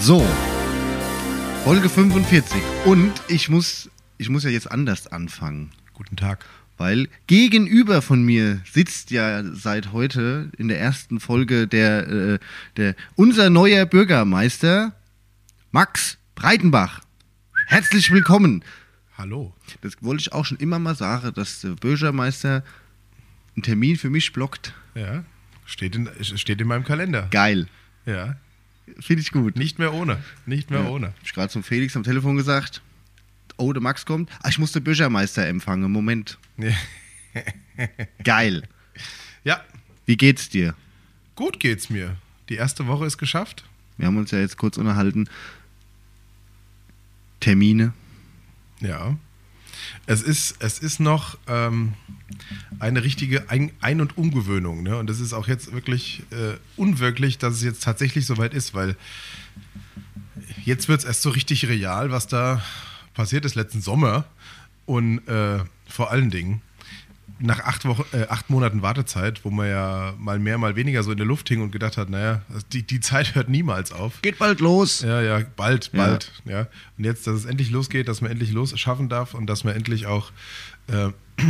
So, 0.00 0.26
Folge 1.62 1.90
45. 1.90 2.62
Und 2.86 3.12
ich 3.28 3.50
muss, 3.50 3.90
ich 4.16 4.30
muss 4.30 4.44
ja 4.44 4.50
jetzt 4.50 4.72
anders 4.72 5.06
anfangen. 5.06 5.72
Guten 5.92 6.16
Tag. 6.16 6.46
Weil 6.78 7.10
gegenüber 7.26 8.00
von 8.00 8.22
mir 8.22 8.62
sitzt 8.72 9.10
ja 9.10 9.44
seit 9.44 9.92
heute 9.92 10.50
in 10.56 10.68
der 10.68 10.80
ersten 10.80 11.20
Folge 11.20 11.68
der, 11.68 12.08
äh, 12.08 12.38
der 12.78 12.96
unser 13.14 13.50
neuer 13.50 13.84
Bürgermeister 13.84 14.94
Max 15.70 16.16
Breitenbach. 16.34 17.02
Herzlich 17.66 18.10
willkommen. 18.10 18.64
Hallo. 19.18 19.52
Das 19.82 19.92
wollte 20.00 20.22
ich 20.22 20.32
auch 20.32 20.46
schon 20.46 20.56
immer 20.56 20.78
mal 20.78 20.94
sagen, 20.94 21.34
dass 21.34 21.60
der 21.60 21.72
Bürgermeister 21.72 22.64
einen 23.54 23.62
Termin 23.64 23.98
für 23.98 24.08
mich 24.08 24.32
blockt. 24.32 24.72
Ja, 24.94 25.24
steht 25.66 25.94
in, 25.94 26.08
steht 26.22 26.58
in 26.58 26.68
meinem 26.68 26.84
Kalender. 26.84 27.28
Geil. 27.30 27.68
Ja, 28.06 28.38
Finde 28.98 29.22
ich 29.22 29.32
gut. 29.32 29.56
nicht 29.56 29.78
mehr 29.78 29.92
ohne. 29.94 30.22
Nicht 30.46 30.70
mehr 30.70 30.80
Ja. 30.82 30.88
ohne. 30.88 31.06
Hab 31.08 31.14
ich 31.24 31.32
gerade 31.32 31.52
zum 31.52 31.62
Felix 31.62 31.96
am 31.96 32.02
Telefon 32.02 32.36
gesagt. 32.36 32.82
Oh, 33.56 33.72
der 33.72 33.82
Max 33.82 34.06
kommt. 34.06 34.30
Ah, 34.42 34.48
ich 34.48 34.58
muss 34.58 34.72
den 34.72 34.82
Bürgermeister 34.84 35.46
empfangen. 35.46 35.90
Moment. 35.92 36.38
Geil. 38.24 38.62
ja, 39.44 39.62
Wie 40.06 40.16
geht's 40.16 40.48
dir? 40.48 40.74
gut 41.36 41.58
geht's 41.60 41.88
mir. 41.90 42.16
Die 42.50 42.56
erste 42.56 42.86
Woche 42.86 43.06
ist 43.06 43.16
geschafft. 43.18 43.64
Wir 43.96 44.06
haben 44.06 44.16
uns 44.18 44.30
ja 44.30 44.38
jetzt 44.40 44.56
kurz 44.58 44.76
unterhalten. 44.76 45.28
Termine. 47.40 47.92
Ja. 48.80 49.16
Es 50.06 50.22
ist, 50.22 50.56
es 50.60 50.78
ist 50.78 51.00
noch 51.00 51.38
ähm, 51.46 51.94
eine 52.78 53.02
richtige 53.04 53.48
Ein-, 53.50 53.72
Ein 53.80 54.00
und 54.00 54.16
Umgewöhnung. 54.16 54.82
Ne? 54.82 54.96
Und 54.96 55.10
es 55.10 55.20
ist 55.20 55.32
auch 55.32 55.48
jetzt 55.48 55.72
wirklich 55.72 56.22
äh, 56.30 56.56
unwirklich, 56.76 57.38
dass 57.38 57.54
es 57.54 57.62
jetzt 57.62 57.82
tatsächlich 57.82 58.26
soweit 58.26 58.54
ist, 58.54 58.74
weil 58.74 58.96
jetzt 60.64 60.88
wird 60.88 61.00
es 61.00 61.04
erst 61.04 61.22
so 61.22 61.30
richtig 61.30 61.68
real, 61.68 62.10
was 62.10 62.26
da 62.26 62.62
passiert 63.14 63.44
ist 63.44 63.54
letzten 63.54 63.80
Sommer. 63.80 64.24
Und 64.86 65.26
äh, 65.28 65.60
vor 65.86 66.10
allen 66.10 66.30
Dingen, 66.30 66.62
nach 67.40 67.60
acht, 67.60 67.84
Wochen, 67.84 68.04
äh, 68.12 68.26
acht 68.28 68.50
Monaten 68.50 68.82
Wartezeit, 68.82 69.44
wo 69.44 69.50
man 69.50 69.68
ja 69.68 70.14
mal 70.18 70.38
mehr, 70.38 70.58
mal 70.58 70.76
weniger 70.76 71.02
so 71.02 71.10
in 71.10 71.16
der 71.16 71.26
Luft 71.26 71.48
hing 71.48 71.62
und 71.62 71.70
gedacht 71.72 71.96
hat, 71.96 72.10
naja, 72.10 72.42
die, 72.72 72.82
die 72.82 73.00
Zeit 73.00 73.34
hört 73.34 73.48
niemals 73.48 73.92
auf. 73.92 74.20
Geht 74.22 74.38
bald 74.38 74.60
los. 74.60 75.00
Ja, 75.02 75.20
ja, 75.20 75.42
bald, 75.56 75.90
Ja. 75.92 76.06
bald. 76.06 76.32
Ja. 76.44 76.66
Und 76.98 77.04
jetzt, 77.04 77.26
dass 77.26 77.34
es 77.34 77.44
endlich 77.46 77.70
losgeht, 77.70 78.08
dass 78.08 78.20
man 78.20 78.30
endlich 78.30 78.52
los 78.52 78.78
schaffen 78.78 79.08
darf 79.08 79.34
und 79.34 79.46
dass 79.46 79.64
man 79.64 79.74
endlich 79.74 80.06
auch. 80.06 80.32
Äh, 80.88 81.08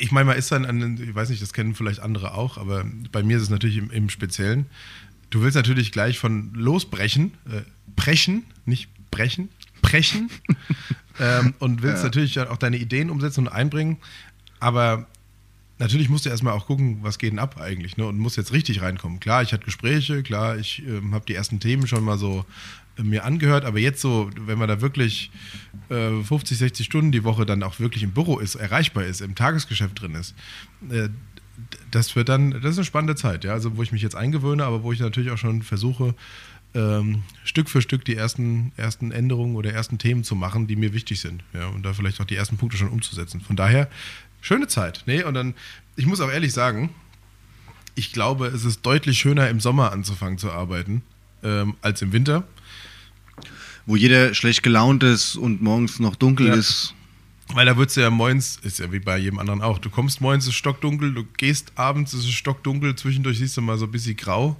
ich 0.00 0.12
meine, 0.12 0.26
man 0.26 0.36
ist 0.36 0.50
dann 0.52 0.64
an, 0.64 0.98
ich 1.02 1.14
weiß 1.14 1.30
nicht, 1.30 1.42
das 1.42 1.52
kennen 1.52 1.74
vielleicht 1.74 2.00
andere 2.00 2.34
auch, 2.34 2.56
aber 2.58 2.84
bei 3.12 3.22
mir 3.22 3.36
ist 3.36 3.44
es 3.44 3.50
natürlich 3.50 3.76
im, 3.76 3.90
im 3.90 4.08
Speziellen. 4.08 4.66
Du 5.30 5.42
willst 5.42 5.56
natürlich 5.56 5.90
gleich 5.92 6.18
von 6.18 6.54
losbrechen, 6.54 7.32
äh, 7.50 7.62
brechen, 7.96 8.44
nicht 8.64 8.88
brechen, 9.10 9.48
brechen. 9.82 10.30
ähm, 11.20 11.54
und 11.58 11.82
willst 11.82 12.04
natürlich 12.04 12.34
dann 12.34 12.48
auch 12.48 12.56
deine 12.56 12.76
Ideen 12.76 13.10
umsetzen 13.10 13.46
und 13.46 13.52
einbringen. 13.52 13.98
Aber 14.60 15.06
natürlich 15.78 16.08
musst 16.08 16.24
du 16.26 16.30
erstmal 16.30 16.54
auch 16.54 16.66
gucken, 16.66 16.98
was 17.02 17.18
geht 17.18 17.32
denn 17.32 17.38
ab 17.38 17.60
eigentlich, 17.60 17.96
ne? 17.96 18.06
Und 18.06 18.18
muss 18.18 18.36
jetzt 18.36 18.52
richtig 18.52 18.82
reinkommen. 18.82 19.20
Klar, 19.20 19.42
ich 19.42 19.52
hatte 19.52 19.64
Gespräche, 19.64 20.22
klar, 20.22 20.56
ich 20.56 20.82
ähm, 20.86 21.14
habe 21.14 21.26
die 21.26 21.34
ersten 21.34 21.60
Themen 21.60 21.86
schon 21.86 22.04
mal 22.04 22.18
so 22.18 22.44
äh, 22.98 23.02
mir 23.02 23.24
angehört, 23.24 23.64
aber 23.64 23.78
jetzt 23.78 24.00
so, 24.00 24.30
wenn 24.38 24.58
man 24.58 24.68
da 24.68 24.80
wirklich 24.80 25.30
äh, 25.90 26.22
50, 26.22 26.58
60 26.58 26.86
Stunden 26.86 27.12
die 27.12 27.24
Woche 27.24 27.46
dann 27.46 27.62
auch 27.62 27.78
wirklich 27.78 28.02
im 28.02 28.12
Büro 28.12 28.38
ist, 28.38 28.54
erreichbar 28.54 29.04
ist, 29.04 29.20
im 29.20 29.34
Tagesgeschäft 29.34 30.00
drin 30.00 30.14
ist, 30.14 30.34
äh, 30.90 31.08
das 31.90 32.16
wird 32.16 32.28
dann, 32.28 32.50
das 32.50 32.72
ist 32.72 32.78
eine 32.78 32.84
spannende 32.84 33.16
Zeit, 33.16 33.44
ja, 33.44 33.52
also 33.52 33.76
wo 33.76 33.82
ich 33.82 33.92
mich 33.92 34.02
jetzt 34.02 34.14
eingewöhne, 34.14 34.64
aber 34.64 34.82
wo 34.82 34.92
ich 34.92 35.00
natürlich 35.00 35.30
auch 35.30 35.38
schon 35.38 35.62
versuche, 35.62 36.14
ähm, 36.74 37.22
Stück 37.44 37.70
für 37.70 37.80
Stück 37.80 38.04
die 38.04 38.16
ersten, 38.16 38.72
ersten 38.76 39.10
Änderungen 39.10 39.56
oder 39.56 39.72
ersten 39.72 39.98
Themen 39.98 40.24
zu 40.24 40.34
machen, 40.34 40.66
die 40.66 40.76
mir 40.76 40.92
wichtig 40.92 41.20
sind, 41.20 41.42
ja, 41.54 41.68
und 41.68 41.82
da 41.84 41.94
vielleicht 41.94 42.20
auch 42.20 42.26
die 42.26 42.36
ersten 42.36 42.58
Punkte 42.58 42.76
schon 42.76 42.88
umzusetzen. 42.88 43.40
Von 43.40 43.56
daher, 43.56 43.88
schöne 44.40 44.68
Zeit, 44.68 45.02
nee, 45.06 45.22
und 45.22 45.34
dann, 45.34 45.54
ich 45.96 46.06
muss 46.06 46.20
auch 46.20 46.30
ehrlich 46.30 46.52
sagen, 46.52 46.90
ich 47.94 48.12
glaube, 48.12 48.48
es 48.48 48.64
ist 48.64 48.84
deutlich 48.84 49.18
schöner 49.18 49.48
im 49.48 49.60
Sommer 49.60 49.92
anzufangen 49.92 50.38
zu 50.38 50.50
arbeiten, 50.52 51.02
ähm, 51.42 51.74
als 51.80 52.02
im 52.02 52.12
Winter. 52.12 52.44
Wo 53.86 53.96
jeder 53.96 54.34
schlecht 54.34 54.62
gelaunt 54.62 55.02
ist 55.04 55.36
und 55.36 55.62
morgens 55.62 56.00
noch 56.00 56.16
dunkel 56.16 56.48
Ja. 56.48 56.54
ist. 56.54 56.92
Weil 57.54 57.64
da 57.66 57.76
wird 57.76 57.90
es 57.90 57.94
ja 57.94 58.10
moins, 58.10 58.58
ist 58.64 58.80
ja 58.80 58.90
wie 58.90 58.98
bei 58.98 59.16
jedem 59.18 59.38
anderen 59.38 59.62
auch. 59.62 59.78
Du 59.78 59.88
kommst 59.88 60.20
morgens, 60.20 60.44
es 60.44 60.48
ist 60.50 60.56
stockdunkel, 60.56 61.14
du 61.14 61.22
gehst 61.36 61.70
abends, 61.76 62.12
es 62.12 62.24
ist 62.24 62.32
stockdunkel, 62.32 62.96
zwischendurch 62.96 63.38
siehst 63.38 63.56
du 63.56 63.62
mal 63.62 63.78
so 63.78 63.84
ein 63.84 63.92
bisschen 63.92 64.16
grau. 64.16 64.56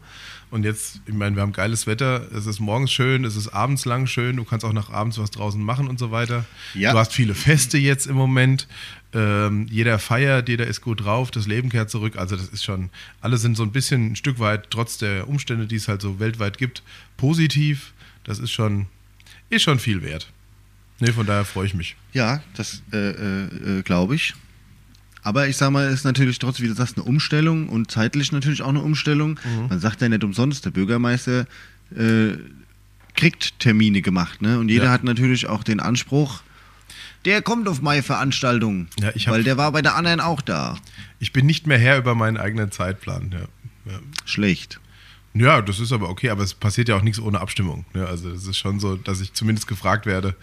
Und 0.53 0.63
jetzt, 0.65 1.01
ich 1.05 1.13
meine, 1.13 1.35
wir 1.35 1.43
haben 1.43 1.53
geiles 1.53 1.89
Wetter, 1.89 2.31
es 2.33 2.47
ist 2.47 2.61
morgens 2.61 2.93
schön, 2.93 3.25
es 3.25 3.35
ist 3.35 3.49
abends 3.49 3.85
lang 3.87 4.07
schön, 4.07 4.37
du 4.37 4.45
kannst 4.45 4.65
auch 4.65 4.73
nach 4.73 4.91
abends 4.91 5.19
was 5.19 5.33
draußen 5.33 5.61
machen 5.61 5.89
und 5.89 5.99
so 5.99 6.13
weiter. 6.13 6.45
Ja. 6.75 6.93
Du 6.93 6.99
hast 6.99 7.13
viele 7.13 7.35
Feste 7.35 7.77
jetzt 7.77 8.07
im 8.07 8.15
Moment. 8.15 8.69
Ähm, 9.19 9.67
jeder 9.71 9.99
feiert, 9.99 10.49
jeder 10.51 10.67
ist 10.67 10.83
gut 10.83 11.03
drauf, 11.05 11.31
das 11.31 11.47
Leben 11.47 11.71
kehrt 11.71 11.89
zurück. 11.89 12.17
Also 12.17 12.37
das 12.37 12.49
ist 12.49 12.63
schon, 12.65 12.91
alle 13.23 13.39
sind 13.39 13.57
so 13.57 13.63
ein 13.63 13.73
bisschen 13.73 14.13
ein 14.13 14.17
Stück 14.17 14.39
weit, 14.39 14.67
trotz 14.71 14.99
der 14.99 15.27
Umstände, 15.27 15.67
die 15.67 15.77
es 15.77 15.89
halt 15.89 16.03
so 16.03 16.21
weltweit 16.21 16.59
gibt, 16.59 16.83
positiv. 17.17 17.93
Das 18.25 18.39
ist 18.39 18.51
schon, 18.51 18.87
ist 19.49 19.63
schon 19.63 19.79
viel 19.79 20.03
wert. 20.03 20.31
Nee, 21.01 21.13
von 21.13 21.25
daher 21.27 21.45
freue 21.47 21.67
ich 21.67 21.75
mich. 21.75 21.97
Ja, 22.13 22.43
das 22.55 22.83
äh, 22.93 22.97
äh, 23.11 23.79
äh, 23.79 23.83
glaube 23.83 24.15
ich. 24.17 24.35
Aber 25.23 25.49
ich 25.49 25.57
sag 25.57 25.71
mal, 25.71 25.87
es 25.87 25.95
ist 25.95 26.05
natürlich 26.05 26.39
trotzdem, 26.39 26.65
wie 26.65 26.69
du 26.69 26.75
sagst, 26.75 26.97
eine 26.97 27.05
Umstellung 27.05 27.69
und 27.69 27.91
zeitlich 27.91 28.33
natürlich 28.33 28.63
auch 28.63 28.69
eine 28.69 28.81
Umstellung. 28.83 29.41
Man 29.69 29.81
sagt 29.81 30.01
ja 30.01 30.09
nicht 30.09 30.23
umsonst, 30.25 30.65
der 30.65 30.71
Bürgermeister 30.71 31.47
äh, 31.97 32.35
kriegt 33.15 33.59
Termine 33.59 34.03
gemacht, 34.03 34.41
ne? 34.43 34.59
Und 34.59 34.69
jeder 34.69 34.85
Ja. 34.85 34.91
hat 34.93 35.03
natürlich 35.05 35.47
auch 35.49 35.65
den 35.65 35.81
Anspruch, 35.81 36.43
der 37.27 37.43
kommt 37.43 37.69
auf 37.69 37.83
meine 37.83 38.03
Veranstaltung. 38.03 38.89
Ja, 39.01 39.11
ich 39.15 39.27
hab- 39.29 39.35
weil 39.35 39.45
der 39.45 39.57
war 39.59 39.71
bei 39.73 39.83
der 39.83 39.95
anderen 39.97 40.21
auch 40.21 40.41
da. 40.41 40.79
Ich 41.19 41.33
bin 41.33 41.45
nicht 41.47 41.67
mehr 41.67 41.79
Herr 41.79 41.99
über 41.99 42.15
meinen 42.15 42.37
eigenen 42.39 42.71
Zeitplan. 42.73 43.31
Ja. 43.33 43.93
Ja. 43.93 43.99
Schlecht. 44.25 44.81
ja, 45.35 45.61
das 45.63 45.79
ist 45.81 45.93
aber 45.93 46.09
okay, 46.09 46.31
aber 46.31 46.43
es 46.43 46.55
passiert 46.55 46.89
ja 46.89 46.97
auch 46.97 47.03
nichts 47.03 47.21
ohne 47.21 47.41
Abstimmung. 47.41 47.85
Ja, 47.95 48.07
also 48.07 48.31
es 48.31 48.47
ist 48.47 48.57
schon 48.59 48.81
so, 48.81 48.97
dass 48.97 49.21
ich 49.21 49.33
zumindest 49.35 49.67
gefragt 49.69 50.07
werde, 50.07 50.35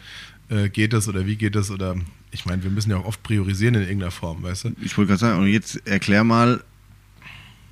äh, 0.50 0.70
geht 0.70 0.94
das 0.94 1.08
oder 1.08 1.26
wie 1.26 1.36
geht 1.36 1.56
das 1.56 1.72
oder 1.72 1.96
ich 2.32 2.46
meine, 2.46 2.64
wir 2.64 2.72
müssen 2.72 2.90
ja 2.92 2.98
auch 2.98 3.06
oft 3.06 3.22
priorisieren 3.24 3.76
in 3.76 3.82
irgendeiner 3.82 4.12
Form, 4.12 4.44
weißt 4.44 4.66
du? 4.66 4.76
Ich 4.82 4.98
wollte 4.98 5.10
gerade 5.10 5.20
sagen, 5.20 5.40
und 5.40 5.48
jetzt 5.48 5.86
erklär 5.88 6.24
mal 6.24 6.64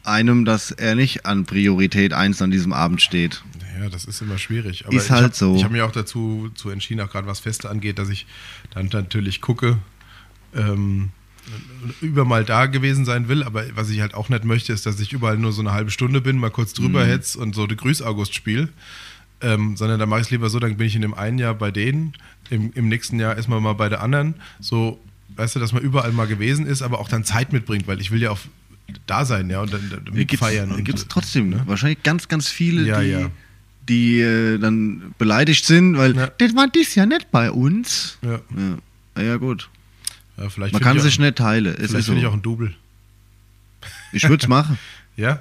einem, 0.04 0.46
dass 0.46 0.72
er 0.72 0.96
nicht 0.96 1.26
an 1.26 1.46
Priorität 1.46 2.14
1 2.14 2.42
an 2.42 2.52
diesem 2.52 2.74
Abend 2.74 3.02
steht. 3.02 3.44
Ja, 3.80 3.90
das 3.90 4.06
ist 4.06 4.22
immer 4.22 4.38
schwierig. 4.38 4.86
Ist 4.90 5.06
ich 5.06 5.12
halt 5.12 5.24
hab, 5.24 5.36
so. 5.36 5.56
Ich 5.56 5.64
habe 5.64 5.74
mir 5.74 5.86
auch 5.86 5.92
dazu 5.92 6.50
zu 6.56 6.70
entschieden, 6.70 7.02
auch 7.02 7.10
gerade 7.12 7.28
was 7.28 7.40
Feste 7.40 7.70
angeht, 7.70 7.98
dass 8.00 8.10
ich 8.10 8.28
dann 8.74 8.90
natürlich 8.92 9.42
gucke, 9.42 9.78
ähm, 10.56 11.10
über 12.02 12.24
mal 12.26 12.46
da 12.46 12.68
gewesen 12.68 13.06
sein 13.06 13.28
will, 13.28 13.44
aber 13.44 13.64
was 13.76 13.90
ich 13.90 14.00
halt 14.02 14.14
auch 14.14 14.30
nicht 14.30 14.44
möchte, 14.46 14.72
ist, 14.74 14.86
dass 14.86 15.00
ich 15.00 15.12
überall 15.14 15.38
nur 15.38 15.52
so 15.52 15.62
eine 15.62 15.72
halbe 15.72 15.90
Stunde 15.92 16.22
bin, 16.22 16.38
mal 16.38 16.52
kurz 16.52 16.78
Mhm. 16.78 16.84
drüber 16.84 17.06
hetz 17.06 17.36
und 17.36 17.56
so 17.56 17.66
die 17.68 17.76
Grüß 17.76 18.02
August 18.04 18.36
spiel. 18.36 18.70
Ähm, 19.44 19.76
sondern 19.76 20.00
da 20.00 20.06
mache 20.06 20.20
ich 20.20 20.28
es 20.28 20.32
lieber 20.32 20.52
so, 20.52 20.60
dann 20.60 20.78
bin 20.78 20.86
ich 20.86 20.96
in 20.96 21.02
dem 21.02 21.16
einen 21.16 21.40
Jahr 21.40 21.56
bei 21.56 21.72
denen, 21.72 22.14
im, 22.52 22.72
im 22.74 22.90
nächsten 22.90 23.20
Jahr 23.20 23.36
ist 23.38 23.48
man 23.50 23.64
mal 23.64 23.74
bei 23.74 23.90
der 23.90 24.02
anderen. 24.04 24.36
So, 24.60 25.00
weißt 25.36 25.56
du, 25.56 25.60
dass 25.60 25.74
man 25.74 25.82
überall 25.82 26.12
mal 26.12 26.28
gewesen 26.28 26.68
ist, 26.68 26.84
aber 26.84 27.00
auch 27.00 27.10
dann 27.10 27.24
Zeit 27.24 27.52
mitbringt, 27.52 27.88
weil 27.88 28.00
ich 28.00 28.12
will 28.12 28.22
ja 28.22 28.30
auch 28.30 28.38
da 29.08 29.26
sein, 29.26 29.50
ja, 29.50 29.62
und 29.62 29.74
dann, 29.74 30.06
Gibt's, 30.14 30.38
feiern. 30.38 30.72
und- 30.72 30.84
gibt 30.84 31.00
es 31.00 31.08
trotzdem 31.08 31.66
wahrscheinlich 31.68 32.04
ganz, 32.04 32.28
ganz 32.28 32.50
viele, 32.50 32.84
Ja, 32.88 33.00
die, 33.02 33.08
ja. 33.10 33.30
die 33.88 34.20
äh, 34.22 34.58
dann 34.58 35.14
beleidigt 35.18 35.66
sind, 35.66 35.98
weil 35.98 36.16
Ja. 36.16 36.28
das 36.38 36.56
war 36.56 36.68
dies 36.68 36.96
ja 36.96 37.06
nicht 37.06 37.32
bei 37.32 37.52
uns. 37.52 38.18
Ja, 38.22 38.42
Ja, 39.22 39.36
gut. 39.38 39.70
Man 40.38 40.72
kann 40.82 40.98
ich 40.98 41.04
sich 41.04 41.20
nicht 41.20 41.36
teilen. 41.36 41.76
Vielleicht 41.76 41.94
ist 41.94 42.06
so. 42.06 42.14
ich 42.14 42.26
auch 42.26 42.34
ein 42.34 42.42
Double. 42.42 42.74
Ich 44.12 44.24
würde 44.28 44.42
es 44.44 44.48
machen. 44.48 44.80
Ja? 45.16 45.40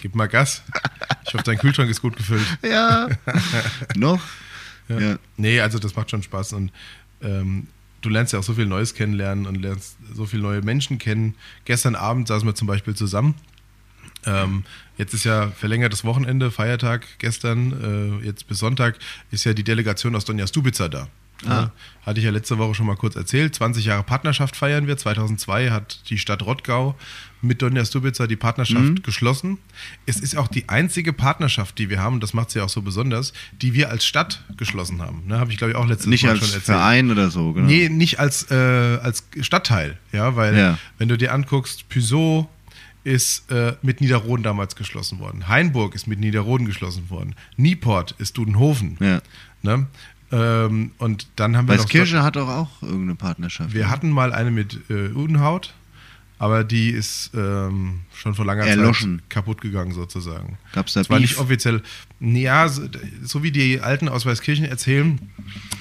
Gib 0.00 0.14
mal 0.16 0.26
Gas. 0.26 0.62
Ich 1.26 1.34
hoffe, 1.34 1.44
dein 1.44 1.58
Kühlschrank 1.58 1.88
ist 1.90 2.02
gut 2.02 2.16
gefüllt. 2.16 2.44
ja. 2.62 3.08
Noch? 3.96 4.20
Ja. 4.88 4.98
Ja. 5.00 5.18
Nee, 5.36 5.60
also 5.60 5.78
das 5.78 5.94
macht 5.94 6.10
schon 6.10 6.22
Spaß 6.22 6.54
und 6.54 6.72
ähm, 7.22 7.68
du 8.02 8.08
lernst 8.08 8.32
ja 8.32 8.38
auch 8.38 8.44
so 8.44 8.54
viel 8.54 8.66
Neues 8.66 8.94
kennenlernen 8.94 9.46
und 9.46 9.56
lernst 9.56 9.96
so 10.12 10.26
viele 10.26 10.42
neue 10.42 10.60
Menschen 10.60 10.98
kennen. 10.98 11.34
Gestern 11.64 11.94
Abend 11.94 12.28
saßen 12.28 12.46
wir 12.46 12.54
zum 12.54 12.68
Beispiel 12.68 12.94
zusammen. 12.94 13.34
Ähm, 14.24 14.64
jetzt 14.98 15.14
ist 15.14 15.24
ja 15.24 15.50
verlängertes 15.50 16.04
Wochenende, 16.04 16.50
Feiertag 16.50 17.06
gestern, 17.18 18.20
äh, 18.22 18.26
jetzt 18.26 18.46
bis 18.46 18.58
Sonntag 18.58 18.98
ist 19.30 19.44
ja 19.44 19.54
die 19.54 19.64
Delegation 19.64 20.14
aus 20.14 20.24
Donja 20.24 20.46
Stubica 20.46 20.88
da. 20.88 21.08
Ah. 21.46 21.48
Ja, 21.50 21.72
hatte 22.06 22.18
ich 22.20 22.24
ja 22.24 22.30
letzte 22.32 22.58
Woche 22.58 22.74
schon 22.74 22.86
mal 22.86 22.96
kurz 22.96 23.16
erzählt. 23.16 23.54
20 23.54 23.84
Jahre 23.84 24.02
Partnerschaft 24.02 24.56
feiern 24.56 24.86
wir. 24.86 24.96
2002 24.96 25.70
hat 25.70 26.00
die 26.10 26.18
Stadt 26.18 26.42
Rottgau 26.42 26.96
mit 27.40 27.60
Donja 27.62 27.84
Stubica 27.84 28.26
die 28.26 28.36
Partnerschaft 28.36 28.80
Mhm. 28.82 29.02
geschlossen. 29.02 29.58
Es 30.06 30.20
ist 30.20 30.36
auch 30.36 30.46
die 30.48 30.68
einzige 30.68 31.12
Partnerschaft, 31.12 31.78
die 31.78 31.90
wir 31.90 32.00
haben, 32.00 32.14
und 32.14 32.22
das 32.22 32.34
macht 32.34 32.50
sie 32.50 32.60
auch 32.60 32.68
so 32.68 32.82
besonders, 32.82 33.32
die 33.60 33.74
wir 33.74 33.90
als 33.90 34.04
Stadt 34.04 34.44
geschlossen 34.56 35.00
haben. 35.02 35.24
Ne, 35.26 35.38
Habe 35.40 35.50
ich, 35.50 35.58
glaube 35.58 35.72
ich, 35.72 35.76
auch 35.76 35.86
letztes 35.86 36.06
Nicht 36.06 36.22
Mal 36.24 36.30
als 36.30 36.38
schon 36.40 36.48
erzählt. 36.48 36.64
Verein 36.64 37.10
oder 37.10 37.30
so, 37.30 37.52
genau. 37.52 37.66
Nee, 37.66 37.88
nicht 37.88 38.20
als, 38.20 38.48
äh, 38.50 38.54
als 39.02 39.24
Stadtteil, 39.40 39.98
ja, 40.12 40.36
weil 40.36 40.56
Ja. 40.56 40.78
wenn 40.98 41.08
du 41.08 41.18
dir 41.18 41.32
anguckst, 41.32 41.88
Peugeot 41.88 42.48
ist 43.04 43.50
äh, 43.50 43.74
mit 43.82 44.00
Niederroden 44.00 44.44
damals 44.44 44.76
geschlossen 44.76 45.18
worden. 45.18 45.48
Hainburg 45.48 45.96
ist 45.96 46.06
mit 46.06 46.20
Niederroden 46.20 46.66
geschlossen 46.66 47.10
worden. 47.10 47.34
Nieport 47.56 48.12
ist 48.18 48.36
Dudenhofen. 48.38 48.96
Ja. 49.00 49.20
Ne? 49.62 49.86
Ähm, 50.32 50.92
und 50.98 51.26
dann 51.36 51.56
haben 51.56 51.68
wir 51.68 51.74
noch. 51.76 51.82
Weißkirche 51.84 52.22
hat 52.22 52.36
doch 52.36 52.48
auch 52.48 52.82
irgendeine 52.82 53.14
Partnerschaft. 53.16 53.74
Wir 53.74 53.90
hatten 53.90 54.10
mal 54.10 54.32
eine 54.32 54.50
mit 54.50 54.80
äh, 54.88 55.10
Udenhaut, 55.10 55.74
aber 56.38 56.64
die 56.64 56.88
ist 56.90 57.30
ähm, 57.34 58.00
schon 58.14 58.34
vor 58.34 58.44
langer 58.46 58.64
Erloschen. 58.64 59.18
Zeit 59.20 59.30
kaputt 59.30 59.60
gegangen 59.60 59.92
sozusagen. 59.92 60.56
Gab's 60.72 60.94
da 60.94 61.00
Das 61.00 61.10
war 61.10 61.18
Beef? 61.18 61.30
nicht 61.30 61.38
offiziell. 61.38 61.82
Ja, 62.20 62.66
so, 62.68 62.82
so 63.22 63.42
wie 63.42 63.52
die 63.52 63.80
Alten 63.80 64.08
aus 64.08 64.24
Weißkirchen 64.24 64.64
erzählen, 64.64 65.20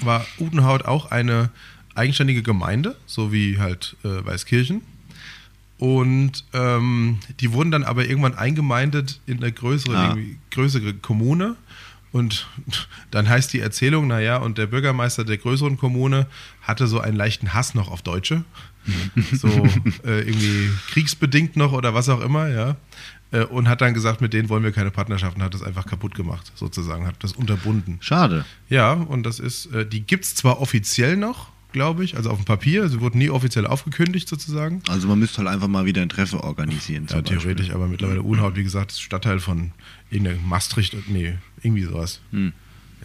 war 0.02 0.26
Udenhaut 0.38 0.84
auch 0.86 1.12
eine 1.12 1.50
eigenständige 1.96 2.44
Gemeinde, 2.44 2.98
so 3.06 3.32
wie 3.32 3.58
halt 3.58 3.96
äh, 4.04 4.26
Weißkirchen. 4.26 4.82
Und 5.78 6.46
ähm, 6.54 7.18
die 7.40 7.54
wurden 7.54 7.72
dann 7.72 7.84
aber 7.84 8.06
irgendwann 8.06 8.36
eingemeindet 8.36 9.20
in 9.26 9.38
eine 9.38 9.52
größere, 9.52 9.98
Ah. 9.98 10.18
größere 10.52 10.94
Kommune. 10.94 11.56
Und 12.12 12.48
dann 13.12 13.30
heißt 13.30 13.54
die 13.54 13.60
Erzählung, 13.60 14.08
naja, 14.08 14.38
und 14.38 14.58
der 14.58 14.68
Bürgermeister 14.68 15.24
der 15.24 15.38
größeren 15.38 15.78
Kommune 15.78 16.28
hatte 16.62 16.88
so 16.88 17.00
einen 17.00 17.16
leichten 17.16 17.54
Hass 17.54 17.74
noch 17.74 17.90
auf 17.90 18.02
Deutsche. 18.02 18.44
so 19.32 19.48
äh, 20.06 20.22
irgendwie 20.22 20.70
kriegsbedingt 20.90 21.56
noch 21.56 21.72
oder 21.72 21.94
was 21.94 22.10
auch 22.10 22.22
immer, 22.22 22.50
ja. 22.50 22.76
Äh, 23.32 23.46
und 23.46 23.70
hat 23.70 23.82
dann 23.82 23.94
gesagt, 23.94 24.22
mit 24.22 24.34
denen 24.34 24.50
wollen 24.50 24.64
wir 24.64 24.72
keine 24.72 24.92
Partnerschaften, 24.92 25.42
hat 25.42 25.54
das 25.54 25.64
einfach 25.64 25.86
kaputt 25.86 26.16
gemacht, 26.16 26.52
sozusagen, 26.56 27.08
hat 27.08 27.16
das 27.20 27.34
unterbunden. 27.34 27.98
Schade. 28.02 28.46
Ja, 28.70 28.94
und 28.94 29.24
das 29.24 29.40
ist, 29.40 29.68
äh, 29.68 29.86
die 29.86 30.02
gibt 30.02 30.26
es 30.26 30.36
zwar 30.36 30.60
offiziell 30.60 31.16
noch, 31.16 31.50
glaube 31.72 32.04
ich, 32.04 32.18
also 32.18 32.30
auf 32.30 32.38
dem 32.38 32.46
Papier, 32.46 32.90
sie 32.90 33.00
wurden 33.02 33.18
nie 33.18 33.30
offiziell 33.30 33.66
aufgekündigt 33.66 34.28
sozusagen. 34.28 34.82
Also 34.88 35.08
man 35.08 35.20
müsste 35.20 35.40
halt 35.40 35.48
einfach 35.48 35.68
mal 35.68 35.86
wieder 35.86 36.02
ein 36.02 36.10
Treffer 36.10 36.44
organisieren. 36.44 37.04
Ja, 37.04 37.10
zum 37.10 37.22
Beispiel. 37.22 37.40
theoretisch, 37.40 37.72
aber 37.72 37.88
mittlerweile 37.88 38.22
Unhaut, 38.22 38.56
wie 38.56 38.64
gesagt, 38.64 38.92
ist 38.92 39.02
Stadtteil 39.02 39.40
von 39.40 39.72
irgendeiner 40.10 40.40
Maastricht, 40.42 40.96
nee, 41.08 41.38
irgendwie 41.62 41.84
sowas. 41.84 42.22
Hm. 42.32 42.54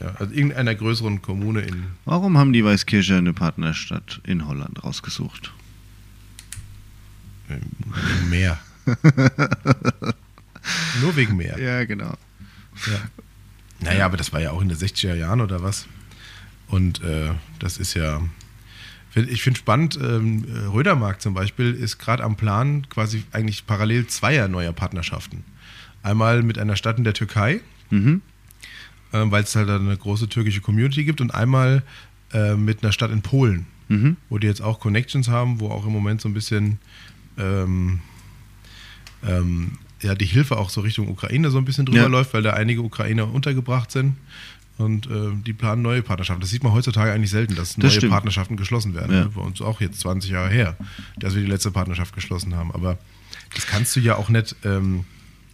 Ja, 0.00 0.14
also 0.18 0.34
irgendeiner 0.34 0.74
größeren 0.74 1.22
Kommune 1.22 1.60
in. 1.62 1.84
Warum 2.04 2.36
haben 2.36 2.52
die 2.52 2.64
Weißkirche 2.64 3.16
eine 3.16 3.32
Partnerstadt 3.32 4.20
in 4.24 4.46
Holland 4.46 4.84
rausgesucht? 4.84 5.52
im 7.48 8.30
Meer. 8.30 8.58
Nur 11.00 11.16
wegen 11.16 11.36
Meer. 11.36 11.58
Ja, 11.58 11.84
genau. 11.84 12.16
Ja. 12.86 13.00
Naja, 13.80 14.06
aber 14.06 14.16
das 14.16 14.32
war 14.32 14.40
ja 14.40 14.50
auch 14.50 14.60
in 14.60 14.68
den 14.68 14.78
60er 14.78 15.14
Jahren 15.14 15.40
oder 15.40 15.62
was. 15.62 15.86
Und 16.68 17.02
äh, 17.02 17.30
das 17.58 17.78
ist 17.78 17.94
ja. 17.94 18.20
Ich 19.16 19.42
finde 19.42 19.58
spannend, 19.58 19.98
ähm, 20.02 20.44
Rödermark 20.72 21.22
zum 21.22 21.32
Beispiel 21.32 21.72
ist 21.72 21.98
gerade 21.98 22.22
am 22.22 22.36
Plan, 22.36 22.86
quasi 22.90 23.24
eigentlich 23.32 23.66
parallel 23.66 24.06
zweier 24.08 24.46
neuer 24.46 24.72
Partnerschaften. 24.74 25.42
Einmal 26.02 26.42
mit 26.42 26.58
einer 26.58 26.76
Stadt 26.76 26.98
in 26.98 27.04
der 27.04 27.14
Türkei, 27.14 27.60
Mhm. 27.90 28.20
ähm, 29.14 29.30
weil 29.30 29.42
es 29.44 29.56
halt 29.56 29.68
da 29.70 29.76
eine 29.76 29.96
große 29.96 30.28
türkische 30.28 30.60
Community 30.60 31.04
gibt, 31.04 31.20
und 31.22 31.34
einmal 31.34 31.82
äh, 32.34 32.56
mit 32.56 32.82
einer 32.82 32.92
Stadt 32.92 33.10
in 33.10 33.22
Polen, 33.22 33.66
Mhm. 33.88 34.16
wo 34.28 34.36
die 34.38 34.46
jetzt 34.48 34.60
auch 34.60 34.80
Connections 34.80 35.28
haben, 35.28 35.60
wo 35.60 35.70
auch 35.70 35.86
im 35.86 35.92
Moment 35.92 36.20
so 36.20 36.28
ein 36.28 36.34
bisschen 36.34 36.78
ähm, 37.38 38.00
ähm, 39.26 39.72
ja, 40.02 40.14
die 40.14 40.26
Hilfe 40.26 40.58
auch 40.58 40.68
so 40.70 40.82
Richtung 40.82 41.08
Ukraine 41.08 41.50
so 41.50 41.58
ein 41.58 41.64
bisschen 41.64 41.86
drüber 41.86 42.00
Ja. 42.02 42.06
läuft, 42.06 42.34
weil 42.34 42.42
da 42.42 42.52
einige 42.52 42.82
Ukrainer 42.82 43.32
untergebracht 43.32 43.90
sind. 43.90 44.16
Und 44.78 45.06
äh, 45.06 45.30
die 45.46 45.54
planen 45.54 45.80
neue 45.82 46.02
Partnerschaften. 46.02 46.40
Das 46.42 46.50
sieht 46.50 46.62
man 46.62 46.72
heutzutage 46.72 47.10
eigentlich 47.12 47.30
selten, 47.30 47.54
dass 47.54 47.78
neue 47.78 47.90
stimmt. 47.90 48.12
Partnerschaften 48.12 48.56
geschlossen 48.56 48.94
werden. 48.94 49.14
Ja. 49.14 49.28
Bei 49.34 49.40
uns 49.40 49.62
auch 49.62 49.80
jetzt 49.80 50.00
20 50.00 50.30
Jahre 50.30 50.50
her, 50.50 50.76
dass 51.18 51.34
wir 51.34 51.42
die 51.42 51.48
letzte 51.48 51.70
Partnerschaft 51.70 52.14
geschlossen 52.14 52.54
haben. 52.56 52.70
Aber 52.72 52.98
das 53.54 53.66
kannst 53.66 53.96
du 53.96 54.00
ja 54.00 54.16
auch 54.16 54.28
nicht. 54.28 54.54
Ähm, 54.64 55.04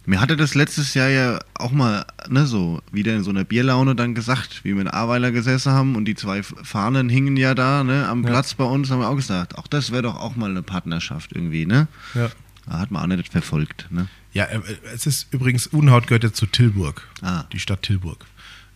Mir 0.05 0.19
hatte 0.19 0.35
das 0.35 0.55
letztes 0.55 0.93
Jahr 0.93 1.07
ja 1.07 1.39
auch 1.53 1.71
mal, 1.71 2.05
ne, 2.27 2.45
so, 2.45 2.81
wieder 2.91 3.15
in 3.15 3.23
so 3.23 3.29
einer 3.29 3.45
Bierlaune 3.45 3.95
dann 3.95 4.13
gesagt, 4.13 4.65
wie 4.65 4.73
wir 4.73 4.81
in 4.81 4.89
Aweiler 4.89 5.31
gesessen 5.31 5.71
haben 5.71 5.95
und 5.95 6.03
die 6.03 6.15
zwei 6.15 6.43
Fahnen 6.43 7.07
hingen 7.07 7.37
ja 7.37 7.55
da, 7.55 7.85
ne, 7.85 8.05
am 8.09 8.23
Ja. 8.23 8.29
Platz 8.29 8.53
bei 8.55 8.65
uns, 8.65 8.91
haben 8.91 8.99
wir 8.99 9.07
auch 9.07 9.15
gesagt, 9.15 9.57
auch 9.57 9.67
das 9.67 9.91
wäre 9.91 10.01
doch 10.01 10.19
auch 10.19 10.35
mal 10.35 10.49
eine 10.49 10.61
Partnerschaft 10.63 11.31
irgendwie, 11.31 11.65
ne? 11.65 11.87
ja. 12.13 12.29
Da 12.65 12.79
hat 12.79 12.91
man 12.91 13.01
auch 13.03 13.15
nicht 13.15 13.29
verfolgt, 13.29 13.87
ne? 13.89 14.07
Ja, 14.33 14.45
äh, 14.45 14.59
es 14.95 15.05
ist 15.05 15.33
übrigens, 15.33 15.67
Unhaut 15.67 16.07
gehört 16.07 16.23
jetzt 16.23 16.37
zu 16.37 16.45
Tilburg. 16.45 17.07
Ah. 17.21 17.43
Die 17.51 17.59
Stadt 17.59 17.83
Tilburg. 17.83 18.25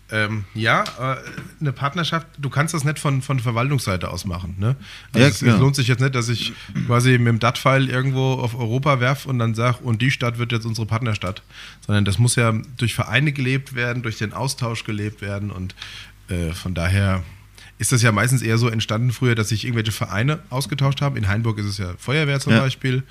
Ähm, 0.09 0.45
ja, 0.54 0.83
äh, 0.83 1.18
eine 1.59 1.74
Partnerschaft, 1.74 2.27
du 2.38 2.50
kannst 2.50 2.74
das 2.74 2.86
nicht 2.86 2.98
von, 2.98 3.21
von 3.21 3.39
Verwaltungsseite 3.39 4.09
aus 4.09 4.24
machen. 4.25 4.56
Ne? 4.57 4.77
Also 5.12 5.19
Ja, 5.19 5.27
es, 5.27 5.42
es 5.42 5.59
lohnt 5.59 5.75
sich 5.75 5.88
jetzt 5.89 6.00
nicht, 6.00 6.15
dass 6.15 6.30
ich 6.30 6.54
quasi 6.86 7.18
mit 7.18 7.27
dem 7.27 7.39
DAT-File 7.39 7.89
irgendwo 7.89 8.33
auf 8.36 8.57
Europa 8.57 9.01
werfe 9.01 9.27
und 9.27 9.38
dann 9.39 9.54
sage, 9.54 9.80
und 9.83 10.01
die 10.01 10.12
Stadt 10.12 10.38
wird 10.38 10.54
jetzt 10.54 10.65
unsere 10.65 10.88
Partnerstadt. 10.88 11.42
Sondern 11.86 12.06
das 12.06 12.19
muss 12.19 12.36
ja 12.38 12.54
durch 12.77 12.95
Vereine 12.95 13.33
gelebt 13.33 13.75
werden, 13.75 14.01
durch 14.01 14.18
den 14.18 14.31
Austausch 14.31 14.86
gelebt 14.86 15.21
werden 15.21 15.51
und 15.51 15.75
äh, 16.30 16.53
von 16.53 16.74
daher 16.74 17.24
ist 17.77 17.92
das 17.92 18.01
ja 18.01 18.12
meistens 18.12 18.42
eher 18.42 18.57
so 18.57 18.69
entstanden 18.69 19.12
früher, 19.12 19.36
dass 19.36 19.50
sich 19.50 19.65
irgendwelche 19.65 19.92
Vereine 19.92 20.39
ausgetauscht 20.50 21.01
haben. 21.01 21.15
In 21.18 21.27
Hainburg 21.27 21.57
ist 21.60 21.65
es 21.65 21.77
ja 21.77 21.94
Feuerwehr 21.98 22.39
zum 22.39 22.53
Ja. 22.53 22.62
Beispiel. 22.62 23.03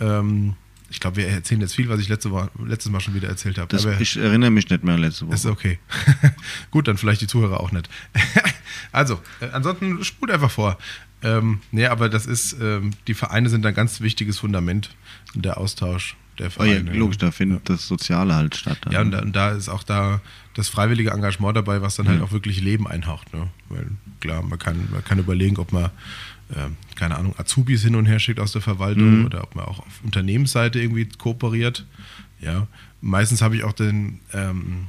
Ähm, 0.00 0.54
ich 0.92 1.00
glaube, 1.00 1.16
wir 1.16 1.26
erzählen 1.26 1.60
jetzt 1.62 1.74
viel, 1.74 1.88
was 1.88 2.00
ich 2.00 2.08
letzte 2.08 2.28
Mal, 2.28 2.50
letztes 2.64 2.92
Mal 2.92 3.00
schon 3.00 3.14
wieder 3.14 3.26
erzählt 3.26 3.56
habe. 3.56 3.68
Das, 3.68 3.86
ich 3.98 4.18
erinnere 4.18 4.50
mich 4.50 4.68
nicht 4.68 4.84
mehr 4.84 4.94
an 4.94 5.00
letzte 5.00 5.26
Woche. 5.26 5.34
ist 5.34 5.46
okay. 5.46 5.78
Gut, 6.70 6.86
dann 6.86 6.98
vielleicht 6.98 7.22
die 7.22 7.26
Zuhörer 7.26 7.60
auch 7.60 7.72
nicht. 7.72 7.88
also, 8.92 9.18
äh, 9.40 9.48
ansonsten 9.52 10.04
spult 10.04 10.30
einfach 10.30 10.50
vor. 10.50 10.76
Ähm, 11.22 11.60
nee, 11.70 11.86
aber 11.86 12.10
das 12.10 12.26
ist, 12.26 12.56
ähm, 12.60 12.90
die 13.06 13.14
Vereine 13.14 13.48
sind 13.48 13.64
ein 13.64 13.74
ganz 13.74 14.02
wichtiges 14.02 14.38
Fundament, 14.38 14.90
der 15.34 15.56
Austausch 15.56 16.16
der 16.38 16.46
oh 16.58 16.64
ja, 16.64 16.72
Vereine. 16.72 16.92
logisch, 16.92 17.18
da 17.18 17.30
findet 17.30 17.68
das 17.68 17.86
Soziale 17.86 18.34
halt 18.34 18.56
statt. 18.56 18.78
dann. 18.82 18.92
Ja, 18.92 19.00
und 19.00 19.10
da, 19.10 19.20
und 19.20 19.36
da 19.36 19.50
ist 19.50 19.68
auch 19.68 19.82
da 19.82 20.20
das 20.54 20.68
freiwillige 20.68 21.10
Engagement 21.10 21.56
dabei, 21.56 21.80
was 21.80 21.96
dann 21.96 22.08
halt 22.08 22.20
auch 22.20 22.32
wirklich 22.32 22.60
Leben 22.60 22.86
einhaucht. 22.86 23.32
Ne? 23.32 23.48
Weil 23.68 23.86
klar, 24.20 24.42
man 24.42 24.58
kann, 24.58 24.88
man 24.90 25.04
kann 25.04 25.18
überlegen, 25.18 25.56
ob 25.58 25.72
man, 25.72 25.90
ähm, 26.54 26.76
keine 26.94 27.16
Ahnung, 27.16 27.34
Azubis 27.38 27.82
hin 27.82 27.94
und 27.96 28.06
her 28.06 28.18
schickt 28.18 28.40
aus 28.40 28.52
der 28.52 28.62
Verwaltung 28.62 29.24
oder 29.24 29.42
ob 29.42 29.54
man 29.54 29.64
auch 29.64 29.80
auf 29.80 30.00
Unternehmensseite 30.04 30.80
irgendwie 30.80 31.06
kooperiert. 31.06 31.86
Ja, 32.40 32.66
meistens 33.00 33.42
habe 33.42 33.56
ich 33.56 33.64
auch 33.64 33.72
den, 33.72 34.20
ähm, 34.32 34.86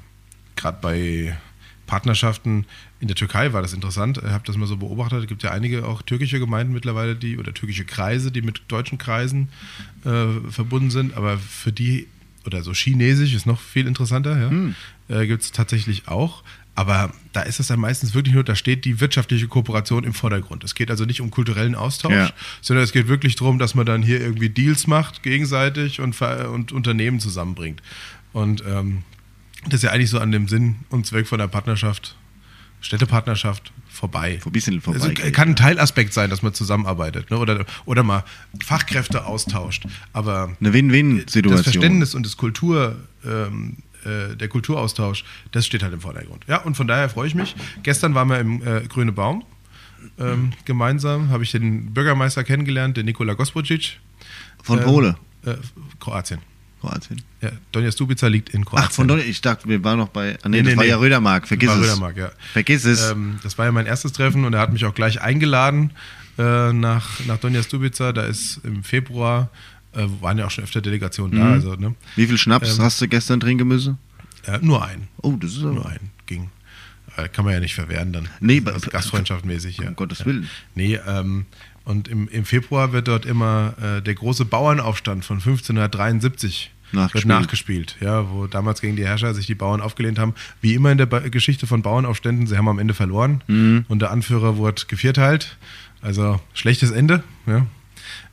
gerade 0.56 0.80
bei 0.82 1.38
Partnerschaften 1.86 2.66
in 3.00 3.08
der 3.08 3.16
Türkei 3.16 3.54
war 3.54 3.62
das 3.62 3.74
interessant. 3.74 4.18
Ich 4.18 4.32
habe 4.32 4.46
das 4.46 4.58
mal 4.58 4.66
so 4.66 4.78
beobachtet. 4.78 5.24
Es 5.24 5.28
gibt 5.28 5.44
ja 5.44 5.52
einige 5.52 5.86
auch 5.86 6.02
türkische 6.02 6.40
Gemeinden 6.40 6.74
mittlerweile, 6.74 7.16
die 7.16 7.38
oder 7.38 7.54
türkische 7.54 7.86
Kreise, 7.86 8.32
die 8.32 8.42
mit 8.42 8.62
deutschen 8.70 8.98
Kreisen 8.98 9.50
äh, 10.06 10.50
verbunden 10.50 10.90
sind. 10.90 11.16
Aber 11.16 11.38
für 11.38 11.72
die 11.72 12.08
oder 12.46 12.64
so 12.64 12.74
chinesisch 12.74 13.34
ist 13.34 13.46
noch 13.46 13.60
viel 13.60 13.88
interessanter. 13.88 14.74
Ja, 15.10 15.20
äh, 15.22 15.28
gibt 15.28 15.44
es 15.44 15.52
tatsächlich 15.52 16.08
auch. 16.08 16.44
Aber 16.76 17.12
da 17.34 17.42
ist 17.44 17.60
es 17.60 17.68
dann 17.68 17.80
meistens 17.80 18.16
wirklich 18.16 18.34
nur, 18.34 18.44
da 18.44 18.56
steht 18.56 18.84
die 18.86 19.00
wirtschaftliche 19.00 19.48
Kooperation 19.48 20.04
im 20.04 20.14
Vordergrund. 20.14 20.64
Es 20.64 20.74
geht 20.74 20.90
also 20.90 21.06
nicht 21.06 21.22
um 21.22 21.30
kulturellen 21.30 21.76
Austausch, 21.76 22.14
Ja. 22.14 22.32
sondern 22.62 22.84
es 22.84 22.92
geht 22.92 23.08
wirklich 23.08 23.36
darum, 23.36 23.60
dass 23.60 23.76
man 23.76 23.86
dann 23.86 24.02
hier 24.02 24.20
irgendwie 24.20 24.50
Deals 24.50 24.88
macht 24.88 25.22
gegenseitig 25.22 26.00
und, 26.02 26.20
und 26.20 26.72
Unternehmen 26.72 27.20
zusammenbringt. 27.20 27.82
Und 28.32 28.64
ähm, 28.68 29.04
das 29.66 29.76
ist 29.76 29.84
ja 29.84 29.92
eigentlich 29.92 30.10
so 30.10 30.20
an 30.20 30.32
dem 30.32 30.48
Sinn 30.48 30.78
und 30.90 31.06
Zweck 31.06 31.28
von 31.28 31.38
der 31.38 31.48
Partnerschaft, 31.48 32.16
Städtepartnerschaft 32.82 33.72
vorbei. 33.88 34.40
Ein 34.44 34.52
bisschen 34.52 34.82
vorbei. 34.82 35.00
Also, 35.00 35.32
kann 35.32 35.50
ein 35.50 35.56
Teilaspekt 35.56 36.14
sein, 36.14 36.30
dass 36.30 36.42
man 36.42 36.54
zusammenarbeitet 36.54 37.30
ne? 37.32 37.38
oder, 37.38 37.66
oder 37.86 38.04
mal 38.04 38.24
Fachkräfte 38.64 39.26
austauscht. 39.26 39.86
Aber 40.12 40.56
Eine 40.60 40.74
Win-Win-Situation. 40.74 41.52
das 41.56 41.62
Verständnis 41.62 42.16
und 42.16 42.26
das 42.26 42.36
Kultur, 42.36 42.98
ähm, 43.24 43.78
äh, 44.06 44.36
der 44.36 44.48
Kulturaustausch, 44.48 45.24
das 45.52 45.66
steht 45.66 45.84
halt 45.84 45.94
im 45.94 46.02
Vordergrund. 46.02 46.44
Ja, 46.48 46.58
und 46.62 46.76
von 46.76 46.88
daher 46.88 47.10
freue 47.10 47.28
ich 47.28 47.36
mich. 47.36 47.56
Gestern 47.84 48.14
waren 48.16 48.28
wir 48.30 48.40
im 48.40 48.62
äh, 48.66 48.82
Grüne 48.88 49.12
Baum 49.12 49.44
ähm, 50.20 50.52
gemeinsam, 50.66 51.30
habe 51.30 51.44
ich 51.44 51.52
den 51.52 51.94
Bürgermeister 51.94 52.44
kennengelernt, 52.44 52.98
den 52.98 53.06
Nikola 53.06 53.34
Gospodzic. 53.34 54.00
Von 54.62 54.80
Ähm, 54.80 54.86
Pole, 54.86 55.16
Äh, 55.46 55.56
Kroatien. 56.00 56.40
Kroatien. 56.82 57.22
Ja, 57.42 57.50
Donja 57.72 57.92
Stubica 57.92 58.28
liegt 58.28 58.50
in 58.50 58.66
Kroatien. 58.66 58.88
Ach, 58.90 58.94
von 58.94 59.08
dort, 59.08 59.24
ich 59.24 59.40
dachte, 59.42 59.70
wir 59.70 59.82
waren 59.86 59.98
noch 60.00 60.10
bei. 60.10 60.38
Ah, 60.44 60.50
nee, 60.50 60.58
Nee, 60.58 60.64
das 60.64 60.72
nee, 60.72 60.78
war 60.78 60.84
nee. 60.84 60.90
ja 60.90 60.98
Rödermark, 60.98 61.48
vergiss 61.48 61.70
War 61.70 61.78
es. 61.78 61.84
Rödermark, 61.84 62.18
ja. 62.18 62.32
Vergiss 62.52 62.84
es. 62.86 63.10
Ähm, 63.12 63.40
das 63.44 63.58
war 63.58 63.66
ja 63.66 63.72
mein 63.72 63.86
erstes 63.86 64.12
Treffen 64.12 64.44
und 64.44 64.54
er 64.54 64.60
hat 64.60 64.74
mich 64.74 64.84
auch 64.86 64.94
gleich 64.94 65.22
eingeladen 65.22 65.92
äh, 66.38 66.74
nach, 66.74 67.20
nach 67.26 67.38
Donja 67.38 67.64
Stubica. 67.64 68.12
Da 68.12 68.24
ist 68.24 68.60
im 68.66 68.84
Februar, 68.84 69.50
äh, 69.94 70.06
waren 70.22 70.38
ja 70.38 70.46
auch 70.46 70.52
schon 70.52 70.64
öfter 70.64 70.82
Delegationen 70.82 71.38
da. 71.40 71.46
Mhm. 71.46 71.54
Also, 71.54 71.76
ne? 71.76 71.96
Wie 72.16 72.28
viel 72.28 72.38
Schnaps 72.38 72.78
ähm, 72.78 72.84
hast 72.84 73.02
du 73.02 73.08
gestern 73.08 73.40
trinken 73.40 73.68
müssen? 73.68 73.98
äh, 74.46 74.60
nur 74.62 74.84
einen. 74.86 75.08
Oh, 75.22 75.34
das 75.40 75.52
ist 75.54 75.62
Nur 75.62 75.78
aber. 75.82 75.90
einen. 75.90 76.12
Ging. 76.26 76.50
Äh, 77.16 77.30
kann 77.30 77.46
man 77.46 77.54
ja 77.54 77.60
nicht 77.60 77.76
verwehren 77.76 78.12
dann. 78.12 78.28
Nee, 78.40 78.58
ist 78.58 78.66
bei- 78.66 78.72
Gastfreundschaftmäßig, 78.92 79.78
ja. 79.78 79.90
Um 79.90 79.96
Gottes. 79.96 80.26
Willen. 80.26 80.50
Nee, 80.76 81.00
ähm, 81.08 81.46
und 81.86 82.08
im, 82.08 82.28
im 82.30 82.44
Februar 82.46 82.92
wird 82.94 83.08
dort 83.08 83.26
immer 83.26 83.74
äh, 83.82 84.02
der 84.02 84.16
große 84.16 84.46
Bauernaufstand 84.46 85.24
von 85.26 85.38
1573 85.38 86.72
wird 86.92 87.02
Nachgespielt. 87.02 87.28
nachgespielt, 87.28 87.96
ja, 88.02 88.30
wo 88.32 88.46
damals 88.48 88.80
gegen 88.80 88.96
die 88.96 89.04
Herrscher 89.06 89.34
sich 89.34 89.48
die 89.48 89.56
Bauern 89.56 89.82
aufgelehnt 89.82 90.20
haben. 90.20 90.34
Wie 90.62 90.76
immer 90.76 90.92
in 90.92 90.98
der 91.00 91.08
ba 91.08 91.20
Geschichte 91.20 91.66
von 91.68 91.82
Bauernaufständen, 91.82 92.46
sie 92.48 92.56
haben 92.58 92.68
am 92.68 92.78
Ende 92.80 92.94
verloren 92.94 93.44
Mhm. 93.48 93.86
und 93.88 94.00
der 94.00 94.12
Anführer 94.12 94.58
wurde 94.58 94.84
gevierteilt. 94.88 95.58
Also 96.02 96.40
schlechtes 96.54 96.92
Ende, 96.92 97.24
ja. 97.48 97.66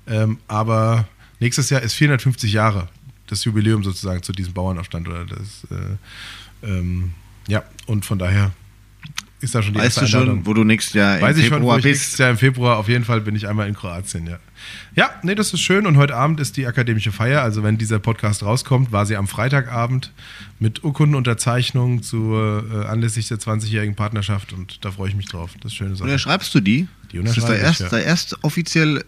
Ähm, 0.07 0.39
aber 0.49 1.09
nächstes 1.41 1.71
Jahr 1.71 1.83
ist 1.83 1.95
450 1.95 2.53
Jahre 2.53 2.89
das 3.31 3.45
Jubiläum 3.45 3.83
sozusagen 3.85 4.23
zu 4.23 4.33
diesem 4.33 4.53
Bauernaufstand 4.53 5.09
oder 5.09 5.25
das. 5.25 5.67
Äh, 5.71 6.69
ähm, 6.69 7.13
ja, 7.49 7.63
und 7.87 8.05
von 8.05 8.19
daher 8.19 8.53
ist 9.41 9.55
da 9.55 9.63
schon 9.63 9.73
die 9.73 9.79
Weißt 9.79 9.97
erste 9.97 10.01
du 10.03 10.07
schon, 10.09 10.21
Einladung. 10.23 10.47
wo 10.47 10.53
du 10.53 10.65
nächstes 10.65 10.93
Jahr 10.93 11.21
Weiß 11.21 11.37
im 11.37 11.43
ich 11.43 11.49
schon, 11.49 11.63
wo 11.63 11.69
Februar 11.69 11.79
ich 11.79 11.85
nächstes 11.85 12.11
bist? 12.11 12.19
Jahr 12.19 12.31
im 12.31 12.37
Februar 12.37 12.77
auf 12.77 12.89
jeden 12.89 13.05
Fall 13.05 13.23
bin 13.23 13.35
ich 13.35 13.49
einmal 13.49 13.69
in 13.69 13.75
Kroatien, 13.75 14.27
ja. 14.27 14.39
Ja, 14.95 15.11
nee, 15.23 15.35
das 15.35 15.55
ist 15.55 15.61
schön 15.61 15.87
und 15.87 15.97
heute 15.97 16.15
Abend 16.15 16.41
ist 16.41 16.59
die 16.59 16.67
akademische 16.67 17.13
Feier. 17.13 17.41
Also 17.43 17.63
wenn 17.63 17.79
dieser 17.79 17.99
Podcast 17.99 18.43
rauskommt, 18.43 18.93
war 18.93 19.07
sie 19.07 19.17
am 19.17 19.27
Freitagabend 19.27 20.13
mit 20.59 20.85
Urkundenunterzeichnung 20.85 22.03
zu 22.03 22.35
äh, 22.35 22.85
anlässlich 22.85 23.29
der 23.29 23.39
20-jährigen 23.39 23.95
Partnerschaft 23.97 24.53
und 24.53 24.85
da 24.85 24.91
freue 24.91 25.09
ich 25.09 25.15
mich 25.15 25.27
drauf. 25.27 25.53
Das 25.63 25.73
ist 25.73 25.79
schöne 25.79 25.95
Sache. 25.97 26.05
Unterschreibst 26.05 26.55
du 26.55 26.61
die? 26.61 26.89
Die 27.11 27.23
das 27.23 27.39
ist 27.39 27.49
der 27.49 27.57
ich, 27.57 27.63
erst, 27.63 27.81
ja. 27.81 27.89
der 27.89 28.05
erst 28.05 28.45
offiziell, 28.45 29.03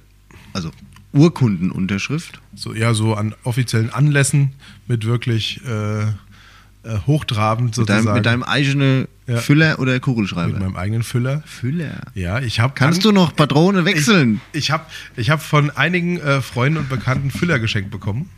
also 0.55 0.71
Urkundenunterschrift. 1.13 2.41
So, 2.55 2.75
ja, 2.75 2.95
so 2.95 3.15
an 3.15 3.35
offiziellen 3.45 3.91
Anlässen 3.91 4.53
mit 4.87 5.05
wirklich 5.07 5.61
äh, 5.67 6.03
äh, 6.03 6.09
hochtrabend 7.07 7.67
Mit 7.67 7.75
sozusagen. 7.75 8.05
deinem, 8.07 8.15
mit 8.15 8.27
deinem 8.27 8.43
eigenen 8.43 9.09
Ja. 9.27 9.37
Füller 9.39 9.79
oder 9.79 9.99
Kugelschreiber? 10.01 10.53
Mit 10.55 10.61
meinem 10.63 10.77
eigenen 10.77 11.03
Füller. 11.03 11.43
Füller. 11.47 12.01
Ja, 12.15 12.41
ich 12.41 12.61
habe. 12.61 12.75
Kannst 12.75 13.05
du 13.05 13.13
noch 13.13 13.37
Patrone 13.37 13.85
wechseln? 13.85 14.41
Ich, 14.53 14.59
ich 14.65 14.71
habe 14.71 14.87
ich 15.17 15.31
hab 15.31 15.43
von 15.43 15.71
einigen 15.71 16.19
äh, 16.19 16.41
Freunden 16.43 16.79
und 16.79 16.89
Bekannten 16.89 17.31
Füller 17.31 17.59
geschenkt 17.59 17.91
bekommen. 17.91 18.29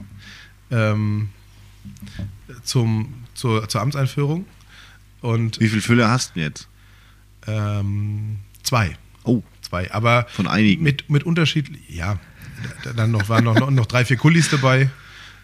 Ähm, 0.71 1.29
zum, 2.63 3.15
zur, 3.35 3.69
zur 3.69 3.81
Amtseinführung. 3.81 4.47
Und 5.21 5.61
Wie 5.61 5.69
viel 5.69 5.81
Füller 5.81 6.11
hast 6.11 6.37
du 6.37 6.41
jetzt? 6.41 6.69
ähm, 7.47 8.39
zwei. 8.63 8.97
Oh, 9.25 9.43
Zwei. 9.63 9.91
Aber 9.93 10.27
Von 10.31 10.47
einigen. 10.47 10.83
Mit, 10.83 11.09
mit 11.09 11.25
Unterschied. 11.25 11.71
Ja. 11.89 12.19
Da- 12.83 12.93
Dann 12.93 13.11
noch, 13.11 13.29
waren 13.29 13.45
noch, 13.45 13.71
noch, 13.71 13.87
drei, 13.87 14.05
vier 14.05 14.17
Kullis 14.17 14.49
dabei. 14.51 14.91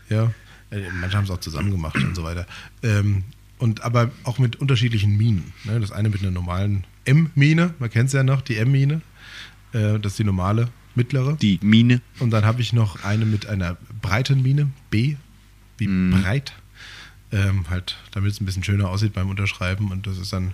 Ja. 0.08 0.32
Äh, 0.70 0.88
Manche 1.00 1.16
haben 1.16 1.24
es 1.24 1.30
auch 1.30 1.40
zusammen 1.40 1.70
gemacht 1.70 1.96
und 1.96 2.14
so 2.14 2.22
weiter. 2.24 2.46
Ähm, 2.82 3.24
und 3.58 3.82
aber 3.82 4.10
auch 4.24 4.38
mit 4.38 4.56
unterschiedlichen 4.56 5.16
Minen. 5.16 5.52
Ne? 5.64 5.80
Das 5.80 5.92
eine 5.92 6.08
mit 6.08 6.22
einer 6.22 6.30
normalen 6.30 6.84
M-Mine, 7.04 7.74
man 7.78 7.90
kennt 7.90 8.06
es 8.08 8.12
ja 8.14 8.22
noch, 8.22 8.40
die 8.40 8.56
M-Mine. 8.56 9.02
Äh, 9.72 9.98
das 9.98 10.12
ist 10.12 10.18
die 10.18 10.24
normale, 10.24 10.68
mittlere. 10.94 11.36
die 11.40 11.58
Mine. 11.62 12.00
Und 12.18 12.30
dann 12.30 12.44
habe 12.44 12.60
ich 12.62 12.72
noch 12.72 13.04
eine 13.04 13.24
mit 13.26 13.46
einer 13.46 13.76
breiten 14.00 14.42
Mine, 14.42 14.70
B, 14.90 15.16
wie 15.78 15.88
Mhm. 15.88 16.22
breit. 16.22 16.52
Ähm, 17.32 17.66
halt, 17.70 17.96
damit 18.10 18.32
es 18.32 18.40
ein 18.40 18.44
bisschen 18.46 18.64
schöner 18.64 18.88
aussieht 18.88 19.12
beim 19.12 19.28
Unterschreiben. 19.30 19.92
Und 19.92 20.06
das 20.08 20.18
ist 20.18 20.32
dann, 20.32 20.52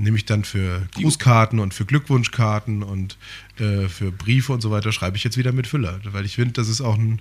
nehme 0.00 0.16
ich 0.16 0.24
dann 0.24 0.44
für 0.44 0.82
Grußkarten 0.94 1.58
und 1.58 1.74
für 1.74 1.84
Glückwunschkarten 1.84 2.82
und 2.82 3.18
äh, 3.58 3.88
für 3.88 4.10
Briefe 4.10 4.52
und 4.52 4.60
so 4.60 4.70
weiter, 4.70 4.92
schreibe 4.92 5.16
ich 5.16 5.24
jetzt 5.24 5.36
wieder 5.36 5.52
mit 5.52 5.66
Füller. 5.66 6.00
Weil 6.04 6.24
ich 6.24 6.36
finde, 6.36 6.52
das 6.54 6.68
ist 6.68 6.80
auch 6.80 6.96
ein, 6.96 7.20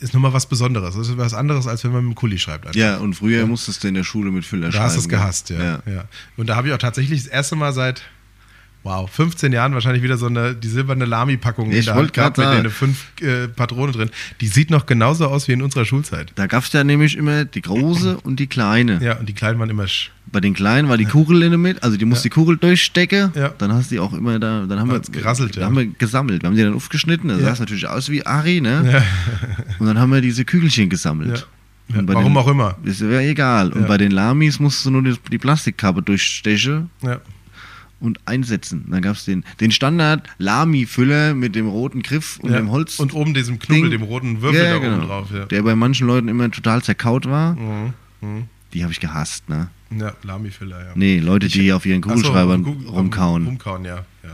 ist 0.00 0.12
nochmal 0.14 0.32
was 0.32 0.46
Besonderes. 0.46 0.96
Das 0.96 1.08
ist 1.08 1.16
was 1.16 1.34
anderes, 1.34 1.66
als 1.66 1.84
wenn 1.84 1.92
man 1.92 2.04
mit 2.04 2.14
dem 2.14 2.16
Kuli 2.16 2.38
schreibt. 2.38 2.66
einfach. 2.66 2.78
Ja, 2.78 2.98
und 2.98 3.14
früher 3.14 3.46
musstest 3.46 3.84
du 3.84 3.88
in 3.88 3.94
der 3.94 4.04
Schule 4.04 4.30
mit 4.30 4.44
Füller 4.44 4.66
Da 4.66 4.72
schreiben. 4.72 4.84
hast 4.84 4.96
du 4.96 5.00
es 5.00 5.08
gehasst, 5.08 5.50
ja. 5.50 5.82
ja. 5.86 6.04
Und 6.36 6.48
da 6.48 6.56
habe 6.56 6.68
ich 6.68 6.74
auch 6.74 6.78
tatsächlich 6.78 7.22
das 7.22 7.28
erste 7.30 7.56
Mal 7.56 7.72
seit, 7.72 8.02
wow, 8.82 9.10
15 9.10 9.52
Jahren 9.52 9.74
wahrscheinlich 9.74 10.02
wieder 10.02 10.16
so 10.16 10.26
eine, 10.26 10.54
die 10.54 10.68
silberne 10.68 11.04
Lami-Packung 11.04 11.70
in 11.70 11.84
der 11.84 11.94
Hand 11.94 12.12
gehabt 12.12 12.38
mit 12.38 12.46
den 12.46 12.70
fünf 12.70 13.06
äh, 13.20 13.48
Patronen 13.48 13.92
drin. 13.92 14.10
Die 14.40 14.46
sieht 14.46 14.70
noch 14.70 14.86
genauso 14.86 15.26
aus 15.26 15.48
wie 15.48 15.52
in 15.52 15.62
unserer 15.62 15.84
Schulzeit. 15.84 16.32
Da 16.36 16.46
gab 16.46 16.64
es 16.64 16.72
ja 16.72 16.84
nämlich 16.84 17.16
immer 17.16 17.44
die 17.44 17.60
große 17.60 18.18
und 18.18 18.40
die 18.40 18.46
kleine. 18.46 19.02
Ja, 19.02 19.18
und 19.18 19.28
die 19.28 19.34
kleinen 19.34 19.58
waren 19.58 19.68
immer 19.70 19.86
sch 19.86 20.10
Bei 20.26 20.40
den 20.40 20.54
kleinen 20.54 20.88
war 20.88 20.96
die 20.96 21.04
Kugel 21.04 21.42
in 21.42 21.50
der 21.50 21.58
Mitte, 21.58 21.82
also 21.82 21.96
die 21.96 22.04
musst 22.04 22.24
die 22.24 22.30
Kugel 22.30 22.56
durchstecken. 22.56 23.32
Ja. 23.34 23.50
Dann 23.58 23.72
hast 23.72 23.90
du 23.90 23.96
die 23.96 24.00
auch 24.00 24.12
immer 24.14 24.38
da, 24.38 24.64
dann 24.66 24.78
haben 24.80 24.90
wir, 24.90 25.00
gerasselt, 25.00 25.56
dann 25.56 25.60
ja. 25.62 25.66
haben 25.66 25.76
wir 25.76 25.86
gesammelt. 25.86 26.42
Wir 26.42 26.48
haben 26.48 26.56
die 26.56 26.62
dann 26.62 26.74
aufgeschnitten, 26.74 27.28
das 27.28 27.40
Ja. 27.40 27.46
sah 27.46 27.52
es 27.54 27.60
natürlich 27.60 27.88
aus 27.88 28.08
wie 28.10 28.24
Ari, 28.24 28.60
ne? 28.60 28.90
Ja. 28.92 29.02
Und 29.78 29.86
dann 29.86 29.98
haben 29.98 30.12
wir 30.12 30.20
diese 30.20 30.44
Kügelchen 30.44 30.88
gesammelt. 30.88 31.38
Ja. 31.38 31.44
Ja, 31.96 32.02
warum 32.06 32.34
den, 32.34 32.36
auch 32.36 32.48
immer. 32.48 32.76
Ist 32.84 33.00
ja 33.00 33.20
egal. 33.20 33.72
Und 33.72 33.82
Ja. 33.82 33.86
bei 33.88 33.96
den 33.96 34.10
Lamis 34.10 34.60
musst 34.60 34.84
du 34.84 34.90
nur 34.90 35.02
die, 35.02 35.14
die 35.30 35.38
Plastikkappe 35.38 36.02
durchstechen 36.02 36.90
Ja. 37.02 37.20
Und 38.00 38.18
einsetzen. 38.26 38.86
Dann 38.90 39.02
gab 39.02 39.16
es 39.16 39.24
den, 39.24 39.44
den 39.60 39.72
Standard 39.72 40.28
Lami-Füller 40.38 41.34
mit 41.34 41.54
dem 41.54 41.66
roten 41.68 42.02
Griff 42.02 42.38
und 42.40 42.50
ja. 42.50 42.56
dem 42.58 42.70
Holz. 42.70 42.98
Und 42.98 43.12
oben 43.14 43.34
diesem 43.34 43.58
Knubbel, 43.58 43.90
Ding. 43.90 44.00
dem 44.00 44.02
roten 44.02 44.40
Würfel 44.42 44.62
Ja, 44.62 44.70
da 44.74 44.78
genau. 44.78 44.96
oben 44.98 45.06
drauf. 45.06 45.28
Ja, 45.34 45.44
Der 45.46 45.62
bei 45.62 45.74
manchen 45.74 46.06
Leuten 46.06 46.28
immer 46.28 46.50
total 46.50 46.82
zerkaut 46.82 47.26
war. 47.26 47.54
Mhm. 47.54 47.92
Mhm. 48.20 48.44
Die 48.74 48.82
habe 48.82 48.92
ich 48.92 49.00
gehasst, 49.00 49.48
ne? 49.48 49.68
ja 49.90 50.12
Lami-Füller, 50.22 50.78
ja. 50.80 50.90
Nee, 50.94 51.18
Leute, 51.20 51.48
die 51.48 51.72
auf 51.72 51.86
ihren 51.86 52.02
Ach 52.04 52.08
so, 52.08 52.14
Kugelschreibern 52.14 52.62
gu- 52.62 52.88
rumkauen. 52.90 53.46
Rumkauen, 53.46 53.84
ja. 53.86 54.04
ja. 54.22 54.30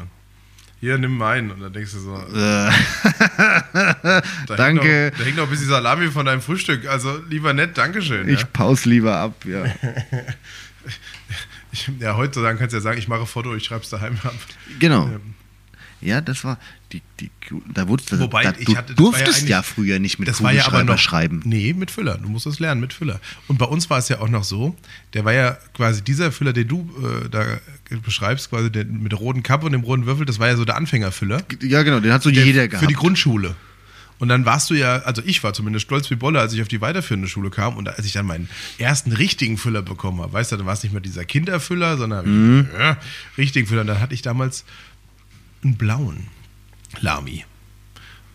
Hier, 0.81 0.99
nimm 0.99 1.17
meinen. 1.17 1.51
Und 1.53 1.61
dann 1.61 1.73
denkst 1.73 1.93
du 1.93 1.99
so, 2.01 2.15
Äh, 2.17 2.71
da 4.49 4.57
Danke. 4.57 4.83
Hängt 4.83 5.13
noch, 5.13 5.19
da 5.19 5.25
hängt 5.25 5.37
noch 5.37 5.45
ein 5.45 5.51
bisschen 5.51 5.69
Salami 5.69 6.09
von 6.11 6.27
deinem 6.27 6.41
Frühstück. 6.43 6.87
Also 6.89 7.21
lieber 7.31 7.55
nett, 7.55 7.79
Dankeschön. 7.79 8.29
ich 8.29 8.41
ja. 8.41 8.47
pause 8.53 8.89
lieber 8.91 9.17
ab, 9.17 9.45
ja. 9.47 9.65
Ich, 11.75 11.91
ja, 12.01 12.17
heutzutage 12.17 12.57
kannst 12.59 12.73
du 12.73 12.77
ja 12.77 12.81
sagen, 12.81 12.99
ich 12.99 13.09
mache 13.09 13.27
Foto, 13.27 13.55
ich 13.55 13.65
schreibe 13.65 13.83
es 13.83 13.91
daheim 13.91 14.17
ab. 14.23 14.33
Genau. 14.79 15.09
Ja. 15.09 15.19
Ja, 16.01 16.21
das 16.21 16.45
war 16.45 16.59
die, 16.93 17.01
die 17.19 17.31
da 17.73 17.89
wurdest 17.89 18.13
du, 18.13 18.19
Wobei, 18.21 18.43
da, 18.43 18.53
ich 18.59 18.67
du 18.67 18.77
hatte- 18.77 18.95
das 18.95 19.03
war 19.05 19.13
ja 19.13 19.25
durftest 19.25 19.49
ja, 19.49 19.57
eigentlich- 19.59 19.73
früher 19.75 19.99
nicht 19.99 20.19
mit 20.19 20.29
Das 20.29 20.43
war 20.43 20.53
ja 20.53 20.67
aber 20.67 20.85
noch 20.85 20.99
schreiben. 20.99 21.41
Nee, 21.45 21.73
mit 21.73 21.91
Füller. 21.91 22.19
Du 22.19 22.29
musst 22.29 22.47
es 22.47 22.59
lernen 22.61 22.81
mit 22.83 22.93
Füller. 22.93 23.21
Und 23.49 23.57
bei 23.59 23.65
uns 23.65 23.89
war 23.89 23.99
es 23.99 24.09
ja 24.11 24.21
auch 24.21 24.29
noch 24.29 24.45
so, 24.45 24.77
der 25.15 25.25
war 25.25 25.33
ja 25.33 25.57
quasi 25.75 26.03
dieser 26.03 26.31
Füller, 26.31 26.53
den 26.53 26.69
du 26.69 26.91
äh, 27.03 27.29
da 27.31 27.59
beschreibst, 28.05 28.51
quasi 28.51 28.71
den, 28.71 29.03
mit 29.03 29.13
der 29.13 29.19
roten 29.19 29.43
Kappe 29.43 29.65
und 29.67 29.73
dem 29.73 29.81
roten 29.83 30.05
Würfel, 30.05 30.27
das 30.27 30.39
war 30.39 30.49
ja 30.49 30.57
so 30.57 30.65
der 30.67 30.77
Anfängerfüller. 30.77 31.43
Ja, 31.63 31.83
genau, 31.83 32.01
den 32.01 32.13
hat 32.13 32.23
so 32.23 32.31
Der- 32.31 32.45
jeder 32.45 32.69
gehabt. 32.69 32.83
Für 32.85 32.89
die 32.89 32.95
Grundschule. 32.95 33.57
Und 34.25 34.31
dann 34.31 34.47
warst 34.47 34.71
du 34.71 34.75
ja, 34.75 35.01
also 35.01 35.21
ich 35.27 35.45
war 35.45 35.53
zumindest 35.53 35.85
stolz 35.85 36.11
wie 36.11 36.15
Bolle, 36.15 36.41
als 36.41 36.55
ich 36.55 36.63
auf 36.63 36.69
die 36.69 36.81
weiterführende 36.81 37.29
Schule 37.29 37.51
kam 37.51 37.77
und 37.77 37.91
als 37.91 38.07
ich 38.07 38.13
dann 38.15 38.25
meinen 38.25 38.49
ersten 38.79 39.13
richtigen 39.13 39.59
Füller 39.59 39.83
bekommen 39.83 40.23
habe. 40.23 40.33
Weißt 40.33 40.51
du, 40.51 40.57
dann 40.57 40.65
war 40.65 40.73
es 40.73 40.83
nicht 40.83 40.93
mehr 40.93 41.03
dieser 41.03 41.27
Kinderfüller, 41.27 41.99
sondern 41.99 42.25
ich, 42.25 42.31
Mhm. 42.31 42.69
ja, 42.79 42.97
richtigen 43.37 43.67
Füller. 43.67 43.83
Und 43.83 43.89
dann 43.89 44.01
hatte 44.01 44.15
ich 44.15 44.23
damals 44.23 44.65
einen 45.63 45.77
blauen 45.77 46.29
Lami. 47.03 47.45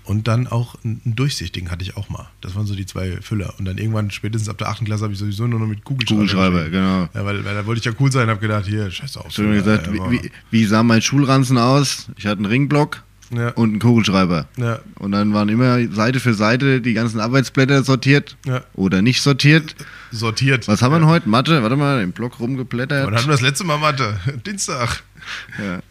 Und 0.04 0.28
dann 0.28 0.46
auch 0.46 0.76
einen 0.84 1.02
durchsichtigen 1.16 1.72
hatte 1.72 1.82
ich 1.84 1.98
auch 1.98 2.08
mal. 2.10 2.30
Das 2.42 2.54
waren 2.54 2.68
so 2.68 2.76
die 2.76 2.86
zwei 2.86 3.18
Füller. 3.22 3.56
Und 3.58 3.66
dann 3.66 3.80
irgendwann, 3.80 4.12
spätestens 4.12 4.48
ab 4.48 4.60
der 4.60 4.70
8. 4.70 4.86
Klasse, 4.86 5.06
habe 5.06 5.14
ich 5.14 5.20
sowieso 5.20 5.48
nur 5.48 5.60
noch 5.60 5.66
mit 5.66 5.84
Kugelschreiber. 5.84 6.22
Kugelschreiber, 6.22 6.70
genau. 6.70 7.10
Ja, 7.16 7.26
weil, 7.26 7.44
weil 7.44 7.56
da 7.56 7.66
wollte 7.66 7.80
ich 7.80 7.86
ja 7.86 7.92
cool 8.00 8.12
sein, 8.12 8.30
habe 8.30 8.40
gedacht, 8.40 8.68
hier, 8.68 8.92
scheiß 8.92 9.18
auf. 9.18 9.32
So 9.32 9.42
gesagt, 9.44 9.92
wie, 9.92 9.98
wie, 10.12 10.32
wie 10.52 10.66
sah 10.66 10.84
mein 10.84 11.02
Schulranzen 11.02 11.58
aus? 11.58 12.10
Ich 12.16 12.28
hatte 12.28 12.38
einen 12.38 12.46
Ringblock 12.46 13.04
Ja. 13.32 13.50
und 13.50 13.70
einen 13.70 13.80
Kugelschreiber. 13.80 14.48
Ja. 14.58 14.80
Und 14.96 15.12
dann 15.12 15.34
waren 15.34 15.50
immer 15.50 15.88
Seite 15.92 16.20
für 16.20 16.34
Seite 16.34 16.82
die 16.82 16.94
ganzen 16.94 17.20
Arbeitsblätter 17.20 17.84
sortiert 17.84 18.38
Ja. 18.46 18.62
oder 18.74 19.02
nicht 19.02 19.22
sortiert. 19.22 19.76
sortiert. 20.12 20.68
Was 20.68 20.82
haben 20.82 20.92
wir 20.94 21.00
denn 21.00 21.08
heute? 21.08 21.30
Mathe? 21.30 21.62
Warte 21.62 21.76
mal, 21.76 22.02
im 22.02 22.12
Block 22.12 22.40
rumgeblättert. 22.40 23.06
Wann 23.06 23.14
hatten 23.16 23.28
wir 23.28 23.32
das 23.34 23.42
letzte 23.42 23.64
Mal 23.66 23.78
Mathe? 23.78 24.20
Dienstag. 24.46 25.04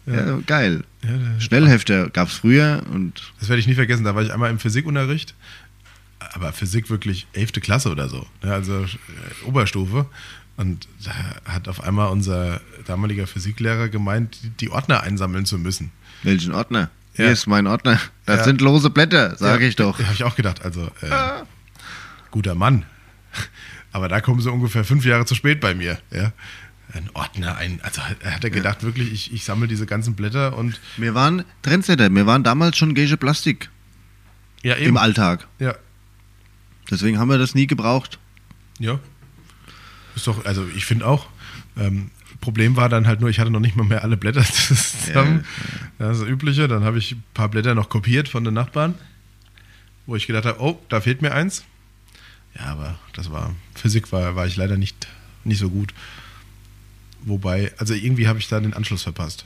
Ja, 0.05 0.39
geil. 0.47 0.83
Schnellhefter 1.37 2.09
gab 2.09 2.27
es 2.27 2.33
früher 2.33 2.81
und 2.91 3.31
Das 3.39 3.47
werde 3.47 3.59
ich 3.61 3.67
nie 3.67 3.75
vergessen. 3.75 4.03
Da 4.03 4.15
war 4.15 4.21
ich 4.23 4.33
einmal 4.33 4.49
im 4.49 4.59
Physikunterricht. 4.59 5.33
Aber 6.33 6.51
Physik 6.51 6.89
wirklich 6.89 7.27
11. 7.33 7.53
Klasse 7.61 7.89
oder 7.89 8.09
so. 8.09 8.25
Ja, 8.43 8.51
also 8.51 8.83
äh, 8.83 9.45
Oberstufe. 9.45 10.05
Und 10.57 10.89
da 11.05 11.13
hat 11.53 11.69
auf 11.69 11.81
einmal 11.81 12.09
unser 12.11 12.59
damaliger 12.85 13.25
Physiklehrer 13.27 13.87
gemeint, 13.87 14.37
die 14.59 14.69
Ordner 14.69 15.01
einsammeln 15.03 15.45
zu 15.45 15.57
müssen. 15.57 15.91
welchen 16.23 16.53
Ordner? 16.53 16.89
Ja. 17.15 17.25
Hier 17.25 17.31
ist 17.33 17.47
mein 17.47 17.67
Ordner. 17.67 17.99
Das 18.25 18.39
Ja. 18.39 18.43
sind 18.45 18.61
lose 18.61 18.89
Blätter, 18.89 19.35
sage 19.35 19.63
Ja, 19.63 19.69
ich 19.69 19.75
doch. 19.75 19.99
Habe 19.99 20.13
ich 20.13 20.23
auch 20.23 20.35
gedacht. 20.35 20.63
Also, 20.63 20.85
äh, 21.01 21.09
guter 22.31 22.55
Mann. 22.55 22.85
Aber 23.91 24.07
da 24.07 24.21
kommen 24.21 24.39
sie 24.39 24.51
ungefähr 24.51 24.83
fünf 24.85 25.03
Jahre 25.05 25.25
zu 25.25 25.35
spät 25.35 25.59
bei 25.59 25.73
mir. 25.73 25.97
Ja. 26.11 26.31
Ein 26.93 27.09
Ordner, 27.13 27.55
ein. 27.57 27.79
Also 27.83 28.01
er 28.21 28.35
hat 28.35 28.43
er 28.43 28.49
gedacht, 28.49 28.83
wirklich, 28.83 29.11
ich, 29.11 29.33
ich 29.33 29.43
sammle 29.43 29.67
diese 29.67 29.85
ganzen 29.85 30.15
Blätter 30.15 30.57
und. 30.57 30.79
Wir 30.97 31.13
waren 31.13 31.43
Trendsetter, 31.61 32.09
wir 32.09 32.25
waren 32.25 32.43
damals 32.43 32.77
schon 32.77 32.95
Gage 32.95 33.17
Plastik 33.17 33.69
Ja, 34.63 34.75
im 34.75 34.97
Alltag. 34.97 35.47
Ja. 35.59 35.75
Deswegen 36.89 37.19
haben 37.19 37.29
wir 37.29 37.37
das 37.37 37.53
nie 37.53 37.67
gebraucht. 37.67 38.17
Ja. 38.79 38.99
Ist 40.15 40.25
doch, 40.25 40.45
also 40.45 40.67
ich 40.75 40.85
finde 40.85 41.05
auch. 41.05 41.27
Ähm, 41.77 42.09
Problem 42.41 42.75
war 42.75 42.89
dann 42.89 43.07
halt 43.07 43.19
nur, 43.19 43.29
ich 43.29 43.39
hatte 43.39 43.51
noch 43.51 43.59
nicht 43.59 43.75
mal 43.75 43.83
mehr 43.83 44.03
alle 44.03 44.17
Blätter 44.17 44.43
zusammen. 44.43 45.45
Das 45.97 46.17
ist 46.17 46.21
das 46.21 46.29
Übliche. 46.29 46.67
Dann 46.67 46.83
habe 46.83 46.97
ich 46.97 47.11
ein 47.13 47.23
paar 47.33 47.49
Blätter 47.49 47.75
noch 47.75 47.89
kopiert 47.89 48.29
von 48.29 48.43
den 48.43 48.53
Nachbarn, 48.53 48.95
wo 50.05 50.15
ich 50.15 50.27
gedacht 50.27 50.45
habe, 50.45 50.61
oh, 50.61 50.79
da 50.89 51.01
fehlt 51.01 51.21
mir 51.21 51.33
eins. 51.33 51.63
Ja, 52.55 52.65
aber 52.65 52.97
das 53.13 53.31
war, 53.31 53.55
Physik 53.75 54.11
war, 54.11 54.35
war 54.35 54.47
ich 54.47 54.55
leider 54.55 54.77
nicht, 54.77 55.07
nicht 55.43 55.59
so 55.59 55.69
gut. 55.69 55.93
Wobei, 57.21 57.73
also 57.77 57.93
irgendwie 57.93 58.27
habe 58.27 58.39
ich 58.39 58.47
da 58.47 58.59
den 58.59 58.73
Anschluss 58.73 59.03
verpasst. 59.03 59.45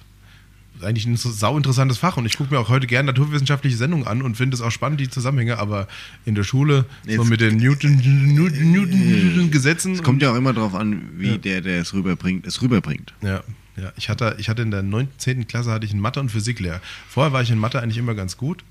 Eigentlich 0.82 1.06
ein 1.06 1.15
so 1.15 1.32
sau 1.32 1.56
interessantes 1.56 1.98
Fach 1.98 2.18
und 2.18 2.25
ich 2.25 2.36
gucke 2.38 2.53
mir 2.53 2.60
auch 2.60 2.68
heute 2.70 2.88
gerne 2.88 3.08
naturwissenschaftliche 3.08 3.77
Sendungen 3.77 4.06
an 4.08 4.22
und 4.22 4.36
finde 4.36 4.56
es 4.56 4.62
auch 4.62 4.72
spannend, 4.72 5.00
die 5.00 5.10
Zusammenhänge, 5.10 5.58
aber 5.60 5.88
in 6.25 6.36
der 6.36 6.44
Schule, 6.44 6.86
so 7.06 7.12
Jetzt- 7.12 7.30
mit 7.30 7.39
den 7.42 7.58
Newton, 7.58 7.96
Newton, 8.34 8.72
Newton 8.72 9.51
Gesetzen. 9.51 9.94
Es 9.94 10.03
kommt 10.03 10.22
ja 10.22 10.32
auch 10.32 10.36
immer 10.36 10.51
darauf 10.53 10.74
an, 10.75 11.10
wie 11.18 11.38
der, 11.38 11.62
der 11.62 11.80
es 11.82 11.94
rüberbringt, 11.94 12.46
es 12.48 12.62
rüberbringt. 12.62 13.13
Ja, 13.22 13.44
ja. 13.77 13.94
Ich 13.96 14.10
hatte, 14.10 14.36
ich 14.39 14.50
hatte 14.50 14.62
in 14.63 14.72
der 14.72 14.84
9., 14.84 15.08
10. 15.18 15.48
Klasse 15.48 15.72
hatte 15.72 15.86
ich 15.86 15.92
einen 15.92 16.01
Mathe- 16.01 16.20
und 16.20 16.30
Physiklehrer. 16.30 16.82
Vorher 17.08 17.32
war 17.34 17.42
ich 17.42 17.51
in 17.51 17.60
Mathe 17.60 17.82
eigentlich 17.82 17.98
immer 17.98 18.15
ganz 18.15 18.36
gut. 18.38 18.63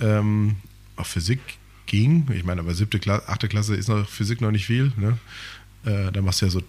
Ähm, 0.00 0.56
auch 0.96 1.06
Physik 1.06 1.38
ging. 1.86 2.26
Ich 2.34 2.44
meine, 2.44 2.60
aber 2.62 2.74
siebte 2.74 2.98
Klasse, 2.98 3.28
achte 3.28 3.48
Klasse 3.48 3.74
ist 3.76 3.88
noch 3.88 4.08
Physik 4.08 4.40
noch 4.40 4.50
nicht 4.50 4.66
viel. 4.66 4.92
Ne? 4.96 5.18
Äh, 5.84 6.10
da 6.10 6.20
machst 6.22 6.40
du 6.42 6.46
ja 6.46 6.50
so 6.50 6.62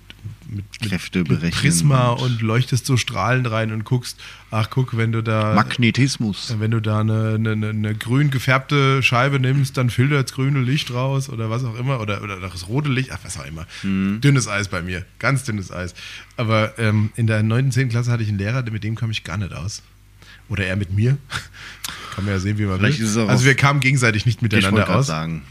mit, 0.50 0.65
Kräfte 0.82 1.20
mit 1.20 1.27
berechnen 1.29 1.51
Prisma 1.62 2.10
und- 2.10 2.41
leuchtest 2.41 2.86
so 2.86 2.98
Strahlen 2.98 3.46
rein 3.46 3.72
und 3.72 3.84
guckst, 3.84 4.20
ach 4.51 4.70
guck, 4.70 4.96
wenn 4.98 5.12
du 5.12 5.22
da 5.22 5.53
Magnetismus. 5.55 6.55
wenn 6.60 6.72
du 6.72 6.79
da 6.82 7.00
eine, 7.00 7.36
eine, 7.36 7.70
eine, 7.70 7.96
grün 7.96 8.29
gefärbte 8.32 9.01
Scheibe 9.03 9.39
nimmst, 9.39 9.77
dann 9.77 9.89
filtert 9.89 10.25
das 10.29 10.34
grüne 10.36 10.60
Licht 10.62 10.91
raus 10.91 11.29
oder 11.29 11.50
was 11.50 11.63
auch 11.63 11.75
immer. 11.77 12.00
Oder, 12.00 12.22
oder 12.22 12.39
das 12.39 12.67
rote 12.67 12.89
Licht, 12.89 13.12
ach, 13.12 13.20
was 13.24 13.39
auch 13.39 13.46
immer. 13.46 13.65
Dünnes 13.84 14.48
Eis 14.48 14.67
bei 14.67 14.82
mir, 14.82 15.05
ganz 15.20 15.44
dünnes 15.44 15.72
Eis. 15.72 15.94
Aber 16.38 16.77
ähm, 16.77 17.12
in 17.15 17.27
der 17.27 17.44
9. 17.44 17.72
10. 17.72 17.89
Klasse 17.89 18.12
hatte 18.12 18.24
ich 18.24 18.29
einen 18.29 18.38
Lehrer, 18.38 18.63
mit 18.70 18.84
dem 18.84 18.96
kam 18.96 19.12
ich 19.12 19.24
gar 19.24 19.38
nicht 19.38 19.53
aus. 19.53 19.82
Oder 20.48 20.65
er 20.65 20.75
mit 20.75 20.94
mir. 20.94 21.17
Kann 22.15 22.25
man 22.25 22.34
ja 22.36 22.39
sehen, 22.39 22.58
wie 22.58 22.65
man 22.65 22.77
Vielleicht 22.79 23.00
will. 23.00 23.29
Also 23.29 23.46
wir 23.46 23.55
kamen 23.55 23.79
gegenseitig 23.79 24.25
nicht 24.25 24.38
Ich 24.38 24.41
miteinander 24.41 24.84
gerade 24.86 25.00
aus. 25.00 25.08
sagen. 25.08 25.41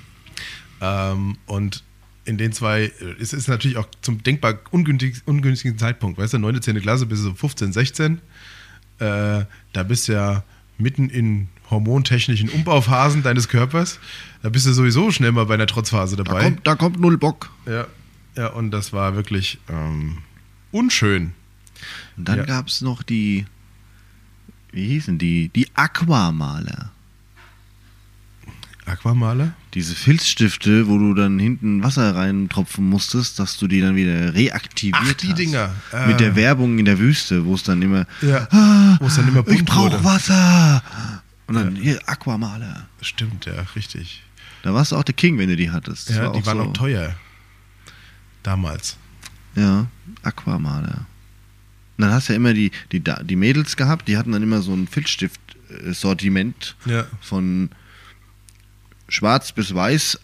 Ähm, 0.81 1.37
und 1.47 1.83
in 2.25 2.39
den 2.39 2.53
zwei, 2.53 2.85
äh, 2.85 2.93
es 3.21 3.33
ist 3.33 3.49
natürlich 3.49 3.77
auch 3.77 3.87
zum 4.03 4.23
denkbar 4.23 4.59
ungünstig, 4.71 5.17
ungünstigen 5.27 5.79
Zeitpunkt, 5.79 6.19
weißt 6.19 6.35
du, 6.35 6.39
9., 6.39 6.61
10. 6.63 6.81
Klasse 6.81 7.07
bist 7.07 7.23
du 7.23 7.29
so 7.29 7.35
15, 7.35 7.73
16, 7.73 8.21
äh, 8.99 9.45
da 9.73 9.83
bist 9.87 10.09
du 10.09 10.13
ja 10.13 10.43
mitten 10.79 11.11
in 11.11 11.49
hormontechnischen 11.71 12.49
Umbauphasen 12.51 13.23
deines 13.23 13.49
Körpers, 13.49 13.99
da 14.43 14.49
bist 14.49 14.67
du 14.67 14.73
sowieso 14.73 15.11
schnell 15.11 15.33
mal 15.33 15.47
bei 15.47 15.55
einer 15.55 15.67
Trotzphase 15.67 16.17
Da 16.17 16.25
dabei. 16.25 16.43
kommt, 16.45 16.67
da 16.67 16.75
kommt 16.77 17.01
null 17.01 17.17
Bock. 17.19 17.51
ja, 17.67 17.87
ja, 18.37 18.49
und 18.49 18.71
das 18.73 18.93
war 18.93 19.15
wirklich 19.15 19.59
ähm, 19.69 20.19
unschön. 20.73 21.33
Und 22.17 22.29
dann 22.29 22.39
Ja. 22.39 22.45
gab 22.45 22.67
es 22.69 22.81
noch 22.81 23.03
die, 23.03 23.47
wie 24.73 24.87
hießen 24.89 25.19
die? 25.19 25.51
Die 25.51 25.69
Aquamaler. 25.75 26.91
Aquamaler? 28.87 29.53
Diese 29.75 29.95
Filzstifte, 29.97 30.87
wo 30.87 30.99
du 30.99 31.15
dann 31.15 31.39
hinten 31.41 31.83
Wasser 31.83 32.15
reintropfen 32.15 32.89
musstest, 32.89 33.41
dass 33.41 33.57
du 33.59 33.67
die 33.67 33.81
dann 33.81 33.97
wieder 33.97 34.33
reaktiviert 34.33 34.97
Ach, 35.03 35.13
die 35.15 35.29
hast. 35.31 35.39
Dinger. 35.39 35.75
Ah. 35.91 36.07
Mit 36.07 36.21
der 36.21 36.37
Werbung 36.37 36.79
in 36.79 36.85
der 36.85 36.99
Wüste, 37.01 37.45
wo 37.45 37.55
es 37.55 37.65
dann 37.65 37.83
immer, 37.83 38.07
Ja, 38.23 38.47
ah, 38.53 38.97
wo 39.01 39.07
es 39.07 39.17
dann 39.17 39.27
immer 39.27 39.47
ich 39.49 39.65
brauche. 39.65 40.05
Wasser. 40.05 40.83
Und 41.49 41.57
dann 41.57 41.75
hier 41.77 42.01
Aquamaler. 42.07 42.87
Stimmt, 43.01 43.47
ja, 43.47 43.55
richtig. 43.75 44.23
Da 44.63 44.73
warst 44.73 44.93
du 44.93 44.97
auch 44.97 45.03
der 45.03 45.15
King, 45.15 45.39
wenn 45.39 45.49
du 45.49 45.57
die 45.57 45.71
hattest. 45.71 46.09
Das 46.09 46.17
ja, 46.17 46.27
war 46.27 46.33
die 46.33 46.47
waren 46.47 46.59
so, 46.59 46.65
auch 46.65 46.73
teuer. 46.73 47.15
Damals. 48.45 48.97
Ja, 49.57 49.87
Aquamaler. 50.23 51.07
Und 51.97 52.03
dann 52.03 52.13
hast 52.13 52.29
du 52.29 52.33
ja 52.33 52.37
immer 52.37 52.55
die, 52.55 52.71
die, 52.93 53.03
die 53.25 53.37
Mädels 53.37 53.77
gehabt, 53.77 54.09
die 54.09 54.17
hatten 54.17 54.33
dann 54.33 54.43
immer 54.43 54.63
so 54.63 54.73
ein 54.73 54.87
Filzstift-Sortiment 54.89 56.77
Ja. 56.87 57.07
von 57.21 57.71
schwarz 59.09 59.53
bis 59.53 59.75
weiß 59.75 60.19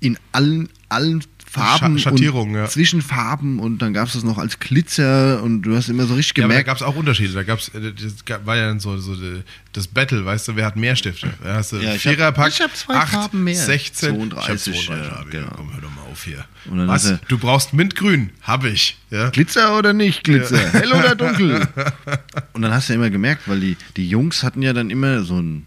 in 0.00 0.18
allen, 0.32 0.68
allen 0.88 1.22
Farben 1.48 1.96
Scha- 1.98 2.04
Schattierungen, 2.04 2.54
und 2.54 2.60
ja. 2.62 2.66
Zwischenfarben 2.66 3.58
und 3.58 3.82
dann 3.82 3.92
gab 3.92 4.06
es 4.08 4.14
das 4.14 4.24
noch 4.24 4.38
als 4.38 4.58
Glitzer 4.58 5.42
und 5.42 5.60
du 5.60 5.76
hast 5.76 5.90
immer 5.90 6.06
so 6.06 6.14
richtig 6.14 6.38
Ja, 6.38 6.44
aber 6.44 6.54
da 6.54 6.60
gemerkt, 6.62 6.66
gab 6.68 6.76
es 6.78 6.82
auch 6.82 6.96
Unterschiede. 6.96 7.34
Da 7.34 7.42
gab's, 7.42 7.68
äh, 7.74 7.92
das 7.92 8.24
gab- 8.24 8.46
war 8.46 8.56
ja 8.56 8.68
dann 8.68 8.80
so, 8.80 8.96
so 8.96 9.14
die- 9.14 9.42
das 9.74 9.86
Battle, 9.86 10.24
weißt 10.24 10.48
du, 10.48 10.56
wer 10.56 10.64
hat 10.64 10.76
mehr 10.76 10.96
Stifte? 10.96 11.30
Da 11.44 11.56
hast 11.56 11.72
du 11.72 11.76
Ja, 11.76 11.94
ich 11.94 12.06
hab- 12.06 12.14
Viererpack, 12.14 12.48
ich 12.48 12.60
hab 12.62 12.74
zwei 12.74 12.94
8, 12.94 13.12
Farben 13.12 13.44
mehr. 13.44 13.54
16, 13.54 14.14
32, 14.14 14.74
ich 14.74 14.88
hab 14.88 14.96
32 14.96 15.04
ja, 15.04 15.14
Farben. 15.14 15.30
genau. 15.30 15.48
Komm, 15.54 15.74
hör 15.74 15.80
doch 15.82 15.90
mal 15.94 16.02
auf 16.10 16.24
hier. 16.24 16.44
Und 16.70 16.78
dann 16.78 16.88
Was? 16.88 17.04
hast 17.12 17.20
du- 17.28 17.36
brauchst 17.38 17.74
Mintgrün? 17.74 18.30
Hab 18.40 18.64
ich. 18.64 18.96
Ja? 19.10 19.28
Glitzer 19.28 19.76
oder 19.78 19.92
nicht 19.92 20.24
Glitzer, 20.24 20.56
hell 20.72 20.90
oder 20.92 21.14
dunkel. 21.14 21.68
Und 22.54 22.62
dann 22.62 22.72
hast 22.72 22.88
du 22.88 22.94
ja 22.94 22.98
immer 22.98 23.10
gemerkt, 23.10 23.42
weil 23.46 23.60
die, 23.60 23.76
die 23.98 24.08
Jungs 24.08 24.42
hatten 24.42 24.62
ja 24.62 24.72
dann 24.72 24.88
immer 24.88 25.22
so 25.22 25.38
ein, 25.38 25.66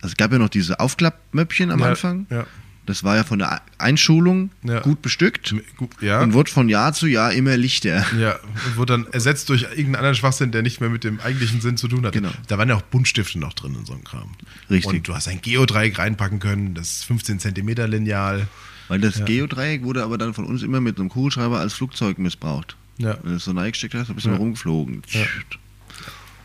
also 0.00 0.12
es 0.12 0.16
gab 0.16 0.32
ja 0.32 0.38
noch 0.38 0.48
diese 0.48 0.80
Aufklappmöppchen 0.80 1.70
am 1.70 1.80
Ja, 1.80 1.86
Anfang. 1.86 2.26
Ja. 2.30 2.46
Das 2.86 3.04
war 3.04 3.16
ja 3.16 3.24
von 3.24 3.38
der 3.38 3.48
Ja. 3.48 3.60
Einschulung 3.76 4.50
gut 4.82 5.02
bestückt 5.02 5.54
ja. 6.00 6.22
und 6.22 6.32
wurde 6.32 6.50
von 6.50 6.70
Jahr 6.70 6.94
zu 6.94 7.06
Jahr 7.06 7.32
immer 7.34 7.54
lichter. 7.58 8.02
Ja, 8.18 8.36
und 8.64 8.76
wurde 8.78 8.94
dann 8.94 9.06
ersetzt 9.12 9.50
durch 9.50 9.62
irgendeinen 9.64 9.96
anderen 9.96 10.14
Schwachsinn, 10.14 10.52
der 10.52 10.62
nicht 10.62 10.80
mehr 10.80 10.88
mit 10.88 11.04
dem 11.04 11.20
eigentlichen 11.20 11.60
Sinn 11.60 11.76
zu 11.76 11.86
tun 11.88 12.06
hat. 12.06 12.14
Genau. 12.14 12.30
Da 12.46 12.56
waren 12.56 12.70
ja 12.70 12.76
auch 12.76 12.82
Buntstifte 12.82 13.38
noch 13.38 13.52
drin 13.52 13.76
und 13.76 13.86
so 13.86 13.92
ein 13.92 14.04
Kram. 14.04 14.30
Richtig. 14.70 14.86
Und 15.00 15.06
du 15.08 15.14
hast 15.14 15.28
ein 15.28 15.42
Geodreieck 15.42 15.98
reinpacken 15.98 16.38
können, 16.40 16.72
das 16.74 17.04
15 17.04 17.40
Zentimeter 17.40 17.86
Lineal. 17.86 18.48
Weil 18.88 19.00
das 19.00 19.22
Geodreieck 19.26 19.82
wurde 19.82 20.02
aber 20.02 20.16
dann 20.16 20.32
von 20.32 20.46
uns 20.46 20.62
immer 20.62 20.80
mit 20.80 20.98
einem 20.98 21.10
Kugelschreiber 21.10 21.60
als 21.60 21.74
Flugzeug 21.74 22.16
missbraucht. 22.18 22.74
Ja. 22.96 23.18
Wenn 23.22 23.32
du 23.32 23.36
es 23.36 23.44
so 23.44 23.52
reingesteckt 23.52 23.92
hast, 23.94 24.08
dann 24.08 24.14
bist 24.16 24.26
du 24.26 24.30
Ja. 24.30 24.36
rumgeflogen. 24.38 25.02
Ja. 25.10 25.26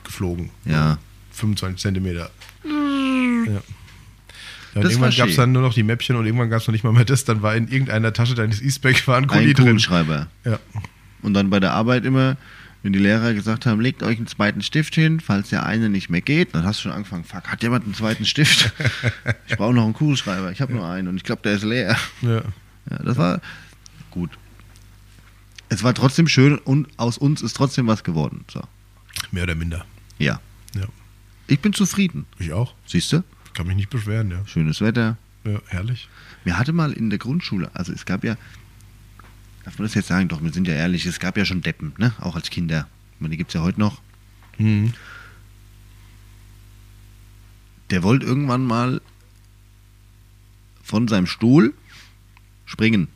geflogen. 0.04 0.50
Ja. 0.66 0.98
25 1.32 1.82
Zentimeter. 1.82 2.30
Ja. 3.48 3.52
Ja, 3.54 4.80
und 4.80 4.84
Das 4.86 4.94
irgendwann 4.94 5.16
gab 5.16 5.30
es 5.30 5.36
dann 5.36 5.52
nur 5.52 5.62
noch 5.62 5.74
die 5.74 5.84
Mäppchen 5.84 6.16
und 6.16 6.26
irgendwann 6.26 6.50
gab 6.50 6.62
es 6.62 6.68
noch 6.68 6.72
nicht 6.72 6.84
mal 6.84 6.94
mehr 6.94 7.06
das. 7.06 7.26
Dann 7.26 7.42
war 7.44 7.56
in 7.56 7.68
irgendeiner 7.68 8.12
Tasche 8.12 8.34
deines 8.34 8.60
E-Spec 8.62 9.08
war 9.08 9.18
ein 9.18 9.24
Ein 9.26 9.28
Kuli 9.28 9.54
drin. 9.54 9.66
Kugelschreiber. 9.66 10.28
Ja. 10.46 10.60
Und 11.22 11.36
dann 11.36 11.50
bei 11.52 11.60
der 11.60 11.74
Arbeit 11.74 12.06
immer, 12.06 12.38
wenn 12.82 12.92
die 12.92 13.00
Lehrer 13.00 13.34
gesagt 13.36 13.66
haben, 13.68 13.80
legt 13.80 14.02
euch 14.02 14.18
einen 14.18 14.26
zweiten 14.28 14.62
Stift 14.64 14.96
hin, 14.96 15.20
falls 15.20 15.50
der 15.50 15.66
eine 15.66 15.90
nicht 15.90 16.10
mehr 16.10 16.22
geht, 16.22 16.56
dann 16.56 16.64
hast 16.66 16.80
du 16.80 16.84
schon 16.84 16.92
angefangen, 16.92 17.24
fuck, 17.24 17.48
hat 17.50 17.62
jemand 17.62 17.86
einen 17.86 17.94
zweiten 17.94 18.26
Stift? 18.26 18.74
ich 19.48 19.58
brauche 19.58 19.74
noch 19.76 19.84
einen 19.86 19.94
Kugelschreiber, 19.94 20.52
ich 20.52 20.60
habe 20.60 20.74
nur 20.74 20.88
einen 20.88 21.08
und 21.08 21.18
ich 21.18 21.24
glaube, 21.24 21.42
der 21.44 21.54
ist 21.54 21.64
leer. 21.64 21.96
ja. 22.22 22.42
Ja, 22.90 22.98
das 22.98 23.16
war 23.16 23.40
gut. 24.12 24.32
Es 25.70 25.84
war 25.84 25.94
trotzdem 25.94 26.28
schön 26.28 26.58
und 26.58 26.88
aus 26.98 27.18
uns 27.18 27.42
ist 27.42 27.54
trotzdem 27.56 27.88
was 27.88 28.04
geworden. 28.04 28.44
So. 28.52 28.62
Mehr 29.32 29.44
oder 29.44 29.56
minder. 29.56 29.86
Ja. 30.20 30.42
Ja. 30.76 30.88
Ich 31.48 31.60
bin 31.60 31.74
zufrieden. 31.74 32.26
Ich 32.40 32.54
auch. 32.54 32.74
Siehst 32.86 33.12
du? 33.14 33.24
Kann 33.54 33.68
mich 33.68 33.76
nicht 33.76 33.90
beschweren, 33.90 34.32
ja. 34.32 34.46
Schönes 34.48 34.82
Wetter. 34.82 35.18
ja 35.46 35.62
herrlich. 35.68 36.08
Wir 36.44 36.58
hatte 36.58 36.74
mal 36.74 36.92
in 36.92 37.10
der 37.10 37.20
Grundschule, 37.20 37.70
also 37.74 37.92
es 37.94 38.06
gab 38.06 38.24
ja, 38.24 38.36
darf 39.64 39.78
man 39.78 39.88
das 39.88 39.94
jetzt 39.94 40.08
sagen? 40.08 40.28
Doch, 40.30 40.42
wir 40.42 40.52
sind 40.52 40.68
ja 40.68 40.74
ehrlich, 40.74 41.06
es 41.06 41.20
gab 41.20 41.38
ja 41.38 41.46
schon 41.46 41.62
Deppen, 41.62 41.94
ne? 41.98 42.14
Auch 42.20 42.36
als 42.36 42.50
Kinder. 42.50 42.88
Ich 43.16 43.22
meine, 43.22 43.32
die 43.32 43.38
gibt 43.38 43.50
es 43.50 43.54
ja 43.54 43.62
heute 43.62 43.80
noch. 43.80 44.02
Mhm. 44.58 44.94
Der 47.90 48.04
wollte 48.04 48.26
irgendwann 48.26 48.66
mal 48.66 49.02
von 50.84 51.08
seinem 51.08 51.28
Stuhl 51.28 51.74
springen. 52.66 53.08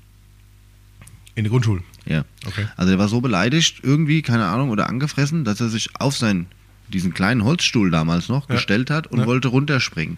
In 1.36 1.44
der 1.44 1.52
Grundschule. 1.52 1.84
Ja. 2.06 2.26
Okay. 2.46 2.68
Also 2.78 2.90
der 2.92 3.00
war 3.00 3.08
so 3.08 3.22
beleidigt, 3.22 3.80
irgendwie, 3.84 4.22
keine 4.22 4.48
Ahnung, 4.48 4.70
oder 4.70 4.90
angefressen, 4.90 5.44
dass 5.44 5.60
er 5.60 5.70
sich 5.70 5.90
auf 6.00 6.16
seinen, 6.18 6.48
diesen 6.94 7.14
kleinen 7.14 7.44
Holzstuhl 7.44 7.92
damals 7.92 8.30
noch 8.30 8.48
Ja. 8.50 8.56
gestellt 8.56 8.90
hat 8.90 9.08
und 9.08 9.20
Ja. 9.20 9.26
wollte 9.26 9.48
runterspringen. 9.50 10.18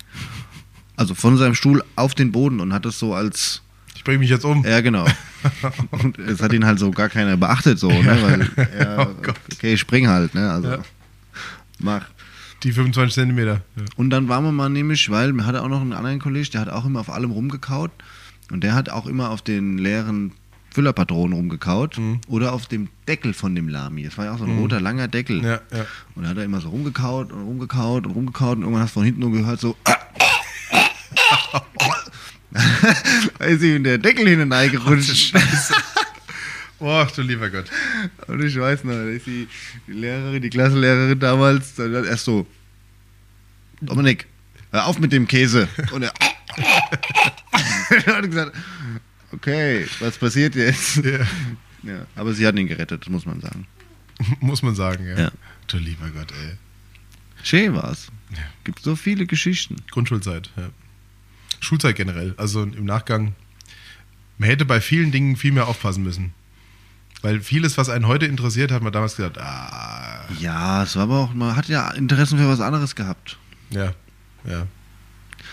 Also 0.96 1.16
von 1.16 1.38
seinem 1.38 1.56
Stuhl 1.56 1.84
auf 1.96 2.14
den 2.14 2.32
Boden 2.32 2.60
und 2.60 2.74
hat 2.74 2.86
es 2.86 3.00
so 3.00 3.14
als, 3.14 3.62
Ich 3.96 4.04
bringe 4.04 4.20
mich 4.20 4.30
jetzt 4.30 4.46
um. 4.46 4.66
ja 4.66 4.82
genau. 4.82 5.06
und 5.92 6.18
es 6.20 6.42
hat 6.42 6.52
ihn 6.54 6.66
halt 6.66 6.80
so 6.80 6.92
gar 6.92 7.10
keiner 7.10 7.38
beachtet 7.38 7.80
so, 7.80 7.90
ne, 7.90 8.18
weil, 8.22 8.68
ja, 8.80 9.08
Oh 9.28 9.32
okay, 9.54 9.78
spring 9.78 10.08
halt, 10.08 10.34
ne, 10.36 10.50
also 10.52 10.70
Ja. 10.70 10.80
mach. 11.80 12.06
Die 12.64 12.74
25 12.74 13.16
Zentimeter. 13.16 13.62
Ja. 13.78 13.84
Und 13.96 14.10
dann 14.10 14.28
waren 14.28 14.44
wir 14.44 14.52
mal 14.52 14.68
nämlich, 14.70 15.10
weil 15.10 15.32
wir 15.32 15.46
hatte 15.46 15.64
auch 15.64 15.70
noch 15.70 15.80
einen 15.80 15.94
anderen 15.94 16.20
Kollegen, 16.20 16.50
der 16.52 16.60
hat 16.62 16.70
auch 16.70 16.86
immer 16.86 17.00
auf 17.00 17.10
allem 17.10 17.32
rumgekaut 17.32 17.92
und 18.52 18.62
der 18.66 18.74
hat 18.76 18.90
auch 18.90 19.06
immer 19.08 19.30
auf 19.30 19.42
den 19.42 19.78
leeren 19.78 20.34
Füllerpatronen 20.80 21.34
rumgekaut 21.34 21.98
Mhm. 21.98 22.22
oder 22.30 22.54
auf 22.54 22.68
dem 22.68 22.88
Deckel 23.06 23.34
von 23.34 23.54
dem 23.54 23.68
Lami. 23.68 24.06
Es 24.06 24.18
war 24.18 24.26
ja 24.26 24.34
auch 24.34 24.38
so 24.38 24.46
ein 24.46 24.58
roter, 24.60 24.80
langer 24.80 25.10
Deckel. 25.10 25.44
Ja, 25.44 25.60
ja. 25.74 25.86
Und 26.16 26.24
da 26.24 26.30
hat 26.30 26.38
er 26.38 26.46
immer 26.46 26.62
so 26.62 26.70
rumgekaut 26.70 27.34
und 27.34 27.42
rumgekaut 27.44 28.06
und 28.06 28.14
rumgekaut 28.14 28.56
und 28.58 28.62
irgendwann 28.64 28.84
hast 28.84 28.92
du 28.92 29.00
von 29.02 29.04
hinten 29.04 29.20
nur 29.20 29.32
gehört 29.34 29.60
so 29.60 29.76
da 33.40 33.46
ist 33.46 33.62
ihm 33.62 33.84
der 33.84 33.98
Deckel 33.98 34.28
hineingerutscht. 34.28 35.36
Boah, 36.80 37.06
du 37.16 37.22
lieber 37.24 37.50
Gott. 37.50 37.66
Und 38.28 38.42
ich 38.44 38.58
weiß 38.58 38.86
noch, 38.86 38.94
da 38.94 39.04
ist 39.10 39.28
die, 39.28 39.48
die 39.88 39.92
Lehrerin, 39.92 40.42
die 40.42 40.50
Klassenlehrerin 40.50 41.20
damals, 41.20 41.76
dann 41.76 41.94
hat 41.96 42.06
erst 42.06 42.24
so, 42.26 42.48
Dominik, 43.82 44.28
hör 44.72 44.88
auf 44.88 44.98
mit 45.00 45.12
dem 45.12 45.28
Käse. 45.28 45.68
Und 45.92 46.04
er 46.04 46.14
er 48.06 48.16
hat 48.18 48.24
gesagt, 48.26 48.56
okay, 49.42 49.86
was 50.00 50.18
passiert 50.18 50.56
jetzt? 50.56 50.98
Ja. 50.98 51.20
Ja, 51.82 52.06
aber 52.16 52.34
sie 52.34 52.46
hat 52.46 52.58
ihn 52.58 52.68
gerettet, 52.68 53.08
muss 53.10 53.26
man 53.26 53.40
sagen. 53.40 53.66
Muss 54.42 54.62
man 54.62 54.76
sagen, 54.76 55.08
ja. 55.08 55.18
Ja. 55.18 55.32
Du 55.68 55.78
lieber 55.78 56.10
Gott, 56.10 56.34
ey. 56.34 56.58
Schön 57.42 57.74
war's. 57.74 58.12
Ja. 58.32 58.40
Gibt 58.66 58.82
so 58.84 58.98
viele 58.98 59.26
Geschichten. 59.26 59.78
Grundschulzeit, 59.90 60.52
ja. 60.58 60.72
Schulzeit 61.62 61.96
generell. 61.96 62.34
Also 62.36 62.64
im 62.64 62.84
Nachgang. 62.84 63.34
Man 64.38 64.50
hätte 64.50 64.66
bei 64.66 64.82
vielen 64.82 65.14
Dingen 65.14 65.38
viel 65.38 65.54
mehr 65.54 65.68
aufpassen 65.68 66.04
müssen. 66.04 66.34
Weil 67.22 67.40
vieles, 67.40 67.78
was 67.78 67.88
einen 67.88 68.08
heute 68.08 68.26
interessiert, 68.26 68.72
hat 68.74 68.82
man 68.84 68.92
damals 68.92 69.16
gedacht, 69.16 69.38
ah, 69.38 70.26
Ja, 70.38 70.84
es 70.84 70.98
war 70.98 71.04
aber 71.04 71.20
auch, 71.20 71.34
man 71.34 71.56
hat 71.56 71.70
ja 71.70 71.90
Interessen 71.92 72.38
für 72.38 72.48
was 72.50 72.60
anderes 72.60 72.96
gehabt. 72.96 73.38
ja, 73.70 73.94
ja. 74.46 74.68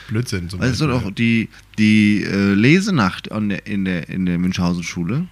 Blödsinn 0.09 0.49
zum 0.49 0.61
Weißt 0.61 0.81
du 0.81 0.87
Beispiel. 0.87 1.09
doch, 1.09 1.15
die, 1.15 1.49
die 1.79 2.23
äh, 2.23 2.55
Lesenacht 2.55 3.33
an 3.33 3.49
der, 3.49 3.67
in 3.67 3.85
der, 3.85 4.09
in 4.09 4.27
der 4.27 4.39
Münchhausen-Schule, 4.39 5.27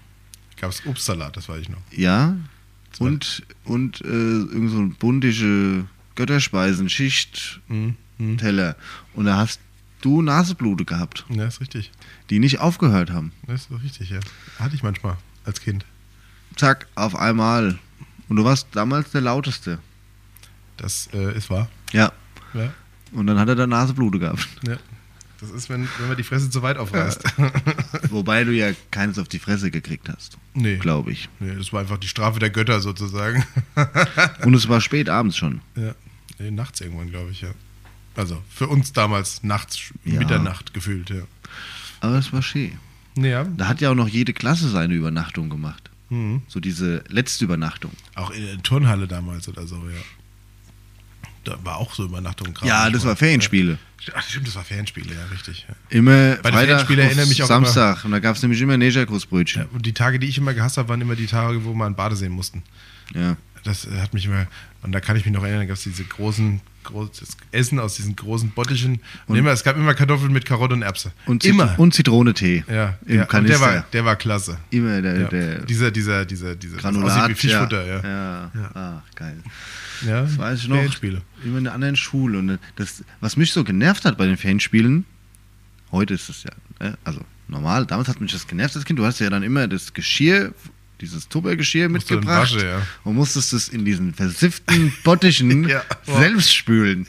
Gab 0.60 0.70
es 0.70 0.84
Obstsalat, 0.87 1.37
das 1.37 1.48
weiß 1.48 1.62
ich 1.62 1.68
noch. 1.68 1.82
ja, 1.90 2.37
und, 3.00 3.42
und 3.64 4.00
äh, 4.02 4.06
irgend 4.08 4.70
so 4.70 4.78
ein 4.78 4.94
buntische 4.94 5.84
Götterspeisen, 6.14 6.88
Schicht, 6.88 7.60
Mhm. 7.68 7.96
Mhm. 8.18 8.38
Teller. 8.38 8.76
Und 9.14 9.24
da 9.26 9.37
hast 9.38 9.58
du 10.00 10.22
Naseblute 10.22 10.84
gehabt, 10.84 11.24
Ja, 11.28 11.46
ist 11.46 11.60
richtig. 11.60 11.90
die 12.30 12.38
nicht 12.38 12.60
aufgehört 12.60 13.10
haben. 13.10 13.32
Das 13.48 13.62
ist 13.62 13.82
richtig, 13.82 14.10
ja. 14.10 14.20
Hatte 14.60 14.76
ich 14.76 14.82
manchmal 14.84 15.16
als 15.44 15.60
Kind. 15.60 15.84
Zack, 16.56 16.87
auf 16.94 17.16
einmal. 17.16 17.78
Und 18.28 18.37
du 18.37 18.44
warst 18.44 18.68
damals 18.72 19.10
der 19.10 19.22
lauteste. 19.22 19.80
Das 20.76 21.08
äh, 21.12 21.37
ist 21.37 21.50
wahr. 21.50 21.68
Ja. 21.92 22.12
Ja. 22.54 22.72
Und 23.14 23.27
dann 23.27 23.38
hat 23.38 23.48
er 23.48 23.55
da 23.55 23.66
Naseblute 23.66 24.18
gehabt. 24.18 24.46
ja. 24.66 24.77
Das 25.40 25.50
ist, 25.50 25.68
wenn, 25.68 25.87
wenn 25.98 26.09
man 26.09 26.16
die 26.16 26.22
Fresse 26.22 26.48
zu 26.48 26.62
weit 26.62 26.79
aufreißt. 26.79 27.22
Wobei 28.09 28.44
du 28.44 28.53
ja 28.53 28.70
keines 28.90 29.18
auf 29.18 29.29
die 29.29 29.38
Fresse 29.40 29.70
gekriegt 29.70 30.09
hast, 30.09 30.38
nee. 30.55 30.77
glaube 30.77 31.12
ich. 31.12 31.29
nee. 31.38 31.55
Das 31.55 31.70
war 31.72 31.81
einfach 31.81 31.98
die 31.98 32.09
Strafe 32.09 32.38
der 32.38 32.48
Götter 32.50 32.81
sozusagen. 32.81 33.44
Und 34.44 34.55
es 34.55 34.68
war 34.68 34.81
spät 34.81 35.09
abends 35.11 35.37
schon. 35.37 35.61
ja. 35.77 35.94
Nee, 36.38 36.50
nachts 36.50 36.81
irgendwann, 36.81 37.11
glaube 37.11 37.31
ich, 37.31 37.42
ja. 37.42 37.50
Also 38.16 38.42
für 38.48 38.68
uns 38.68 38.92
damals 38.92 39.42
nachts, 39.42 39.92
Ja. 40.05 40.18
Mitternacht 40.18 40.72
gefühlt, 40.72 41.11
ja. 41.11 41.22
Aber 42.00 42.16
es 42.18 42.33
war 42.33 42.40
schön. 42.42 42.79
Ja. 43.16 43.44
Da 43.44 43.68
hat 43.68 43.81
ja 43.81 43.90
auch 43.90 43.94
noch 43.94 44.09
jede 44.09 44.33
Klasse 44.33 44.68
seine 44.70 44.94
Übernachtung 44.94 45.50
gemacht. 45.50 45.90
Mhm. 46.11 46.42
So 46.48 46.59
diese 46.59 47.05
letzte 47.09 47.44
Übernachtung. 47.44 47.92
Auch 48.14 48.31
in 48.31 48.46
der 48.46 48.62
Turnhalle 48.62 49.07
damals 49.07 49.48
oder 49.48 49.66
so, 49.66 49.77
ja. 49.77 50.00
Da 51.44 51.59
war 51.62 51.76
auch 51.76 51.94
so 51.94 52.04
Übernachtung 52.04 52.54
gerade. 52.54 52.68
Ja, 52.68 52.90
das 52.90 53.04
war 53.04 53.16
Ferienspiele. 53.16 53.78
Ach, 54.14 54.22
stimmt, 54.22 54.46
das 54.46 54.57
war 54.57 54.64
Ferienspiele, 54.64 55.14
ja, 55.14 55.24
richtig. 55.26 55.66
Ja. 55.68 55.74
Immer 55.90 56.37
Bei 56.37 56.50
den 56.50 56.59
Freitag 56.59 56.90
erinnere 56.90 57.26
mich 57.26 57.42
auch 57.42 57.46
Samstag. 57.46 58.04
Und 58.04 58.11
da 58.11 58.18
gab 58.18 58.37
es 58.37 58.42
nämlich 58.42 58.61
immer 58.61 58.76
Negerkussbrötchen. 58.76 59.62
Ja, 59.62 59.68
und 59.72 59.87
die 59.87 59.92
Tage, 59.92 60.18
die 60.18 60.26
ich 60.26 60.38
immer 60.38 60.52
gehasst 60.52 60.76
habe, 60.76 60.88
waren 60.88 61.00
immer 61.00 61.16
die 61.16 61.26
Tage, 61.26 61.64
wo 61.64 61.72
wir 61.72 61.85
an 61.85 61.94
Badeseen 61.94 62.33
mussten. 62.33 62.62
Ja. 63.14 63.37
Das 63.62 63.87
äh, 63.87 64.00
hat 64.00 64.12
mich 64.12 64.26
immer, 64.26 64.46
und 64.83 64.92
da 64.92 65.00
kann 65.00 65.16
ich 65.16 65.24
mich 65.24 65.33
noch 65.33 65.42
erinnern, 65.42 65.61
da 65.61 65.66
gab 65.66 65.76
es 65.76 65.85
diese 65.85 66.04
großen, 66.04 66.61
großes 66.85 67.37
Essen 67.51 67.79
aus 67.81 67.94
diesen 67.97 68.14
großen 68.14 68.51
Bottichen. 68.51 68.92
Und, 68.94 69.01
Und- 69.27 69.37
immer, 69.37 69.51
es 69.51 69.64
gab 69.64 69.77
immer 69.77 69.94
Kartoffeln 69.94 70.33
mit 70.33 70.44
Karotte 70.44 70.75
und 70.75 70.83
Erbse. 70.83 71.12
Und, 71.27 71.42
Zit 71.42 71.53
immer. 71.53 71.75
und 71.79 71.94
Zitronentee. 71.94 72.64
ja, 72.68 72.97
Im 73.07 73.16
ja. 73.16 73.25
Und 73.29 73.49
der 73.49 73.61
war, 73.61 73.85
der 73.92 74.05
war 74.05 74.16
klasse. 74.16 74.59
Immer 74.70 75.03
der, 75.03 75.20
Ja. 75.23 75.29
der 75.29 75.59
dieser, 75.62 75.90
dieser, 75.90 76.25
dieser, 76.25 76.55
dieser, 76.55 76.75
das 76.77 76.83
Granulat. 76.83 77.31
wie 77.31 77.35
Fischfutter, 77.35 77.85
ja. 77.87 78.01
ja. 78.03 78.51
Ja. 78.55 78.70
Ach, 78.75 79.14
geil. 79.16 79.37
ja. 80.07 80.23
Das 80.23 80.38
weiß 80.38 80.61
ich 80.61 80.68
noch. 80.68 80.77
Ferienspiele. 80.77 81.23
Immer 81.44 81.59
in 81.59 81.66
einer 81.66 81.75
anderen 81.75 81.97
Schule. 81.97 82.38
Und 82.38 82.59
das, 82.77 83.03
was 83.20 83.37
mich 83.37 83.53
so 83.53 83.64
genervt 83.64 84.05
hat 84.05 84.16
bei 84.18 84.27
den 84.27 84.37
Fanspielen, 84.37 85.05
heute 85.90 86.14
ist 86.14 86.29
es 86.29 86.44
ja, 86.44 86.51
ne, 86.81 86.97
also 87.05 87.20
normal, 87.49 87.87
damals 87.87 88.09
hat 88.09 88.20
mich 88.20 88.33
das 88.33 88.47
genervt 88.47 88.77
als 88.77 88.85
Kind. 88.85 88.99
Du 88.99 89.05
hast 89.05 89.18
ja 89.20 89.31
dann 89.31 89.42
immer 89.42 89.68
das 89.68 89.92
Geschirr, 89.94 90.53
dieses 91.04 91.28
Tuppergeschirr 91.28 91.84
dann 91.84 91.92
mitgebracht 91.92 92.54
waschen, 92.54 92.66
ja. 92.66 92.82
und 93.04 93.14
musstest 93.14 93.52
es 93.52 93.68
in 93.68 93.84
diesen 93.84 94.14
versifften 94.14 94.92
Bottichen 95.04 95.68
Ja. 95.68 95.82
selbst 96.06 96.54
spülen. 96.54 97.06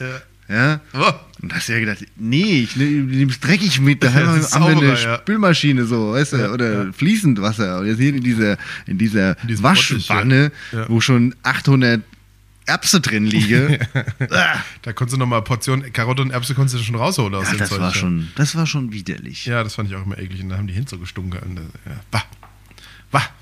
Ja. 0.47 0.79
Oh, 0.93 1.12
Und 1.41 1.51
da 1.51 1.55
hast 1.55 1.69
du 1.69 1.73
ja 1.73 1.79
gedacht, 1.79 2.05
nee, 2.17 2.62
ich 2.63 2.75
nehme 2.75 3.31
es 3.31 3.39
dreckig 3.39 3.79
mit, 3.81 4.03
da 4.03 4.13
haben 4.13 4.39
wir 4.41 4.67
eine 4.67 5.01
ja. 5.01 5.17
Spülmaschine 5.17 5.86
so, 5.86 6.12
weißt 6.12 6.34
du, 6.34 6.38
Ja, 6.38 6.51
oder 6.51 6.86
ja. 6.86 6.91
fließend 6.91 7.41
Wasser. 7.41 7.79
Und 7.79 7.88
jetzt 7.88 7.99
hier 7.99 8.13
in 8.13 8.23
dieser, 8.23 8.58
in 8.86 8.97
dieser 8.97 9.36
In 9.47 9.63
Waschwanne, 9.63 10.51
ja. 10.71 10.88
Wo 10.88 11.01
schon 11.01 11.34
800 11.43 12.01
Erbse 12.67 12.99
drin 12.99 13.25
liegen. 13.25 13.77
ah, 14.29 14.58
da 14.81 14.93
konntest 14.93 15.15
du 15.15 15.19
noch 15.19 15.27
mal 15.27 15.38
eine 15.38 15.43
Portion 15.43 15.84
Karotte 15.93 16.21
und 16.21 16.31
Erbse 16.31 16.55
konntest 16.55 16.79
du 16.79 16.84
schon 16.84 16.95
rausholen 16.95 17.36
aus 17.36 17.45
ja, 17.45 17.51
dem 17.53 17.60
das 17.60 17.69
Zeug, 17.69 17.79
war 17.79 17.93
schon, 17.93 18.29
das 18.36 18.55
war 18.55 18.65
schon 18.65 18.91
widerlich. 18.91 19.45
Ja, 19.45 19.63
das 19.63 19.75
fand 19.75 19.89
ich 19.89 19.95
auch 19.95 20.05
immer 20.05 20.17
eklig. 20.17 20.41
Und 20.41 20.49
da 20.49 20.58
haben 20.58 20.67
die 20.67 20.73
hin 20.73 20.86
so 20.88 20.97
gestunken. 20.97 21.39
Und, 21.39 21.58
äh. 21.58 21.62
Bah. 22.12 22.23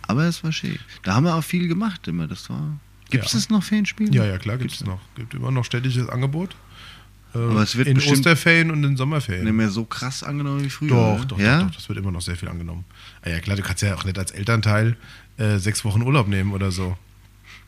Aber 0.06 0.23
es 0.26 0.43
war 0.43 0.52
schön. 0.52 0.78
Da 1.04 1.15
haben 1.15 1.23
wir 1.23 1.34
auch 1.34 1.43
viel 1.43 1.67
gemacht 1.67 2.08
immer. 2.08 2.28
Das 2.28 2.49
war. 2.49 2.78
Gibt 3.10 3.26
es 3.26 3.34
Ja. 3.34 3.56
noch 3.56 3.63
Fanspiele? 3.63 4.12
Ja, 4.12 4.26
ja, 4.26 4.38
klar, 4.38 4.58
gibt 4.58 4.73
es 4.73 4.84
noch. 4.84 4.99
Gibt 5.15 5.34
immer 5.34 5.49
noch 5.49 5.63
städtisches 5.65 6.10
Angebot. 6.10 6.56
Äh, 7.34 7.38
Aber 7.38 7.63
es 7.63 7.76
wird 7.76 7.88
in 7.88 7.97
Osterferien 7.99 8.69
und 8.69 8.84
in 8.84 8.97
Sommerferien. 8.97 9.45
Nicht 9.45 9.54
mehr 9.54 9.69
so 9.69 9.86
krass 9.86 10.21
angenommen 10.23 10.63
wie 10.63 10.69
früher. 10.69 10.89
Doch, 10.89 11.26
doch, 11.26 11.39
ja? 11.39 11.60
doch, 11.62 11.67
doch, 11.67 11.76
das 11.76 11.89
wird 11.89 11.99
immer 11.99 12.12
noch 12.12 12.21
sehr 12.21 12.36
viel 12.36 12.49
angenommen. 12.49 12.86
Ah, 13.23 13.30
ja, 13.30 13.39
klar, 13.39 13.56
du 13.56 13.63
kannst 13.63 13.82
ja 13.82 13.95
auch 13.95 14.04
nicht 14.04 14.19
als 14.19 14.32
Elternteil 14.32 14.97
äh, 15.38 15.58
sechs 15.58 15.84
Wochen 15.86 16.02
Urlaub 16.04 16.28
nehmen 16.28 16.52
oder 16.52 16.71
so. 16.71 16.97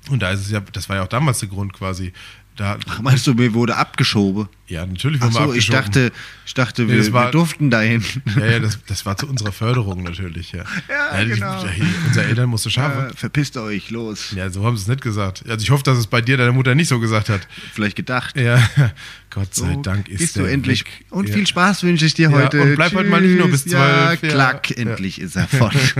Und 0.09 0.21
da 0.21 0.31
ist 0.31 0.41
es 0.41 0.51
ja, 0.51 0.59
das 0.59 0.87
war 0.89 0.97
ja 0.97 1.03
auch 1.03 1.07
damals 1.07 1.39
der 1.39 1.49
Grund 1.49 1.73
quasi. 1.73 2.13
Da, 2.57 2.77
Ach, 2.87 3.01
meinst 3.01 3.27
du, 3.27 3.33
mir 3.33 3.53
wurde 3.53 3.75
abgeschoben? 3.75 4.47
ja, 4.67 4.83
natürlich 4.85 5.21
wurden 5.21 5.33
wir 5.33 5.41
so, 5.47 5.53
ich 5.53 5.69
abgeschoben. 5.75 5.83
dachte, 6.09 6.11
ich 6.45 6.53
dachte, 6.53 6.83
Nee, 6.83 6.93
wir, 6.93 7.13
war- 7.13 7.25
wir 7.27 7.31
durften 7.31 7.69
dahin. 7.69 8.01
Ja, 8.39 8.45
ja, 8.45 8.59
das, 8.59 8.79
das 8.87 9.05
war 9.05 9.17
zu 9.17 9.27
unserer 9.27 9.51
Förderung 9.51 10.03
natürlich, 10.03 10.53
ja. 10.53 10.63
Ja, 10.89 11.21
die- 11.23 11.31
genau. 11.31 11.63
ja, 11.65 11.69
hier, 11.69 11.85
unser 12.07 12.23
Eltern 12.23 12.47
musste 12.49 12.69
schaffen. 12.69 13.09
Ja, 13.09 13.13
verpisst 13.13 13.57
euch, 13.57 13.89
los. 13.91 14.31
Ja, 14.33 14.49
so 14.49 14.63
haben 14.65 14.77
sie 14.77 14.83
es 14.83 14.87
nicht 14.87 15.01
gesagt. 15.01 15.43
Also 15.49 15.61
ich 15.63 15.69
hoffe, 15.69 15.83
dass 15.83 15.97
es 15.97 16.07
bei 16.07 16.21
dir 16.21 16.37
deine 16.37 16.53
Mutter 16.53 16.75
nicht 16.75 16.87
so 16.87 16.99
gesagt 17.01 17.27
hat. 17.27 17.45
Vielleicht 17.73 17.97
gedacht. 17.97 18.37
Ja, 18.39 18.57
Gott 19.31 19.53
sei 19.53 19.73
So 19.73 19.81
Dank 19.81 20.07
ist 20.07 20.19
bist 20.19 20.37
du 20.37 20.45
endlich. 20.45 20.85
weg. 20.85 21.05
Und 21.09 21.27
ja. 21.27 21.35
viel 21.35 21.45
Spaß 21.47 21.83
wünsche 21.83 22.05
ich 22.05 22.13
dir 22.13 22.29
Ja, 22.29 22.37
heute. 22.37 22.61
und 22.61 22.75
bleib 22.75 22.93
heute 22.93 23.09
mal 23.09 23.19
nicht 23.21 23.37
nur 23.37 23.49
bis 23.49 23.63
Tschüss. 23.63 23.73
Ja, 23.73 24.07
12, 24.17 24.21
ja. 24.23 24.29
klack, 24.29 24.69
Ja. 24.69 24.75
endlich 24.77 25.19
ist 25.19 25.35
er 25.35 25.47
fort. 25.49 25.75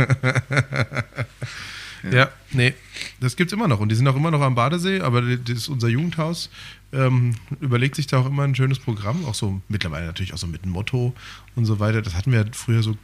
Ja, 2.11 2.29
nee, 2.51 2.73
das 3.19 3.35
gibt's 3.35 3.53
immer 3.53 3.67
noch. 3.67 3.79
Und 3.79 3.89
die 3.89 3.95
sind 3.95 4.07
auch 4.07 4.15
immer 4.15 4.31
noch 4.31 4.41
am 4.41 4.55
Badesee, 4.55 5.01
aber 5.01 5.21
das 5.21 5.57
ist 5.57 5.67
unser 5.69 5.87
Jugendhaus. 5.87 6.49
Ähm, 6.93 7.35
überlegt 7.61 7.95
sich 7.95 8.07
da 8.07 8.19
auch 8.19 8.25
immer 8.27 8.43
ein 8.43 8.55
schönes 8.55 8.79
Programm, 8.79 9.25
auch 9.25 9.35
so 9.35 9.61
mittlerweile 9.69 10.05
natürlich 10.05 10.33
auch 10.33 10.37
so 10.37 10.47
mit 10.47 10.63
einem 10.63 10.71
Motto 10.73 11.13
und 11.55 11.65
so 11.65 11.79
weiter. 11.79 12.01
Das 12.01 12.15
hatten 12.15 12.31
wir 12.31 12.45
früher 12.53 12.83
so, 12.83 12.97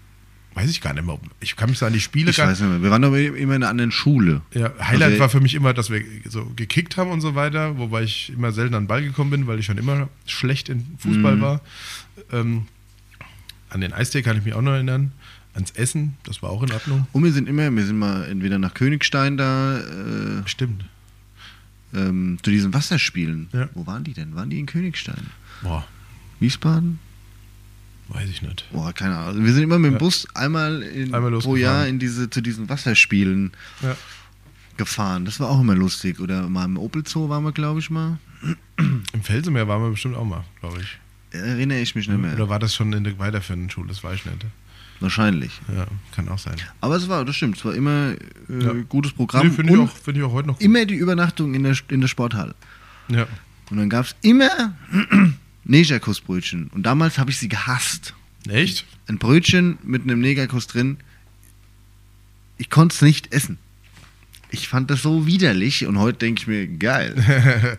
weiß 0.53 0.69
ich 0.69 0.81
gar 0.81 0.93
nicht 0.93 1.05
mehr. 1.05 1.19
Ich 1.39 1.55
kann 1.55 1.69
mich 1.69 1.79
so 1.79 1.85
an 1.85 1.93
die 1.93 1.99
Spiele 1.99 2.31
ich 2.31 2.37
gar 2.37 2.47
weiß 2.47 2.59
nicht 2.61 2.69
mehr. 2.69 2.81
Wir 2.81 2.89
waren 2.91 3.03
aber 3.03 3.19
immer 3.19 3.37
in 3.55 3.63
einer 3.63 3.69
anderen 3.69 3.91
Schule. 3.91 4.41
Ja, 4.53 4.71
Highlight 4.79 5.09
Also, 5.09 5.19
war 5.19 5.29
für 5.29 5.41
mich 5.41 5.55
immer, 5.55 5.73
dass 5.73 5.89
wir 5.89 6.03
so 6.29 6.45
gekickt 6.55 6.95
haben 6.97 7.09
und 7.11 7.21
so 7.21 7.35
weiter, 7.35 7.77
wobei 7.77 8.03
ich 8.03 8.29
immer 8.31 8.51
selten 8.51 8.75
an 8.75 8.83
den 8.83 8.87
Ball 8.87 9.01
gekommen 9.03 9.29
bin, 9.31 9.47
weil 9.47 9.59
ich 9.59 9.65
schon 9.65 9.77
immer 9.77 10.07
schlecht 10.25 10.69
in 10.69 10.85
Fußball 10.99 11.35
Mhm. 11.37 11.41
war. 11.41 11.61
Ähm, 12.31 12.65
an 13.69 13.81
den 13.81 13.93
Eistee 13.93 14.21
kann 14.21 14.37
ich 14.37 14.43
mich 14.45 14.53
auch 14.53 14.61
noch 14.61 14.73
erinnern. 14.73 15.11
Ans 15.53 15.71
Essen, 15.71 16.15
das 16.23 16.41
war 16.41 16.49
auch 16.49 16.63
in 16.63 16.71
Ordnung. 16.71 17.07
Und 17.11 17.23
wir 17.23 17.31
sind 17.33 17.49
immer, 17.49 17.69
wir 17.75 17.85
sind 17.85 17.99
mal 17.99 18.23
entweder 18.25 18.57
nach 18.57 18.73
Königstein 18.73 19.35
da, 19.37 19.79
äh, 19.79 20.47
Stimmt. 20.47 20.85
ähm, 21.93 22.37
zu 22.41 22.51
diesen 22.51 22.73
Wasserspielen. 22.73 23.49
Ja. 23.51 23.67
Wo 23.73 23.85
waren 23.85 24.03
die 24.05 24.13
denn? 24.13 24.33
Waren 24.35 24.49
die 24.49 24.59
in 24.59 24.65
Königstein? 24.65 25.27
Boah, 25.61 25.85
Wiesbaden? 26.39 26.99
weiß 28.13 28.29
ich 28.29 28.41
nicht. 28.41 28.65
Boah, 28.73 28.91
keine 28.91 29.15
Ahnung. 29.15 29.27
Also 29.29 29.43
wir 29.45 29.53
sind 29.53 29.63
immer 29.63 29.79
mit 29.79 29.89
dem 29.91 29.93
Ja. 29.93 29.99
Bus 29.99 30.27
einmal, 30.35 30.81
in, 30.83 31.13
Einmal 31.13 31.31
pro. 31.39 31.55
Jahr 31.55 31.87
in 31.87 31.97
diese, 31.97 32.29
zu 32.29 32.41
diesen 32.41 32.67
Wasserspielen 32.67 33.51
Ja. 33.81 33.95
gefahren. 34.75 35.23
Das 35.23 35.39
war 35.39 35.47
auch 35.49 35.61
immer 35.61 35.75
lustig. 35.75 36.19
Oder 36.19 36.49
mal 36.49 36.65
im 36.65 36.77
Opel 36.77 37.07
Zoo 37.07 37.29
waren 37.29 37.43
wir, 37.45 37.53
glaube 37.53 37.79
ich, 37.79 37.89
mal. 37.89 38.19
Im 38.77 39.21
Felsenmeer 39.23 39.67
waren 39.69 39.81
wir 39.83 39.91
bestimmt 39.91 40.17
auch 40.17 40.25
mal, 40.25 40.43
glaube 40.59 40.81
ich. 40.81 40.97
Erinnere 41.33 41.79
ich 41.79 41.95
mich 41.95 42.09
nicht 42.09 42.19
mehr. 42.19 42.33
Oder 42.33 42.49
war 42.49 42.59
das 42.59 42.75
schon 42.75 42.91
in 42.91 43.05
der 43.05 43.17
weiterführenden 43.17 43.69
Schule? 43.69 43.87
Das 43.87 44.03
weiß 44.03 44.15
ich 44.19 44.25
nicht. 44.25 44.45
Wahrscheinlich. 45.01 45.59
Ja, 45.75 45.87
kann 46.15 46.29
auch 46.29 46.39
sein. 46.39 46.55
Aber 46.79 46.95
es 46.95 47.09
war, 47.09 47.25
das 47.25 47.35
stimmt, 47.35 47.57
es 47.57 47.65
war 47.65 47.73
immer 47.73 48.11
äh, 48.13 48.17
Ja. 48.63 48.71
gutes 48.87 49.11
Programm. 49.13 49.47
Nee, 49.47 49.53
finde 49.53 49.73
ich, 49.73 49.79
auch- 49.79 49.91
finde 49.97 50.19
ich 50.21 50.25
auch 50.25 50.31
heute 50.31 50.47
noch 50.47 50.55
gut. 50.59 50.63
immer 50.63 50.85
die 50.85 50.95
Übernachtung 50.95 51.53
in 51.55 51.63
der, 51.63 51.75
in 51.89 52.01
der 52.01 52.07
Sporthalle. 52.07 52.55
Ja. 53.09 53.27
Und 53.69 53.77
dann 53.77 53.89
gab 53.89 54.05
es 54.05 54.15
immer 54.21 54.75
Negerkussbrötchen. 55.65 56.67
Und 56.67 56.83
damals 56.83 57.17
habe 57.17 57.31
ich 57.31 57.37
sie 57.37 57.49
gehasst. 57.49 58.13
Echt? 58.47 58.85
Ein 59.07 59.17
Brötchen 59.17 59.77
mit 59.83 60.03
einem 60.03 60.19
Negerkuss 60.19 60.67
drin. 60.67 60.97
Ich 62.57 62.69
konnte 62.69 62.93
es 62.95 63.01
nicht 63.01 63.33
essen. 63.33 63.57
Ich 64.51 64.67
fand 64.67 64.91
das 64.91 65.01
so 65.01 65.25
widerlich 65.25 65.85
und 65.85 65.97
heute 65.97 66.19
denke 66.19 66.41
ich 66.41 66.47
mir, 66.47 66.67
geil. 66.67 67.15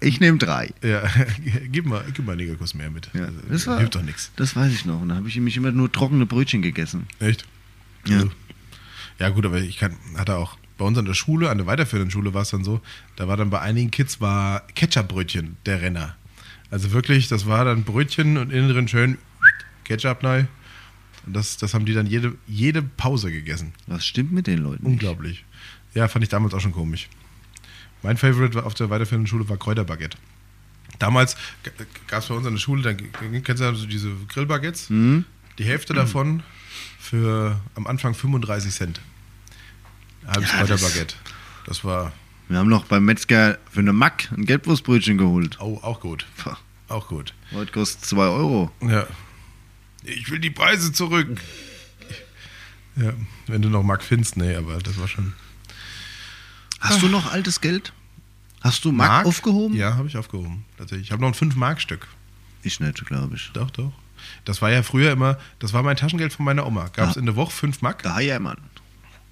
Ich 0.00 0.18
nehme 0.18 0.38
drei. 0.38 0.70
Ja, 0.82 1.04
gib 1.70 1.86
mal, 1.86 2.04
gib 2.12 2.26
mal 2.26 2.32
einen 2.32 2.40
Negerkuss 2.40 2.74
mehr 2.74 2.90
mit. 2.90 3.10
Ja, 3.14 3.26
Also, 3.26 3.38
das 3.48 3.66
war- 3.68 3.78
Hilft 3.78 3.94
doch 3.94 4.02
nichts. 4.02 4.32
Das 4.34 4.56
weiß 4.56 4.72
ich 4.72 4.84
noch. 4.84 5.00
Und 5.00 5.10
da 5.10 5.14
habe 5.14 5.28
ich 5.28 5.36
nämlich 5.36 5.56
immer 5.56 5.70
nur 5.70 5.92
trockene 5.92 6.26
Brötchen 6.26 6.62
gegessen. 6.62 7.06
Echt? 7.20 7.44
Ja. 8.04 8.24
Ja, 9.20 9.28
gut, 9.28 9.46
aber 9.46 9.58
ich 9.60 9.78
kann, 9.78 9.94
hatte 10.16 10.34
auch 10.36 10.58
bei 10.78 10.84
uns 10.84 10.98
an 10.98 11.04
der 11.04 11.14
Schule, 11.14 11.48
an 11.48 11.58
der 11.58 11.66
weiterführenden 11.68 12.10
Schule 12.10 12.34
war 12.34 12.42
es 12.42 12.50
dann 12.50 12.64
so, 12.64 12.80
da 13.14 13.28
war 13.28 13.36
dann 13.36 13.50
bei 13.50 13.60
einigen 13.60 13.92
Kids 13.92 14.20
war 14.20 14.66
Ketchupbrötchen 14.74 15.56
der 15.64 15.80
Renner. 15.80 16.16
Also 16.72 16.90
wirklich, 16.90 17.28
das 17.28 17.46
war 17.46 17.64
dann 17.64 17.84
Brötchen 17.84 18.36
und 18.36 18.50
innen 18.52 18.68
drin 18.70 18.88
schön 18.88 19.16
Ketchup 19.84 20.24
neu. 20.24 20.44
Und 21.24 21.36
das, 21.36 21.56
das 21.56 21.72
haben 21.74 21.84
die 21.84 21.94
dann 21.94 22.06
jede, 22.06 22.34
jede 22.48 22.82
Pause 22.82 23.30
gegessen. 23.30 23.74
Was 23.86 24.04
stimmt 24.04 24.32
mit 24.32 24.48
den 24.48 24.58
Leuten? 24.58 24.86
Unglaublich. 24.86 25.44
Ja, 25.94 26.08
fand 26.08 26.22
ich 26.22 26.28
damals 26.28 26.54
auch 26.54 26.60
schon 26.60 26.72
komisch. 26.72 27.08
Mein 28.02 28.16
Favorite 28.16 28.64
auf 28.64 28.74
der 28.74 28.90
weiterführenden 28.90 29.26
Schule 29.26 29.48
war 29.48 29.56
Kräuterbaguette. 29.56 30.16
Damals 30.98 31.36
gab 32.06 32.22
es 32.22 32.28
bei 32.28 32.34
uns 32.34 32.46
an 32.46 32.54
der 32.54 32.60
Schule, 32.60 32.82
dann 32.82 33.42
kennst 33.42 33.60
du 33.60 33.64
ja 33.66 33.74
so 33.74 33.86
diese 33.86 34.10
Grillbaguettes, 34.28 34.90
Mhm. 34.90 35.24
die 35.58 35.64
Hälfte 35.64 35.94
davon 35.94 36.42
für 36.98 37.60
am 37.74 37.86
Anfang 37.86 38.14
35 38.14 38.72
Cent. 38.72 39.00
Halbes 40.26 40.50
Ja, 40.52 40.64
das- 40.64 40.80
Kräuterbaguette. 40.80 41.14
Das 41.66 41.84
war 41.84 42.12
Wir 42.48 42.58
haben 42.58 42.68
noch 42.70 42.84
beim 42.86 43.04
Metzger 43.04 43.58
für 43.70 43.80
eine 43.80 43.92
Mack 43.92 44.30
ein 44.32 44.46
Gelbwurstbrötchen 44.46 45.18
geholt. 45.18 45.60
auch, 45.60 45.82
auch 45.84 46.00
gut. 46.00 46.26
Pah, 46.38 46.58
Auch 46.88 47.08
gut. 47.08 47.34
Heute 47.52 47.70
kostet 47.72 48.04
2 48.06 48.28
Euro. 48.28 48.70
Ja. 48.80 49.06
Ich 50.04 50.30
will 50.30 50.38
die 50.38 50.50
Preise 50.50 50.92
zurück. 50.92 51.28
Ja, 52.96 53.12
wenn 53.46 53.62
du 53.62 53.68
noch 53.68 53.84
Mark 53.84 54.02
findest, 54.02 54.36
nee, 54.36 54.56
aber 54.56 54.78
das 54.78 54.98
war 54.98 55.06
schon. 55.06 55.32
Hast 56.80 57.02
du 57.02 57.08
noch 57.08 57.30
altes 57.32 57.60
Geld? 57.60 57.92
Hast 58.60 58.84
du 58.84 58.92
Mark, 58.92 59.26
aufgehoben? 59.26 59.76
Ja, 59.76 59.96
habe 59.96 60.08
ich 60.08 60.16
aufgehoben. 60.16 60.64
Tatsächlich. 60.76 61.08
Ich 61.08 61.12
habe 61.12 61.22
noch 61.22 61.28
ein 61.28 61.34
5-Mark-Stück. 61.50 62.08
Ich 62.62 62.80
nicht, 62.80 63.04
glaube 63.06 63.36
ich. 63.36 63.50
Doch, 63.52 63.70
doch. 63.70 63.92
Das 64.44 64.60
war 64.62 64.70
ja 64.70 64.82
früher 64.82 65.12
immer, 65.12 65.38
das 65.60 65.72
war 65.72 65.82
mein 65.84 65.96
Taschengeld 65.96 66.32
von 66.32 66.44
meiner 66.44 66.66
Oma. 66.66 66.88
Gab 66.92 67.10
es 67.10 67.16
Ah. 67.16 67.20
in 67.20 67.26
der 67.26 67.36
Woche 67.36 67.52
5 67.52 67.82
Mark. 67.82 68.02
Da 68.02 68.18
ja, 68.20 68.38
Mann. 68.40 68.58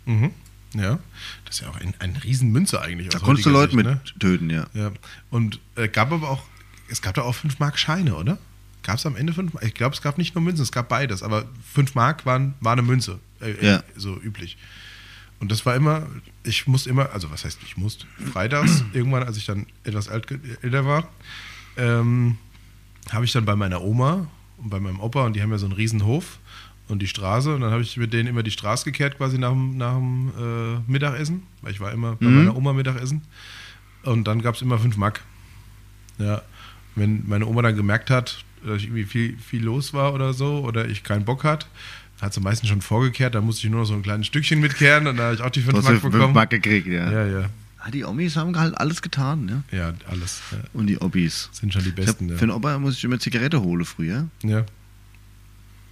Mhm. 0.05 0.31
Ja. 0.75 0.99
Das 1.45 1.57
ist 1.57 1.61
ja 1.63 1.69
auch 1.71 1.77
ein, 1.81 1.95
ein 1.99 2.17
Riesenmünze 2.17 2.81
eigentlich. 2.81 3.09
Da 3.09 3.19
konntest 3.19 3.47
du 3.47 3.51
Leute 3.51 3.75
mit 3.75 3.87
Sicht, 3.87 4.15
ne? 4.15 4.19
töten, 4.19 4.51
ja. 4.51 4.67
Ja. 4.75 4.93
Und 5.31 5.59
äh, 5.75 5.89
gab 5.89 6.13
aber 6.13 6.31
auch, 6.31 6.43
es 6.89 7.03
gab 7.03 7.15
da 7.15 7.23
auch 7.23 7.35
5 7.35 7.59
Mark 7.59 7.79
Scheine, 7.79 8.15
oder? 8.15 8.39
Gab 8.85 8.99
es 8.99 9.07
am 9.07 9.17
Ende 9.17 9.33
5 9.33 9.55
Mark? 9.55 9.65
Ich 9.65 9.75
glaube, 9.75 9.95
es 9.97 10.03
gab 10.03 10.19
nicht 10.19 10.35
nur 10.37 10.45
Münzen, 10.45 10.63
es 10.63 10.71
gab 10.71 10.89
beides, 10.89 11.23
aber 11.25 11.47
5 11.75 11.95
Mark 11.97 12.25
waren, 12.27 12.55
war 12.61 12.73
eine 12.73 12.83
Münze. 12.83 13.19
Äh, 13.41 13.67
Ja. 13.67 13.83
So 13.97 14.17
üblich. 14.21 14.57
Und 15.39 15.51
das 15.53 15.67
war 15.67 15.75
immer, 15.77 16.07
ich 16.45 16.67
musste 16.67 16.89
immer, 16.91 17.13
also 17.13 17.31
was 17.31 17.45
heißt 17.45 17.59
ich 17.65 17.77
musste, 17.77 18.07
freitags, 18.33 18.85
irgendwann, 18.93 19.23
als 19.23 19.37
ich 19.37 19.45
dann 19.47 19.67
etwas 19.85 20.09
älter 20.09 20.87
war, 20.87 21.09
ähm, 21.77 22.39
habe 23.11 23.25
ich 23.25 23.33
dann 23.33 23.45
bei 23.45 23.55
meiner 23.57 23.83
Oma 23.83 24.27
und 24.59 24.71
bei 24.71 24.81
meinem 24.81 25.01
Opa, 25.01 25.25
und 25.27 25.35
die 25.37 25.43
haben 25.43 25.51
ja 25.51 25.59
so 25.59 25.67
einen 25.67 25.75
riesen 25.75 26.05
Hof 26.07 26.39
und 26.89 27.01
die 27.03 27.07
Straße, 27.07 27.55
und 27.55 27.61
dann 27.61 27.71
habe 27.71 27.83
ich 27.83 27.97
mit 27.97 28.13
denen 28.13 28.29
immer 28.29 28.43
die 28.43 28.51
Straße 28.51 28.85
gekehrt, 28.85 29.19
quasi 29.19 29.39
nach 29.39 29.51
dem, 29.51 29.77
nach 29.77 29.95
dem 29.97 30.33
äh, 30.87 30.91
Mittagessen, 30.91 31.43
weil 31.61 31.73
ich 31.73 31.81
war 31.81 31.93
immer 31.93 32.17
bei 32.17 32.29
Mhm. 32.29 32.35
meiner 32.37 32.57
Oma 32.57 32.73
Mittagessen. 32.73 33.23
Und 34.05 34.25
dann 34.27 34.41
gab 34.41 34.55
es 34.55 34.63
immer 34.63 34.79
5 34.79 34.97
Mark. 34.97 35.23
Ja, 36.19 36.43
wenn 36.95 37.25
meine 37.29 37.47
Oma 37.47 37.61
dann 37.63 37.77
gemerkt 37.77 38.09
hat, 38.09 38.45
dass 38.65 38.77
ich 38.79 38.85
irgendwie 38.85 39.05
viel, 39.05 39.37
viel 39.39 39.63
los 39.65 39.93
war 39.93 40.15
oder 40.15 40.33
so, 40.33 40.61
oder 40.61 40.89
ich 40.89 41.03
keinen 41.05 41.25
Bock 41.25 41.45
hat, 42.17 42.23
hat 42.23 42.35
sie 42.35 42.41
meistens 42.41 42.69
schon 42.69 42.81
vorgekehrt, 42.83 43.35
dann 43.35 43.45
musste 43.45 43.67
ich 43.67 43.71
nur 43.71 43.81
noch 43.81 43.87
so 43.87 43.95
ein 43.95 44.03
kleines 44.03 44.27
Stückchen 44.27 44.61
mitkehren 44.61 45.07
und 45.07 45.17
da 45.17 45.25
habe 45.25 45.35
ich 45.35 45.41
auch 45.43 45.51
die 45.51 45.61
5 45.61 45.73
Du 45.73 45.79
hast 45.79 45.85
Mark 45.85 45.95
ja 45.95 46.01
fünf 46.01 46.13
bekommen. 46.15 46.35
Mark 46.35 46.51
gekriegt, 46.51 46.87
ja. 46.87 47.11
Ja, 47.11 47.27
ja, 47.27 47.51
Ah, 47.79 47.91
Die 47.91 48.05
Omis 48.05 48.35
haben 48.37 48.59
halt 48.59 48.77
alles 48.79 49.01
getan, 49.01 49.45
ne? 49.45 49.63
ja, 49.71 49.93
alles. 50.11 50.41
Ja. 50.51 50.59
Und 50.73 50.89
die 50.89 50.99
Obbis. 50.99 51.51
Sind 51.53 51.73
schon 51.73 51.83
die 51.85 51.91
Ich 51.91 51.97
hab, 51.99 52.19
Besten. 52.19 52.31
Für 52.31 52.47
den 52.47 52.51
Opa 52.51 52.79
muss 52.81 52.95
ich 52.99 53.05
immer 53.05 53.19
Zigarette 53.21 53.63
holen 53.63 53.85
früher. 53.85 54.27
ja. 54.43 54.65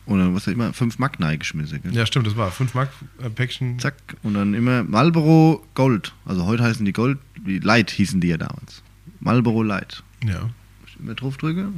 Und 0.06 0.18
dann 0.18 0.34
hast 0.34 0.46
du 0.46 0.50
immer 0.50 0.74
fünf 0.74 0.98
Mark 0.98 1.16
geschmissen. 1.38 1.80
Gell? 1.82 1.94
ja, 1.94 2.04
stimmt, 2.04 2.26
das 2.26 2.36
war 2.36 2.50
5 2.50 2.74
Mark 2.74 2.90
äh, 3.22 3.30
Päckchen. 3.30 3.78
Zack. 3.78 3.94
Und 4.22 4.34
dann 4.34 4.52
immer 4.52 4.82
Marlboro 4.82 5.64
Gold. 5.74 6.12
Also 6.26 6.44
heute 6.44 6.62
heißen 6.62 6.84
die 6.84 6.92
Gold, 6.92 7.18
wie 7.42 7.58
Light 7.58 7.90
hießen 7.90 8.20
die 8.20 8.28
ja 8.28 8.36
damals. 8.36 8.82
Marlboro 9.20 9.62
Light. 9.62 10.02
Ja. 10.22 10.50
Ich 10.86 11.00
immer 11.00 11.14
drauf 11.14 11.38
drücke. 11.38 11.68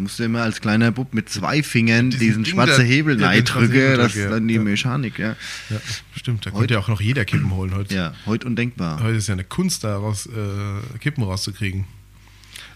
Du 0.00 0.04
musst 0.04 0.18
ja 0.18 0.24
immer 0.24 0.40
als 0.40 0.62
kleiner 0.62 0.90
Bub 0.92 1.12
mit 1.12 1.28
zwei 1.28 1.62
Fingern 1.62 2.08
Diesen 2.08 2.20
diesen 2.26 2.44
schwarzen 2.46 2.78
da- 2.78 2.82
Hebel 2.90 3.20
ja, 3.20 3.32
Hebel 3.32 3.96
das 3.98 4.16
ist 4.16 4.30
dann 4.30 4.48
die 4.48 4.54
Ja. 4.54 4.62
Mechanik, 4.62 5.18
ja. 5.18 5.36
ja, 5.68 5.76
stimmt. 6.16 6.46
Da 6.46 6.52
Heute- 6.52 6.56
konnte 6.58 6.74
ja 6.74 6.80
auch 6.80 6.88
noch 6.88 7.02
jeder 7.02 7.26
Kippen 7.26 7.50
holen 7.50 7.74
heute. 7.74 7.94
Ja, 7.94 8.14
heute 8.24 8.46
undenkbar. 8.46 9.02
Heute 9.02 9.18
ist 9.18 9.26
ja 9.28 9.34
eine 9.34 9.44
Kunst, 9.44 9.84
daraus 9.84 10.24
äh, 10.24 10.98
Kippen 11.00 11.22
rauszukriegen. 11.22 11.84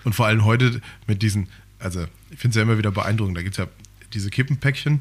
Und 0.05 0.15
vor 0.15 0.27
allem 0.27 0.45
heute 0.45 0.83
mit 1.07 1.23
diesen, 1.23 1.49
also 1.79 2.05
ich 2.31 2.39
finde 2.39 2.51
es 2.51 2.57
ja 2.57 2.63
immer 2.63 2.77
wieder 2.77 2.91
beeindruckend, 2.91 3.39
da 3.39 3.43
gibt 3.43 3.55
es 3.55 3.59
ja 3.59 3.69
diese 4.13 4.29
Kippenpäckchen 4.29 5.01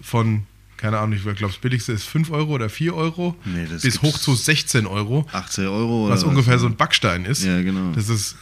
von, 0.00 0.44
keine 0.76 0.98
Ahnung, 0.98 1.14
ich 1.16 1.22
glaube, 1.24 1.40
das 1.40 1.56
billigste 1.58 1.90
ist 1.90 2.04
5 2.04 2.30
Euro 2.30 2.52
oder 2.52 2.68
4 2.68 2.94
Euro, 2.94 3.34
Nee, 3.44 3.66
das 3.68 3.82
bis 3.82 4.00
hoch 4.00 4.16
zu 4.16 4.36
16 4.36 4.86
Euro, 4.86 5.26
18 5.32 5.66
Euro 5.66 6.04
oder 6.06 6.14
was 6.14 6.22
ungefähr 6.22 6.60
so 6.60 6.66
ein 6.66 6.76
Backstein 6.76 7.24
ist. 7.24 7.42
Ja, 7.42 7.60
genau. 7.62 7.90
Das 7.96 8.08
ist 8.08 8.36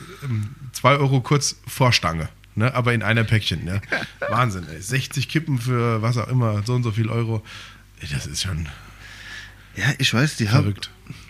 2 0.72 0.96
Euro 0.98 1.22
kurz 1.22 1.56
vor 1.66 1.94
Stange, 1.94 2.28
ne? 2.56 2.74
aber 2.74 2.94
in 2.94 3.02
einer 3.02 3.24
Päckchen. 3.24 3.64
Ne? 3.64 3.80
Wahnsinn, 4.28 4.66
ey. 4.68 4.80
60 4.80 5.28
Kippen 5.28 5.58
für 5.58 6.02
was 6.02 6.16
auch 6.18 6.28
immer, 6.28 6.62
so 6.64 6.74
und 6.74 6.82
so 6.82 6.92
viel 6.92 7.08
Euro. 7.08 7.42
Das 8.10 8.26
ist 8.26 8.42
schon 8.42 8.68
Ja, 9.76 9.86
ich 9.98 10.12
weiß, 10.12 10.36
die 10.36 10.50
haben 10.50 10.74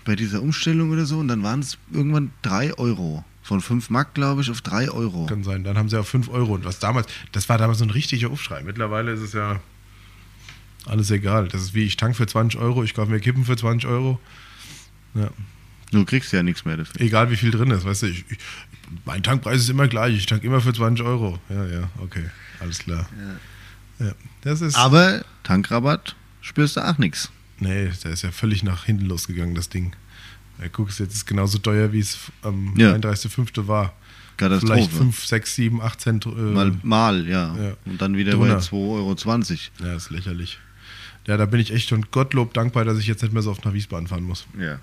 bei 0.05 0.17
dieser 0.17 0.43
Umstellung 0.43 0.91
oder 0.91 1.07
so 1.07 1.19
und 1.19 1.29
dann 1.29 1.43
waren 1.43 1.61
es 1.61 1.79
irgendwann 1.93 2.33
3 2.43 2.75
Euro. 2.79 3.25
Von 3.43 3.61
5 3.61 3.91
Mark, 3.91 4.15
glaube 4.15 4.43
ich, 4.43 4.51
auf 4.51 4.61
3 4.61 4.91
Euro. 4.91 5.27
Kann 5.27 5.45
sein. 5.45 5.63
Dann 5.63 5.79
haben 5.79 5.89
sie 5.89 5.97
auf 6.01 6.09
5 6.09 6.29
Euro. 6.31 6.55
Und 6.55 6.65
was 6.65 6.81
damals, 6.81 7.07
das 7.31 7.49
war 7.49 7.59
damals 7.59 7.79
so 7.79 7.85
ein 7.85 7.91
richtiger 7.91 8.31
Aufschrei. 8.31 8.63
Mittlerweile 8.65 9.13
ist 9.13 9.21
es 9.21 9.35
ja 9.35 9.61
alles 10.87 11.11
egal. 11.11 11.49
Das 11.49 11.63
ist 11.63 11.75
wie 11.75 11.85
ich 11.85 11.97
tank 11.97 12.17
für 12.17 12.27
20 12.27 12.59
Euro, 12.59 12.83
ich 12.83 12.95
kaufe 12.95 13.11
mir 13.11 13.21
Kippen 13.21 13.45
für 13.45 13.57
20 13.57 13.89
Euro. 13.89 14.19
Ja. 15.15 15.31
Du 15.93 16.05
kriegst 16.05 16.33
ja 16.33 16.43
nichts 16.43 16.65
mehr 16.65 16.77
dafür. 16.77 17.01
Egal 17.01 17.31
wie 17.31 17.37
viel 17.37 17.51
drin 17.51 17.71
ist, 17.71 17.85
weißt 17.85 18.03
du, 18.03 18.07
ich, 18.07 18.25
ich, 18.29 18.39
mein 19.05 19.23
Tankpreis 19.23 19.61
ist 19.61 19.69
immer 19.69 19.89
gleich. 19.89 20.17
Ich 20.17 20.27
tank 20.27 20.45
immer 20.45 20.61
für 20.61 20.73
20 20.73 21.05
Euro. 21.05 21.39
Ja, 21.49 21.67
ja, 21.67 21.91
okay. 21.99 22.25
Alles 22.61 22.79
klar. 22.79 23.09
Ja. 24.01 24.13
Das 24.43 24.61
ist. 24.61 24.77
Aber 24.77 25.25
Tankrabatt 25.43 26.17
spürst 26.41 26.77
du 26.77 26.81
auch 26.87 26.99
nichts. 26.99 27.31
nee, 27.59 27.91
der 28.05 28.11
ist 28.13 28.23
ja 28.23 28.31
völlig 28.31 28.63
nach 28.63 28.85
hinten 28.85 29.07
losgegangen, 29.07 29.55
das 29.55 29.69
Ding. 29.69 29.95
Ja, 30.61 30.69
guckst, 30.69 31.01
jetzt 31.01 31.11
ist 31.11 31.17
es 31.17 31.27
genauso 31.27 31.59
teuer, 31.59 31.93
wie 31.93 31.99
es 32.01 32.19
am 32.43 32.75
Ja. 32.77 32.93
31.05. 32.95 33.67
war. 33.67 33.93
Katastrophe. 34.37 34.75
Vielleicht 34.75 34.93
5, 34.93 35.25
6, 35.25 35.55
7, 35.55 35.81
8 35.83 36.01
Cent. 36.01 36.27
Äh, 36.27 36.29
Mal, 36.29 36.73
mal 36.83 37.27
ja. 37.27 37.57
ja. 37.57 37.77
Und 37.87 38.01
dann 38.03 38.17
wieder 38.17 38.33
Drunter. 38.33 38.57
bei 38.57 38.61
2,20 38.61 38.71
Euro. 38.73 39.89
Ja, 39.89 39.97
ist 39.97 40.11
lächerlich. 40.11 40.59
Ja, 41.27 41.37
da 41.37 41.47
bin 41.47 41.59
ich 41.61 41.73
echt 41.73 41.91
und 41.93 42.11
Gottlob 42.13 42.53
dankbar, 42.55 42.85
dass 42.85 42.99
ich 42.99 43.07
jetzt 43.07 43.23
nicht 43.23 43.33
mehr 43.33 43.43
so 43.43 43.51
oft 43.51 43.65
nach 43.65 43.73
Wiesbaden 43.73 44.07
fahren 44.09 44.23
muss. 44.25 44.47
Ja. 44.59 44.79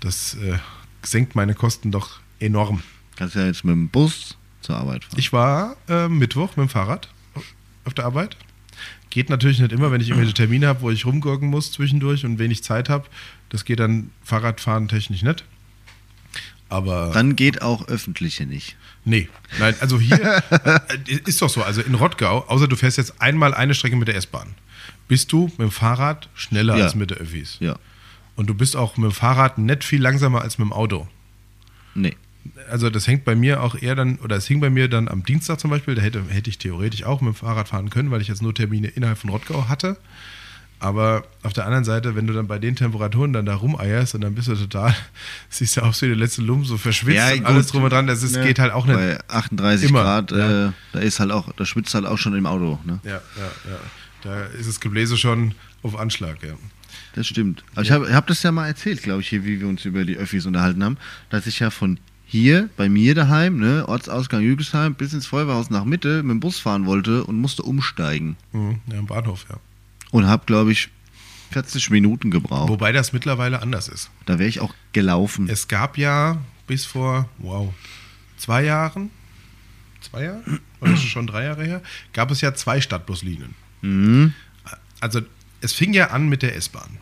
Das 0.00 0.34
äh, 0.34 0.58
senkt 1.02 1.34
meine 1.36 1.54
Kosten 1.54 1.90
doch 1.90 2.20
enorm. 2.40 2.82
Kannst 3.20 3.36
ja 3.36 3.44
jetzt 3.44 3.64
mit 3.66 3.72
dem 3.74 3.88
Bus 3.90 4.38
zur 4.62 4.76
Arbeit 4.76 5.04
fahren. 5.04 5.18
Ich 5.18 5.30
war 5.32 5.76
äh, 5.88 6.08
Mittwoch 6.08 6.56
mit 6.56 6.66
dem 6.66 6.68
Fahrrad 6.70 7.08
auf 7.84 7.92
der 7.92 8.06
Arbeit. 8.06 8.34
Geht 9.10 9.28
natürlich 9.28 9.58
nicht 9.58 9.72
immer, 9.72 9.92
wenn 9.92 10.00
ich 10.00 10.08
irgendwelche 10.08 10.32
Termine 10.32 10.68
habe, 10.68 10.80
wo 10.80 10.90
ich 10.90 11.04
rumgurken 11.04 11.50
muss 11.50 11.70
zwischendurch 11.70 12.24
und 12.24 12.38
wenig 12.38 12.64
Zeit 12.64 12.88
habe. 12.88 13.06
Das 13.50 13.66
geht 13.66 13.78
dann 13.78 14.10
Fahrradfahren 14.24 14.88
technisch 14.88 15.20
nicht. 15.20 15.44
Aber 16.70 17.10
Dann 17.12 17.36
geht 17.36 17.60
auch 17.60 17.88
öffentliche 17.88 18.46
nicht. 18.46 18.76
nee, 19.04 19.28
nein, 19.58 19.74
also 19.80 20.00
hier 20.00 20.42
äh, 20.50 20.80
ist 21.26 21.42
doch 21.42 21.50
so. 21.50 21.62
Also 21.62 21.82
in 21.82 21.94
Rottgau, 21.94 22.46
außer 22.46 22.68
du 22.68 22.76
fährst 22.76 22.96
jetzt 22.96 23.20
einmal 23.20 23.52
eine 23.52 23.74
Strecke 23.74 23.96
mit 23.96 24.08
der 24.08 24.14
S-Bahn, 24.16 24.54
bist 25.08 25.30
du 25.32 25.46
mit 25.58 25.58
dem 25.60 25.70
Fahrrad 25.72 26.30
schneller 26.34 26.78
Ja. 26.78 26.84
als 26.84 26.94
mit 26.94 27.10
der 27.10 27.18
Öffis. 27.18 27.58
Ja. 27.60 27.76
Und 28.36 28.46
du 28.48 28.54
bist 28.54 28.76
auch 28.76 28.96
mit 28.96 29.10
dem 29.10 29.14
Fahrrad 29.14 29.58
nicht 29.58 29.84
viel 29.84 30.00
langsamer 30.00 30.40
als 30.40 30.56
mit 30.58 30.66
dem 30.68 30.72
Auto. 30.72 31.06
Nee. 31.94 32.16
Also 32.70 32.90
das 32.90 33.06
hängt 33.06 33.24
bei 33.24 33.34
mir 33.34 33.62
auch 33.62 33.74
eher 33.80 33.94
dann, 33.94 34.18
oder 34.18 34.36
es 34.36 34.46
hing 34.46 34.60
bei 34.60 34.70
mir 34.70 34.88
dann 34.88 35.08
am 35.08 35.24
Dienstag 35.24 35.60
zum 35.60 35.70
Beispiel, 35.70 35.94
da 35.94 36.02
hätte, 36.02 36.22
hätte 36.28 36.50
ich 36.50 36.58
theoretisch 36.58 37.04
auch 37.04 37.20
mit 37.20 37.34
dem 37.34 37.36
Fahrrad 37.36 37.68
fahren 37.68 37.90
können, 37.90 38.10
weil 38.10 38.20
ich 38.20 38.28
jetzt 38.28 38.42
nur 38.42 38.54
Termine 38.54 38.88
innerhalb 38.88 39.18
von 39.18 39.30
Rottgau 39.30 39.68
hatte. 39.68 39.96
Aber 40.82 41.24
auf 41.42 41.52
der 41.52 41.66
anderen 41.66 41.84
Seite, 41.84 42.16
wenn 42.16 42.26
du 42.26 42.32
dann 42.32 42.46
bei 42.46 42.58
den 42.58 42.74
Temperaturen 42.74 43.34
dann 43.34 43.44
da 43.44 43.54
rumeierst 43.54 44.14
und 44.14 44.22
dann 44.22 44.34
bist 44.34 44.48
du 44.48 44.54
total, 44.54 44.94
siehst 45.50 45.76
du 45.76 45.82
aus 45.82 46.00
wie 46.00 46.06
der 46.06 46.16
letzte 46.16 46.40
Lump, 46.40 46.66
so 46.66 46.78
verschwitzt 46.78 47.18
Ja, 47.18 47.34
und 47.34 47.44
alles 47.44 47.66
drum 47.66 47.82
und 47.84 47.90
dran, 47.90 48.06
das 48.06 48.22
ist, 48.22 48.34
Ne? 48.34 48.44
geht 48.44 48.58
halt 48.58 48.72
auch 48.72 48.86
nicht. 48.86 48.96
Bei 48.96 49.18
38 49.28 49.90
Immer, 49.90 50.02
Grad, 50.02 50.30
ja. 50.32 50.68
äh, 50.68 50.72
da 50.92 51.00
ist 51.00 51.20
halt 51.20 51.32
auch, 51.32 51.52
da 51.52 51.66
schwitzt 51.66 51.94
halt 51.94 52.06
auch 52.06 52.16
schon 52.16 52.34
im 52.34 52.46
Auto. 52.46 52.78
Ne? 52.86 52.98
Ja, 53.04 53.10
ja, 53.10 53.20
ja. 53.70 53.78
Da 54.22 54.44
ist 54.46 54.68
das 54.68 54.80
Gebläse 54.80 55.18
schon 55.18 55.54
auf 55.82 55.98
Anschlag, 55.98 56.42
ja. 56.42 56.54
Das 57.14 57.26
stimmt. 57.26 57.62
Aber 57.72 57.82
ich 57.82 57.90
habe 57.90 58.12
hab 58.14 58.26
das 58.26 58.42
ja 58.42 58.50
mal 58.52 58.66
erzählt, 58.66 59.02
glaube 59.02 59.20
ich, 59.20 59.28
hier, 59.28 59.44
wie 59.44 59.60
wir 59.60 59.68
uns 59.68 59.84
über 59.84 60.04
die 60.04 60.16
Öffis 60.16 60.46
unterhalten 60.46 60.82
haben, 60.82 60.96
dass 61.28 61.46
ich 61.46 61.58
ja 61.58 61.70
von 61.70 61.98
hier, 62.30 62.70
bei 62.76 62.88
mir 62.88 63.16
daheim, 63.16 63.58
ne, 63.58 63.88
Ortsausgang 63.88 64.42
Jügesheim, 64.42 64.94
bis 64.94 65.12
ins 65.12 65.26
Feuerwehrhaus 65.26 65.68
nach 65.68 65.84
Mitte 65.84 66.22
mit 66.22 66.30
dem 66.30 66.38
Bus 66.38 66.60
fahren 66.60 66.86
wollte 66.86 67.24
und 67.24 67.36
musste 67.40 67.64
umsteigen. 67.64 68.36
Mhm, 68.52 68.78
ja, 68.86 68.98
am 69.00 69.06
Bahnhof, 69.06 69.46
ja. 69.50 69.56
Und 70.12 70.28
habe, 70.28 70.44
glaube 70.46 70.70
ich, 70.70 70.90
40 71.50 71.90
Minuten 71.90 72.30
gebraucht. 72.30 72.68
Wobei 72.68 72.92
das 72.92 73.12
mittlerweile 73.12 73.60
anders 73.60 73.88
ist. 73.88 74.10
Da 74.26 74.38
wäre 74.38 74.48
ich 74.48 74.60
auch 74.60 74.72
gelaufen. 74.92 75.48
Es 75.48 75.66
gab 75.66 75.98
ja 75.98 76.38
bis 76.68 76.84
vor, 76.84 77.28
wow, 77.38 77.74
zwei 78.36 78.62
Jahren, 78.62 79.10
zwei 80.00 80.22
Jahre, 80.22 80.42
oder 80.80 80.92
ist 80.92 81.02
es 81.02 81.08
schon 81.08 81.26
drei 81.26 81.42
Jahre 81.46 81.64
her, 81.64 81.82
gab 82.12 82.30
es 82.30 82.40
ja 82.42 82.54
zwei 82.54 82.80
Stadtbuslinien. 82.80 83.56
Mhm. 83.82 84.34
Also 85.00 85.20
es 85.60 85.72
fing 85.72 85.92
ja 85.94 86.10
an 86.10 86.28
mit 86.28 86.42
der 86.42 86.54
S-Bahn. 86.54 86.98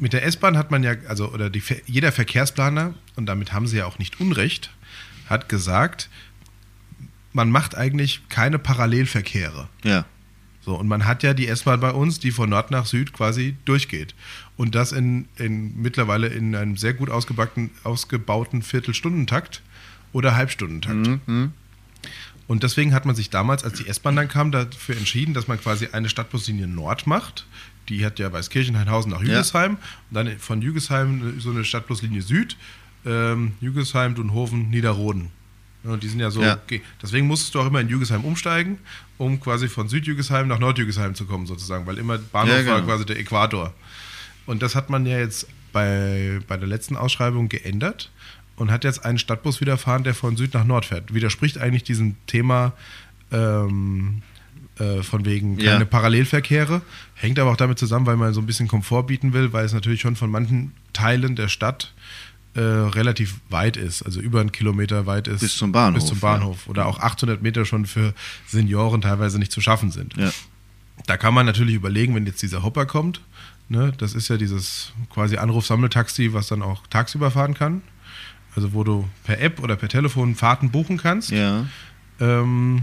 Mit 0.00 0.14
der 0.14 0.24
S-Bahn 0.24 0.56
hat 0.56 0.70
man 0.70 0.82
ja, 0.82 0.94
also, 1.06 1.30
oder 1.30 1.50
die, 1.50 1.62
jeder 1.86 2.10
Verkehrsplaner, 2.10 2.94
und 3.16 3.26
damit 3.26 3.52
haben 3.52 3.66
sie 3.66 3.76
ja 3.76 3.86
auch 3.86 3.98
nicht 3.98 4.18
Unrecht, 4.18 4.70
hat 5.28 5.48
gesagt, 5.48 6.08
man 7.32 7.50
macht 7.50 7.76
eigentlich 7.76 8.22
keine 8.28 8.58
Parallelverkehre. 8.58 9.68
Ja. 9.84 10.06
So, 10.62 10.74
und 10.74 10.88
man 10.88 11.06
hat 11.06 11.22
ja 11.22 11.34
die 11.34 11.48
S-Bahn 11.48 11.80
bei 11.80 11.92
uns, 11.92 12.18
die 12.18 12.32
von 12.32 12.50
Nord 12.50 12.70
nach 12.70 12.86
Süd 12.86 13.12
quasi 13.12 13.56
durchgeht. 13.64 14.14
Und 14.56 14.74
das 14.74 14.92
in, 14.92 15.28
in 15.36 15.80
mittlerweile 15.80 16.26
in 16.28 16.54
einem 16.54 16.76
sehr 16.76 16.94
gut 16.94 17.10
ausgebauten 17.10 18.62
Viertelstundentakt 18.62 19.62
oder 20.12 20.34
Halbstundentakt. 20.34 21.28
Mhm. 21.28 21.52
Und 22.46 22.62
deswegen 22.62 22.94
hat 22.94 23.06
man 23.06 23.14
sich 23.14 23.30
damals, 23.30 23.64
als 23.64 23.78
die 23.78 23.86
S-Bahn 23.86 24.16
dann 24.16 24.28
kam, 24.28 24.50
dafür 24.50 24.96
entschieden, 24.96 25.34
dass 25.34 25.46
man 25.46 25.60
quasi 25.60 25.88
eine 25.92 26.08
Stadtbuslinie 26.08 26.66
Nord 26.66 27.06
macht. 27.06 27.46
Die 27.90 28.06
hat 28.06 28.18
ja 28.18 28.32
Weißkirchen, 28.32 28.78
Heinhausen 28.78 29.10
nach 29.10 29.20
Jügesheim. 29.20 29.72
Und 29.72 30.14
dann 30.14 30.38
von 30.38 30.62
Jügesheim 30.62 31.38
so 31.40 31.50
eine 31.50 31.64
Stadtbuslinie 31.64 32.22
Süd. 32.22 32.56
Ähm, 33.04 33.52
Jügesheim, 33.60 34.14
Dunhoven, 34.14 34.70
Niederroden. 34.70 35.30
Und 35.82 36.02
die 36.02 36.08
sind 36.08 36.20
ja 36.20 36.30
so. 36.30 36.42
Ja. 36.42 36.58
Okay. 36.64 36.82
Deswegen 37.02 37.26
musstest 37.26 37.54
du 37.54 37.60
auch 37.60 37.66
immer 37.66 37.80
in 37.80 37.88
Jügesheim 37.88 38.24
umsteigen, 38.24 38.78
um 39.18 39.40
quasi 39.40 39.68
von 39.68 39.88
Südjügesheim 39.88 40.46
nach 40.48 40.58
Nordjügesheim 40.58 41.14
zu 41.14 41.24
kommen, 41.24 41.46
sozusagen, 41.46 41.86
weil 41.86 41.98
immer 41.98 42.18
Bahnhof 42.18 42.54
Ja, 42.54 42.62
genau. 42.62 42.72
war 42.74 42.82
quasi 42.82 43.06
der 43.06 43.18
Äquator. 43.18 43.72
Und 44.46 44.62
das 44.62 44.74
hat 44.74 44.90
man 44.90 45.06
ja 45.06 45.18
jetzt 45.18 45.46
bei, 45.72 46.40
bei 46.46 46.56
der 46.56 46.68
letzten 46.68 46.96
Ausschreibung 46.96 47.48
geändert 47.48 48.10
und 48.56 48.70
hat 48.70 48.84
jetzt 48.84 49.04
einen 49.04 49.18
Stadtbus 49.18 49.60
wieder 49.60 49.78
fahren, 49.78 50.04
der 50.04 50.14
von 50.14 50.36
Süd 50.36 50.52
nach 50.52 50.64
Nord 50.64 50.86
fährt. 50.86 51.14
Widerspricht 51.14 51.58
eigentlich 51.58 51.84
diesem 51.84 52.16
Thema 52.26 52.74
ähm, 53.32 54.22
äh, 54.80 55.02
von 55.02 55.24
wegen 55.24 55.58
Ja. 55.58 55.72
keine 55.72 55.86
Parallelverkehre. 55.86 56.82
Hängt 57.14 57.38
aber 57.38 57.50
auch 57.52 57.56
damit 57.56 57.78
zusammen, 57.78 58.06
weil 58.06 58.16
man 58.16 58.32
so 58.34 58.40
ein 58.40 58.46
bisschen 58.46 58.66
Komfort 58.68 59.04
bieten 59.04 59.32
will, 59.32 59.52
weil 59.52 59.64
es 59.64 59.72
natürlich 59.72 60.00
schon 60.00 60.16
von 60.16 60.30
manchen 60.30 60.72
Teilen 60.92 61.36
der 61.36 61.48
Stadt 61.48 61.92
äh, 62.54 62.60
relativ 62.60 63.36
weit 63.48 63.76
ist, 63.76 64.02
also 64.02 64.20
über 64.20 64.40
einen 64.40 64.50
Kilometer 64.50 65.06
weit 65.06 65.28
ist. 65.28 65.40
Bis 65.40 65.56
zum 65.56 65.70
Bahnhof, 65.70 66.00
Bis 66.00 66.08
zum 66.08 66.18
Bahnhof. 66.18 66.66
Oder 66.66 66.86
auch 66.86 66.98
800 66.98 67.40
Meter 67.42 67.64
schon 67.64 67.86
für 67.86 68.12
Senioren 68.48 69.00
teilweise 69.02 69.38
nicht 69.38 69.52
zu 69.52 69.60
schaffen 69.60 69.90
sind. 69.92 70.16
Ja. 70.16 70.32
Da 71.06 71.16
kann 71.16 71.32
man 71.32 71.46
natürlich 71.46 71.74
überlegen, 71.76 72.14
wenn 72.16 72.26
jetzt 72.26 72.42
dieser 72.42 72.62
Hopper 72.64 72.86
kommt, 72.86 73.20
ne, 73.68 73.92
das 73.98 74.14
ist 74.14 74.28
ja 74.28 74.36
dieses 74.36 74.92
quasi 75.14 75.36
Anruf-Sammeltaxi, 75.36 76.32
was 76.32 76.48
dann 76.48 76.62
auch 76.62 76.86
tagsüber 76.88 77.30
fahren 77.30 77.54
kann. 77.54 77.82
Also 78.56 78.72
wo 78.72 78.82
du 78.82 79.08
per 79.22 79.40
App 79.40 79.62
oder 79.62 79.76
per 79.76 79.88
Telefon 79.88 80.34
Fahrten 80.34 80.70
buchen 80.70 80.96
kannst. 80.96 81.30
Ja. 81.30 81.66
Ähm, 82.18 82.82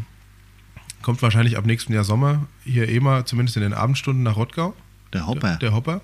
kommt 1.07 1.21
wahrscheinlich 1.21 1.57
ab 1.57 1.65
nächsten 1.65 1.93
Jahr 1.93 2.03
Sommer 2.03 2.45
hier 2.65 2.89
eh 2.89 2.99
mal, 2.99 3.23
zumindest 3.25 3.55
in 3.55 3.63
den 3.63 3.73
Abendstunden 3.73 4.23
nach 4.23 4.35
Rottgau. 4.35 4.75
Der 5.13 5.25
Hopper. 5.25 5.47
Der, 5.51 5.57
der 5.57 5.73
Hopper. 5.73 6.01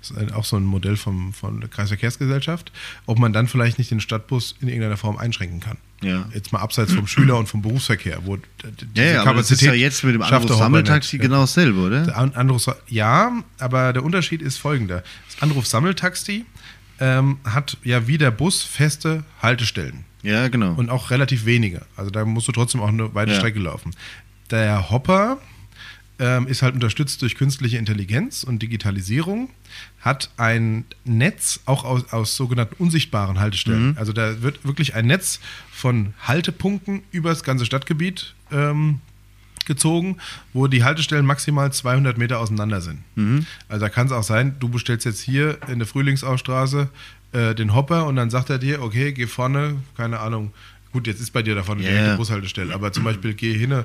Das 0.00 0.12
ist 0.12 0.32
auch 0.32 0.44
so 0.44 0.56
ein 0.56 0.62
Modell 0.64 0.96
vom, 0.96 1.32
von 1.32 1.60
der 1.60 1.68
Kreisverkehrsgesellschaft. 1.68 2.70
Ob 3.06 3.18
man 3.18 3.32
dann 3.32 3.48
vielleicht 3.48 3.78
nicht 3.78 3.90
den 3.90 3.98
Stadtbus 3.98 4.54
in 4.60 4.68
irgendeiner 4.68 4.96
Form 4.96 5.16
einschränken 5.18 5.58
kann. 5.58 5.78
Ja. 6.00 6.28
Jetzt 6.32 6.52
mal 6.52 6.60
abseits 6.60 6.92
vom 6.92 7.08
Schüler 7.08 7.36
und 7.36 7.48
vom 7.48 7.60
Berufsverkehr, 7.62 8.20
wo 8.24 8.38
Ja, 8.94 9.02
ja, 9.04 9.22
aber 9.22 9.34
das 9.34 9.50
ist 9.50 9.62
ja 9.62 9.72
jetzt 9.74 10.04
mit 10.04 10.14
dem 10.14 10.22
Anruf-Sammeltaxi 10.22 11.18
genau 11.18 11.40
dasselbe, 11.40 11.80
oder? 11.80 12.04
Der 12.04 12.16
An- 12.16 12.34
Anruf, 12.34 12.70
ja, 12.86 13.32
aber 13.58 13.92
der 13.92 14.04
Unterschied 14.04 14.40
ist 14.42 14.58
folgender. 14.58 15.02
Das 15.32 15.42
Anruf-Sammeltaxi 15.42 16.44
ähm, 17.00 17.38
hat 17.44 17.76
ja 17.82 18.06
wie 18.06 18.18
der 18.18 18.30
Bus 18.30 18.62
feste 18.62 19.24
Haltestellen 19.42 20.04
Ja, 20.22 20.46
genau. 20.48 20.74
und 20.74 20.88
auch 20.90 21.10
relativ 21.10 21.44
wenige. 21.44 21.82
Also 21.96 22.10
da 22.12 22.24
musst 22.24 22.46
du 22.46 22.52
trotzdem 22.52 22.80
auch 22.82 22.88
eine 22.88 23.12
weite 23.14 23.32
Ja. 23.32 23.38
Strecke 23.38 23.58
laufen. 23.58 23.92
Der 24.50 24.90
Hopper 24.90 25.38
ähm, 26.18 26.46
ist 26.46 26.62
halt 26.62 26.74
unterstützt 26.74 27.22
durch 27.22 27.34
künstliche 27.34 27.76
Intelligenz 27.78 28.42
und 28.42 28.60
Digitalisierung, 28.60 29.50
hat 30.00 30.30
ein 30.36 30.84
Netz 31.04 31.60
auch 31.66 31.84
aus, 31.84 32.12
aus 32.12 32.36
sogenannten 32.36 32.76
unsichtbaren 32.78 33.38
Haltestellen. 33.38 33.88
Mhm. 33.88 33.98
Also 33.98 34.12
da 34.12 34.42
wird 34.42 34.64
wirklich 34.64 34.94
ein 34.94 35.06
Netz 35.06 35.40
von 35.70 36.14
Haltepunkten 36.22 37.02
über 37.10 37.30
das 37.30 37.42
ganze 37.42 37.66
Stadtgebiet 37.66 38.34
ähm, 38.50 39.00
gezogen, 39.66 40.18
wo 40.52 40.68
die 40.68 40.84
Haltestellen 40.84 41.26
maximal 41.26 41.72
200 41.72 42.16
Meter 42.16 42.38
auseinander 42.38 42.80
sind. 42.80 43.02
Mhm. 43.16 43.46
Also 43.68 43.84
da 43.84 43.88
kann 43.90 44.06
es 44.06 44.12
auch 44.12 44.22
sein, 44.22 44.56
du 44.60 44.68
bestellst 44.68 45.04
jetzt 45.04 45.20
hier 45.20 45.58
in 45.68 45.80
der 45.80 45.88
Frühlingsausstraße 45.88 46.88
äh, 47.32 47.54
den 47.54 47.74
Hopper 47.74 48.06
und 48.06 48.16
dann 48.16 48.30
sagt 48.30 48.48
er 48.48 48.58
dir, 48.58 48.80
okay, 48.80 49.12
geh 49.12 49.26
vorne, 49.26 49.82
keine 49.96 50.20
Ahnung, 50.20 50.52
gut, 50.96 51.06
jetzt 51.06 51.20
ist 51.20 51.30
bei 51.32 51.42
dir 51.42 51.54
da 51.54 51.62
vorne 51.62 51.82
Ja, 51.82 51.88
direkt 51.90 52.06
ja. 52.06 52.12
die 52.14 52.18
Bushaltestelle, 52.18 52.74
aber 52.74 52.90
zum 52.92 53.04
Beispiel 53.04 53.34
geh 53.34 53.52
hin, 53.56 53.70
äh, 53.72 53.84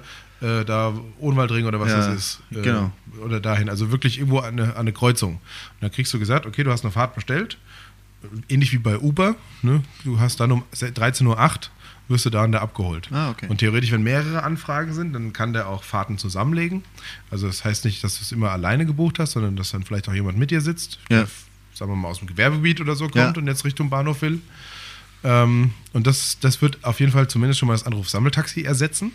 da 0.65 0.93
Ohnwaldring 1.19 1.65
oder 1.65 1.79
was 1.79 1.89
Ja, 1.91 1.97
das 1.97 2.07
ist, 2.15 2.41
äh, 2.51 2.61
genau. 2.61 2.91
oder 3.25 3.39
dahin, 3.41 3.69
also 3.69 3.91
wirklich 3.91 4.17
irgendwo 4.17 4.39
an 4.39 4.53
eine, 4.59 4.63
an 4.71 4.77
eine 4.77 4.93
Kreuzung. 4.93 5.33
Und 5.35 5.41
dann 5.81 5.91
kriegst 5.91 6.13
du 6.13 6.19
gesagt, 6.19 6.45
okay, 6.45 6.63
du 6.63 6.71
hast 6.71 6.85
eine 6.85 6.91
Fahrt 6.91 7.15
bestellt, 7.15 7.57
ähnlich 8.47 8.71
wie 8.71 8.77
bei 8.77 8.97
Uber, 8.97 9.35
ne? 9.61 9.83
du 10.05 10.19
hast 10.19 10.39
dann 10.39 10.51
um 10.53 10.63
13.08 10.73 11.25
Uhr 11.27 11.49
wirst 12.07 12.25
du 12.25 12.29
da 12.29 12.43
und 12.43 12.51
da 12.53 12.59
abgeholt. 12.59 13.09
Ah, 13.11 13.29
okay. 13.31 13.47
Und 13.49 13.57
theoretisch, 13.59 13.91
wenn 13.91 14.03
mehrere 14.03 14.43
Anfragen 14.43 14.93
sind, 14.93 15.13
dann 15.13 15.31
kann 15.33 15.53
der 15.53 15.67
auch 15.67 15.83
Fahrten 15.83 16.17
zusammenlegen. 16.17 16.83
Also 17.29 17.47
das 17.47 17.63
heißt 17.65 17.85
nicht, 17.85 18.03
dass 18.03 18.17
du 18.17 18.23
es 18.23 18.31
immer 18.31 18.51
alleine 18.51 18.85
gebucht 18.85 19.17
hast, 19.19 19.31
sondern 19.33 19.55
dass 19.55 19.71
dann 19.71 19.83
vielleicht 19.83 20.07
auch 20.09 20.13
jemand 20.13 20.37
mit 20.37 20.51
dir 20.51 20.61
sitzt, 20.61 20.99
Ja. 21.09 21.19
der, 21.19 21.27
sagen 21.73 21.91
wir 21.91 21.95
mal, 21.95 22.09
aus 22.09 22.19
dem 22.19 22.27
Gewerbegebiet 22.27 22.81
oder 22.81 22.95
so 22.95 23.05
kommt 23.05 23.15
Ja. 23.15 23.41
und 23.41 23.47
jetzt 23.47 23.63
Richtung 23.65 23.89
Bahnhof 23.89 24.21
will. 24.21 24.39
Ähm, 25.23 25.71
und 25.93 26.07
das, 26.07 26.39
das 26.39 26.61
wird 26.61 26.83
auf 26.83 26.99
jeden 26.99 27.11
Fall 27.11 27.27
zumindest 27.27 27.59
schon 27.59 27.67
mal 27.67 27.73
das 27.73 27.85
Anruf-Sammeltaxi 27.85 28.61
ersetzen. 28.61 29.11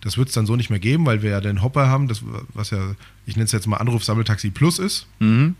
Das 0.00 0.18
wird 0.18 0.28
es 0.28 0.34
dann 0.34 0.46
so 0.46 0.56
nicht 0.56 0.70
mehr 0.70 0.78
geben, 0.78 1.06
weil 1.06 1.22
wir 1.22 1.30
ja 1.30 1.40
den 1.40 1.62
Hopper 1.62 1.88
haben, 1.88 2.08
das, 2.08 2.22
was 2.52 2.70
ja, 2.70 2.94
ich 3.26 3.36
nenne 3.36 3.46
es 3.46 3.52
jetzt 3.52 3.66
mal 3.66 3.78
Anruf-Sammeltaxi 3.78 4.50
Plus 4.50 4.78
ist. 4.78 5.06
Mhm. 5.18 5.56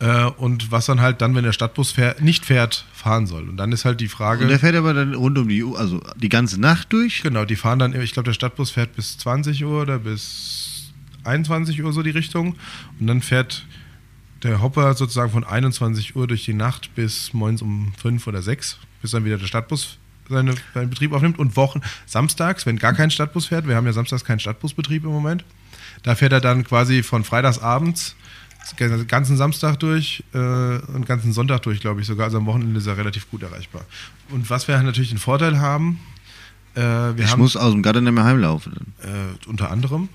Äh, 0.00 0.24
und 0.24 0.70
was 0.70 0.86
dann 0.86 1.00
halt 1.00 1.20
dann, 1.20 1.34
wenn 1.34 1.44
der 1.44 1.52
Stadtbus 1.52 1.90
fährt, 1.90 2.22
nicht 2.22 2.44
fährt, 2.44 2.86
fahren 2.92 3.26
soll. 3.26 3.48
Und 3.48 3.56
dann 3.56 3.72
ist 3.72 3.84
halt 3.84 4.00
die 4.00 4.08
Frage. 4.08 4.44
Und 4.44 4.48
der 4.48 4.60
fährt 4.60 4.76
aber 4.76 4.94
dann 4.94 5.14
rund 5.14 5.38
um 5.38 5.48
die 5.48 5.62
Uhr, 5.64 5.78
also 5.78 6.00
die 6.16 6.28
ganze 6.28 6.60
Nacht 6.60 6.92
durch. 6.92 7.22
Genau, 7.22 7.44
die 7.44 7.56
fahren 7.56 7.78
dann, 7.78 8.00
ich 8.00 8.12
glaube, 8.12 8.26
der 8.26 8.34
Stadtbus 8.34 8.70
fährt 8.70 8.94
bis 8.94 9.18
20 9.18 9.64
Uhr 9.64 9.82
oder 9.82 9.98
bis 9.98 10.92
21 11.24 11.82
Uhr 11.82 11.92
so 11.92 12.02
die 12.02 12.10
Richtung. 12.10 12.56
Und 13.00 13.06
dann 13.08 13.22
fährt 13.22 13.66
der 14.42 14.62
Hopper 14.62 14.94
sozusagen 14.94 15.30
von 15.30 15.44
21 15.44 16.16
Uhr 16.16 16.26
durch 16.26 16.44
die 16.44 16.54
Nacht 16.54 16.94
bis 16.94 17.32
morgens 17.32 17.62
um 17.62 17.92
5 18.00 18.26
oder 18.26 18.42
6, 18.42 18.78
bis 19.02 19.10
dann 19.10 19.24
wieder 19.24 19.38
der 19.38 19.46
Stadtbus 19.46 19.98
seine, 20.28 20.54
seinen 20.74 20.90
Betrieb 20.90 21.12
aufnimmt. 21.12 21.38
Und 21.38 21.56
Wochen, 21.56 21.80
samstags, 22.06 22.66
wenn 22.66 22.78
gar 22.78 22.94
kein 22.94 23.10
Stadtbus 23.10 23.46
fährt, 23.46 23.66
wir 23.66 23.76
haben 23.76 23.86
ja 23.86 23.92
samstags 23.92 24.24
keinen 24.24 24.40
Stadtbusbetrieb 24.40 25.04
im 25.04 25.10
Moment, 25.10 25.44
da 26.02 26.14
fährt 26.14 26.32
er 26.32 26.40
dann 26.40 26.64
quasi 26.64 27.02
von 27.02 27.24
freitagsabends 27.24 28.14
den 28.78 29.06
ganzen 29.06 29.36
Samstag 29.36 29.78
durch 29.78 30.22
äh, 30.34 30.38
und 30.38 31.06
ganzen 31.06 31.32
Sonntag 31.32 31.62
durch, 31.62 31.80
glaube 31.80 32.00
ich 32.00 32.06
sogar. 32.06 32.26
Also 32.26 32.38
am 32.38 32.46
Wochenende 32.46 32.78
ist 32.78 32.86
er 32.86 32.98
relativ 32.98 33.30
gut 33.30 33.42
erreichbar. 33.42 33.82
Und 34.30 34.50
was 34.50 34.68
wir 34.68 34.80
natürlich 34.82 35.08
den 35.08 35.18
Vorteil 35.18 35.58
haben, 35.58 36.00
äh, 36.76 37.12
ich 37.18 37.30
haben 37.30 37.40
muss 37.40 37.56
aus 37.56 37.72
dem 37.72 37.82
Garten 37.82 38.04
nicht 38.04 38.12
mehr 38.12 38.24
heimlaufen. 38.24 38.94
Äh, 39.00 39.48
unter 39.48 39.70
anderem 39.70 40.08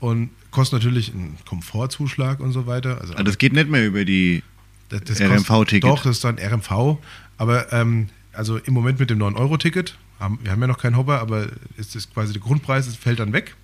und 0.00 0.30
kostet 0.50 0.80
natürlich 0.80 1.12
einen 1.12 1.36
Komfortzuschlag 1.46 2.40
und 2.40 2.52
so 2.52 2.66
weiter. 2.66 3.00
Also 3.00 3.12
Also 3.12 3.24
das 3.24 3.38
geht 3.38 3.52
nicht 3.52 3.68
mehr 3.68 3.86
über 3.86 4.04
die. 4.04 4.42
RMV-Ticket. 4.90 5.84
Doch, 5.84 6.02
das 6.02 6.16
ist 6.16 6.24
dann 6.24 6.38
RMV. 6.38 6.98
Aber 7.36 7.72
ähm, 7.72 8.08
also 8.32 8.56
im 8.56 8.72
Moment 8.74 8.98
mit 8.98 9.10
dem 9.10 9.18
9-Euro-Ticket, 9.18 9.96
haben, 10.18 10.38
wir 10.42 10.50
haben 10.50 10.60
ja 10.60 10.66
noch 10.66 10.78
keinen 10.78 10.96
Hopper, 10.96 11.20
aber 11.20 11.46
ist 11.76 11.94
das 11.94 12.10
quasi 12.10 12.32
der 12.32 12.42
Grundpreis, 12.42 12.86
es 12.88 12.96
fällt 12.96 13.20
dann 13.20 13.32
weg. 13.32 13.54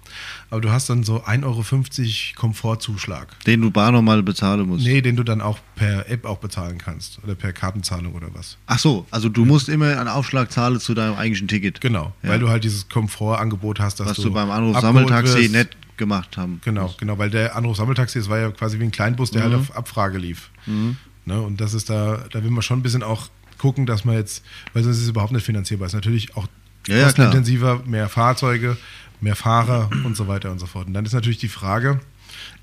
Aber 0.51 0.61
du 0.61 0.71
hast 0.71 0.89
dann 0.89 1.03
so 1.03 1.25
1,50 1.25 1.45
Euro 1.45 2.41
Komfortzuschlag. 2.41 3.27
Den 3.45 3.63
du 3.63 3.71
bar 3.71 3.91
nochmal 3.91 4.23
bezahlen 4.23 4.69
musst. 4.69 4.85
Nee, 4.85 5.01
den 5.01 5.17
du 5.17 5.25
dann 5.25 5.41
auch 5.41 5.59
per 5.75 6.09
App 6.09 6.25
auch 6.25 6.39
bezahlen 6.39 6.79
kannst. 6.79 7.19
Oder 7.25 7.35
per 7.35 7.53
Kartenzahlung 7.53 8.15
oder 8.15 8.29
was. 8.35 8.57
Ach 8.67 8.79
so, 8.79 9.07
also 9.11 9.29
du 9.29 9.45
musst 9.45 9.69
immer 9.69 9.99
einen 9.99 10.09
Aufschlag 10.09 10.53
zahlen 10.53 10.79
zu 10.79 10.95
deinem 10.95 11.17
eigentlichen 11.17 11.49
Ticket. 11.49 11.81
Genau, 11.81 12.13
Ja. 12.23 12.31
weil 12.31 12.39
du 12.39 12.49
halt 12.49 12.63
dieses 12.63 12.89
Komfortangebot 12.89 13.81
hast, 13.81 13.99
dass 13.99 14.09
Was 14.11 14.17
du, 14.19 14.25
du 14.25 14.33
beim 14.33 14.51
Anruf 14.51 14.79
Sammeltaxi 14.81 15.39
wirst. 15.39 15.53
nicht 15.53 15.77
gemacht 15.97 16.37
haben. 16.37 16.61
Genau, 16.65 16.95
genau, 16.99 17.19
weil 17.19 17.31
der 17.31 17.55
Anruf 17.57 17.77
Sammeltaxi, 17.77 18.19
das 18.19 18.29
war 18.29 18.39
ja 18.39 18.51
quasi 18.51 18.79
wie 18.81 18.85
ein 18.85 18.91
Kleinbus, 18.91 19.31
der 19.31 19.41
Mhm. 19.43 19.45
halt 19.53 19.55
auf 19.71 19.77
Abfrage 19.77 20.19
lief. 20.19 20.51
Ne, 20.67 21.41
und 21.41 21.61
das 21.61 21.73
ist 21.75 21.89
da, 21.91 22.25
da 22.31 22.43
will 22.43 22.51
man 22.51 22.63
schon 22.63 22.79
ein 22.81 22.83
bisschen 22.83 23.03
auch 23.03 23.29
gucken, 23.59 23.87
dass 23.87 24.05
man 24.05 24.15
jetzt, 24.17 24.45
weil 24.73 24.83
sonst 24.83 24.97
ist 24.99 25.05
es 25.05 25.09
überhaupt 25.09 25.33
nicht 25.33 25.45
finanzierbar. 25.47 25.87
Es 25.87 25.93
ist 25.93 25.97
natürlich 25.97 26.37
auch 26.37 26.47
Ja, 26.87 27.05
kostenintensiver, 27.05 27.83
mehr 27.87 28.09
Fahrzeuge, 28.11 28.77
mehr 29.21 29.37
Fahrer 29.37 29.91
und 30.05 30.17
so 30.17 30.29
weiter 30.29 30.51
und 30.51 30.59
so 30.59 30.67
fort. 30.67 30.87
Und 30.87 30.95
dann 30.95 31.05
ist 31.07 31.13
natürlich 31.15 31.39
die 31.39 31.49
Frage, 31.49 32.01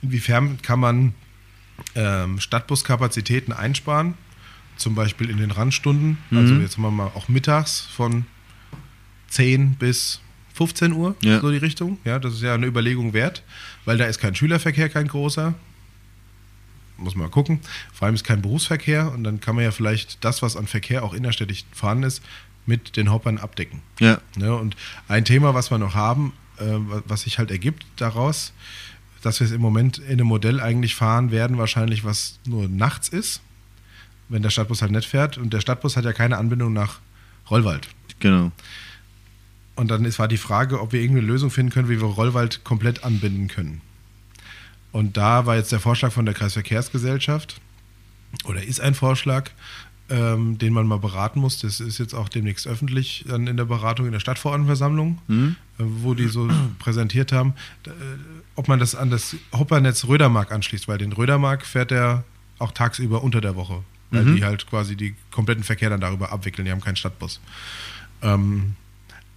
inwiefern 0.04 0.62
kann 0.62 0.80
man 0.80 1.14
ähm, 1.96 2.40
Stadtbuskapazitäten 2.40 3.52
einsparen, 3.54 4.14
zum 4.78 4.94
Beispiel 4.96 5.30
in 5.30 5.38
den 5.38 5.52
Randstunden, 5.52 6.18
also 6.32 6.54
Mhm. 6.54 6.62
jetzt 6.62 6.76
haben 6.78 6.84
wir 6.84 6.92
mal 6.92 7.12
auch 7.16 7.28
mittags 7.30 7.82
von 7.82 8.26
10 9.30 9.76
bis 9.76 10.22
15 10.62 10.92
Uhr, 10.94 11.16
Ja. 11.24 11.40
so 11.40 11.50
die 11.50 11.58
Richtung. 11.58 11.98
Ja, 12.06 12.20
das 12.20 12.36
ist 12.36 12.42
ja 12.44 12.54
eine 12.54 12.68
Überlegung 12.68 13.14
wert, 13.14 13.42
weil 13.86 13.98
da 13.98 14.06
ist 14.06 14.20
kein 14.20 14.36
Schülerverkehr, 14.36 14.90
kein 14.90 15.08
großer. 15.08 15.56
Muss 16.98 17.16
man 17.16 17.26
mal 17.26 17.32
gucken. 17.32 17.62
Vor 17.92 18.06
allem 18.06 18.14
ist 18.14 18.24
kein 18.24 18.44
Berufsverkehr 18.44 19.12
und 19.12 19.24
dann 19.24 19.40
kann 19.42 19.56
man 19.56 19.64
ja 19.64 19.72
vielleicht 19.72 20.24
das, 20.24 20.44
was 20.44 20.56
an 20.56 20.68
Verkehr 20.68 21.04
auch 21.04 21.16
innerstädtisch 21.16 21.66
vorhanden 21.72 22.04
ist, 22.04 22.22
mit 22.68 22.96
den 22.96 23.12
Hoppern 23.12 23.40
abdecken. 23.40 23.82
Ja. 24.00 24.20
Ne? 24.36 24.56
Und 24.56 24.76
ein 25.08 25.26
Thema, 25.26 25.56
was 25.56 25.72
wir 25.72 25.80
noch 25.80 25.96
haben, 25.96 26.34
äh, 26.60 26.64
was 27.08 27.22
sich 27.22 27.40
halt 27.40 27.50
ergibt 27.50 27.84
daraus, 27.96 28.54
dass 29.24 29.40
wir 29.40 29.46
es 29.48 29.52
im 29.52 29.62
Moment 29.62 29.98
in 29.98 30.12
einem 30.20 30.28
Modell 30.28 30.60
eigentlich 30.60 30.94
fahren 30.94 31.32
werden, 31.32 31.58
wahrscheinlich 31.58 32.04
was 32.04 32.38
nur 32.46 32.68
nachts 32.68 33.10
ist, 33.10 33.42
wenn 34.30 34.44
der 34.44 34.52
Stadtbus 34.52 34.84
halt 34.84 34.92
nicht 34.92 35.08
fährt. 35.10 35.40
Und 35.40 35.54
der 35.54 35.60
Stadtbus 35.62 35.98
hat 35.98 36.06
ja 36.06 36.14
keine 36.14 36.38
Anbindung 36.38 36.72
nach 36.72 37.00
Rollwald. 37.50 37.88
Genau. 38.20 38.52
Und 39.76 39.90
dann 39.90 40.06
ist, 40.06 40.20
war 40.20 40.28
die 40.28 40.38
Frage, 40.38 40.82
ob 40.82 40.92
wir 40.94 41.02
irgendeine 41.02 41.28
Lösung 41.28 41.50
finden 41.50 41.72
können, 41.72 41.90
wie 41.90 42.00
wir 42.00 42.08
Rollwald 42.08 42.64
komplett 42.64 43.04
anbinden 43.04 43.48
können. 43.48 43.82
Und 44.92 45.16
da 45.18 45.46
war 45.46 45.56
jetzt 45.56 45.72
der 45.72 45.80
Vorschlag 45.80 46.12
von 46.12 46.26
der 46.26 46.36
Kreisverkehrsgesellschaft, 46.36 47.62
oder 48.46 48.64
ist 48.64 48.82
ein 48.82 48.94
Vorschlag, 48.96 49.50
ähm, 50.10 50.58
den 50.58 50.74
man 50.74 50.86
mal 50.88 51.00
beraten 51.00 51.40
muss. 51.40 51.60
Das 51.60 51.80
ist 51.80 51.98
jetzt 51.98 52.14
auch 52.14 52.28
demnächst 52.28 52.68
öffentlich 52.68 53.24
dann 53.28 53.48
in 53.48 53.56
der 53.56 53.64
Beratung 53.66 54.06
in 54.08 54.12
der 54.12 54.20
Stadtverordnetenversammlung, 54.20 55.20
Mhm. 55.28 55.56
äh, 55.80 55.84
wo 55.86 56.14
die 56.14 56.28
so 56.28 56.50
präsentiert 56.80 57.32
haben, 57.32 57.54
äh, 57.88 57.92
ob 58.56 58.68
man 58.68 58.80
das 58.80 58.94
an 58.96 59.10
das 59.10 59.36
Hoppernetz 59.54 60.06
Rödermark 60.06 60.52
anschließt, 60.52 60.88
weil 60.90 60.98
den 60.98 61.14
Rödermark 61.14 61.66
fährt 61.66 61.92
er 61.94 62.26
auch 62.60 62.72
tagsüber 62.74 63.24
unter 63.24 63.40
der 63.40 63.56
Woche, 63.56 63.84
weil 64.12 64.26
Mhm. 64.26 64.36
die 64.36 64.44
halt 64.44 64.68
quasi 64.68 64.98
die 64.98 65.16
kompletten 65.32 65.64
Verkehr 65.64 65.90
dann 65.90 66.02
darüber 66.02 66.32
abwickeln, 66.34 66.66
die 66.66 66.72
haben 66.72 66.82
keinen 66.82 66.98
Stadtbus. 66.98 67.40
Ähm, 68.22 68.76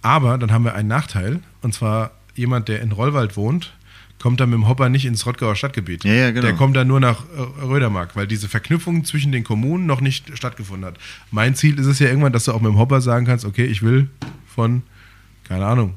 aber 0.05 0.37
dann 0.37 0.51
haben 0.51 0.63
wir 0.63 0.75
einen 0.75 0.87
Nachteil, 0.87 1.39
und 1.63 1.73
zwar 1.73 2.11
jemand, 2.35 2.67
der 2.67 2.79
in 2.81 2.91
Rollwald 2.91 3.35
wohnt, 3.35 3.73
kommt 4.19 4.39
dann 4.39 4.51
mit 4.51 4.59
dem 4.59 4.67
Hopper 4.67 4.87
nicht 4.87 5.05
ins 5.05 5.25
Rottgauer 5.25 5.55
Stadtgebiet. 5.55 6.03
Ja, 6.03 6.13
ja, 6.13 6.29
genau. 6.29 6.43
Der 6.43 6.53
kommt 6.53 6.75
dann 6.75 6.87
nur 6.87 6.99
nach 6.99 7.23
äh, 7.35 7.63
Rödermark, 7.63 8.15
weil 8.15 8.27
diese 8.27 8.47
Verknüpfung 8.47 9.03
zwischen 9.03 9.31
den 9.31 9.43
Kommunen 9.43 9.87
noch 9.87 10.01
nicht 10.01 10.37
stattgefunden 10.37 10.85
hat. 10.85 10.99
Mein 11.31 11.55
Ziel 11.55 11.79
ist 11.79 11.87
es 11.87 11.97
ja 11.97 12.07
irgendwann, 12.07 12.33
dass 12.33 12.45
du 12.45 12.51
auch 12.51 12.61
mit 12.61 12.71
dem 12.71 12.77
Hopper 12.77 13.01
sagen 13.01 13.25
kannst, 13.25 13.45
okay, 13.45 13.65
ich 13.65 13.81
will 13.81 14.07
von, 14.53 14.83
keine 15.47 15.65
Ahnung, 15.65 15.95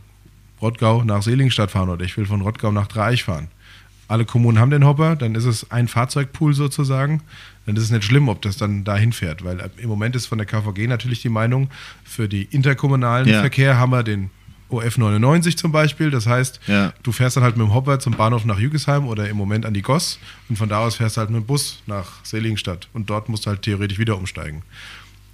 Rottgau 0.62 1.04
nach 1.04 1.22
Seligenstadt 1.22 1.70
fahren 1.70 1.90
oder 1.90 2.02
ich 2.06 2.16
will 2.16 2.24
von 2.24 2.40
Rottgau 2.40 2.72
nach 2.72 2.86
Dreieich 2.86 3.24
fahren. 3.24 3.48
Alle 4.08 4.24
Kommunen 4.24 4.58
haben 4.58 4.70
den 4.70 4.86
Hopper, 4.86 5.16
dann 5.16 5.34
ist 5.34 5.44
es 5.44 5.70
ein 5.70 5.86
Fahrzeugpool 5.86 6.54
sozusagen. 6.54 7.20
Dann 7.68 7.76
ist 7.76 7.82
es 7.82 7.90
nicht 7.90 8.04
schlimm, 8.04 8.30
ob 8.30 8.40
das 8.40 8.56
dann 8.56 8.82
dahin 8.84 9.12
fährt, 9.12 9.44
weil 9.44 9.70
im 9.76 9.90
Moment 9.90 10.16
ist 10.16 10.24
von 10.24 10.38
der 10.38 10.46
KVG 10.46 10.86
natürlich 10.86 11.20
die 11.20 11.28
Meinung, 11.28 11.68
für 12.02 12.26
die 12.26 12.44
interkommunalen 12.44 13.28
Ja. 13.28 13.40
Verkehr 13.40 13.76
haben 13.76 13.90
wir 13.92 14.02
den 14.02 14.30
OF 14.70 14.96
99 14.96 15.58
zum 15.58 15.70
Beispiel. 15.70 16.10
Das 16.10 16.26
heißt, 16.26 16.60
Ja. 16.66 16.94
du 17.02 17.12
fährst 17.12 17.36
dann 17.36 17.44
halt 17.44 17.58
mit 17.58 17.66
dem 17.66 17.74
Hopper 17.74 18.00
zum 18.00 18.14
Bahnhof 18.14 18.46
nach 18.46 18.58
Jügesheim 18.58 19.06
oder 19.06 19.28
im 19.28 19.36
Moment 19.36 19.66
an 19.66 19.74
die 19.74 19.82
Goss 19.82 20.18
und 20.48 20.56
von 20.56 20.70
da 20.70 20.78
aus 20.78 20.94
fährst 20.96 21.18
du 21.18 21.20
halt 21.20 21.28
mit 21.28 21.42
dem 21.42 21.46
Bus 21.46 21.82
nach 21.86 22.24
Seligenstadt 22.24 22.88
und 22.94 23.10
dort 23.10 23.28
musst 23.28 23.44
du 23.44 23.50
halt 23.50 23.60
theoretisch 23.60 23.98
wieder 23.98 24.16
umsteigen. 24.16 24.62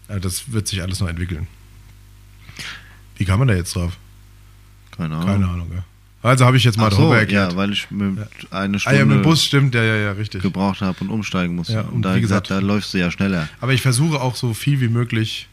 Also 0.09 0.19
das 0.21 0.51
wird 0.51 0.67
sich 0.67 0.83
alles 0.83 0.99
noch 0.99 1.09
entwickeln. 1.09 1.47
Wie 3.17 3.25
kam 3.25 3.39
man 3.39 3.47
da 3.47 3.55
jetzt 3.55 3.77
drauf? 3.77 3.97
Keine 4.97 5.15
Ahnung. 5.15 5.27
Keine 5.29 5.49
Ahnung, 5.49 5.71
ja. 5.73 5.85
Also 6.25 6.47
habe 6.47 6.57
ich 6.57 6.65
jetzt 6.65 6.79
mal 6.79 6.89
Ach 6.91 6.97
so, 6.97 7.13
erklärt. 7.13 7.53
ja, 7.53 7.57
weil 7.57 7.73
ich 7.73 7.91
mit 7.91 8.19
eine 8.51 8.77
ah 8.77 8.79
Stunde 8.81 8.99
ja, 8.99 9.05
mit 9.05 9.17
dem 9.19 9.23
Bus 9.23 9.45
stimmt, 9.45 9.75
ja, 9.75 9.83
ja, 9.85 9.97
ja, 9.97 10.13
richtig. 10.13 10.41
gebraucht 10.43 10.81
habe 10.81 10.97
und 11.01 11.11
umsteigen 11.11 11.55
musste. 11.55 11.75
Ja, 11.75 11.81
und 11.83 11.91
und 11.97 12.03
da 12.03 12.17
wie 12.17 12.23
gesagt, 12.23 12.49
gesagt- 12.49 12.63
da 12.63 12.67
läufst 12.67 12.95
du 12.95 12.99
ja 12.99 13.11
schneller. 13.11 13.47
Aber 13.61 13.75
ich 13.75 13.83
versuche 13.83 14.21
auch 14.21 14.35
so 14.35 14.55
viel 14.55 14.81
wie 14.81 14.89
möglich 14.89 15.49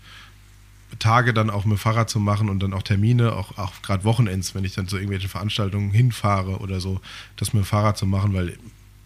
Tage 1.00 1.34
dann 1.34 1.50
auch 1.50 1.66
mit 1.66 1.78
Fahrrad 1.78 2.10
zu 2.10 2.20
machen 2.22 2.48
und 2.48 2.62
dann 2.62 2.74
auch 2.74 2.84
Termine, 2.84 3.34
auch, 3.34 3.58
auch 3.58 3.82
gerade 3.82 4.04
Wochenends, 4.06 4.56
wenn 4.56 4.64
ich 4.64 4.74
dann 4.74 4.88
zu 4.88 4.96
irgendwelchen 4.96 5.30
Veranstaltungen 5.30 5.92
hinfahre 5.92 6.60
oder 6.60 6.80
so, 6.80 7.02
das 7.36 7.54
mit 7.54 7.64
dem 7.64 7.66
Fahrrad 7.66 7.98
zu 7.98 8.06
machen, 8.06 8.34
weil 8.34 8.58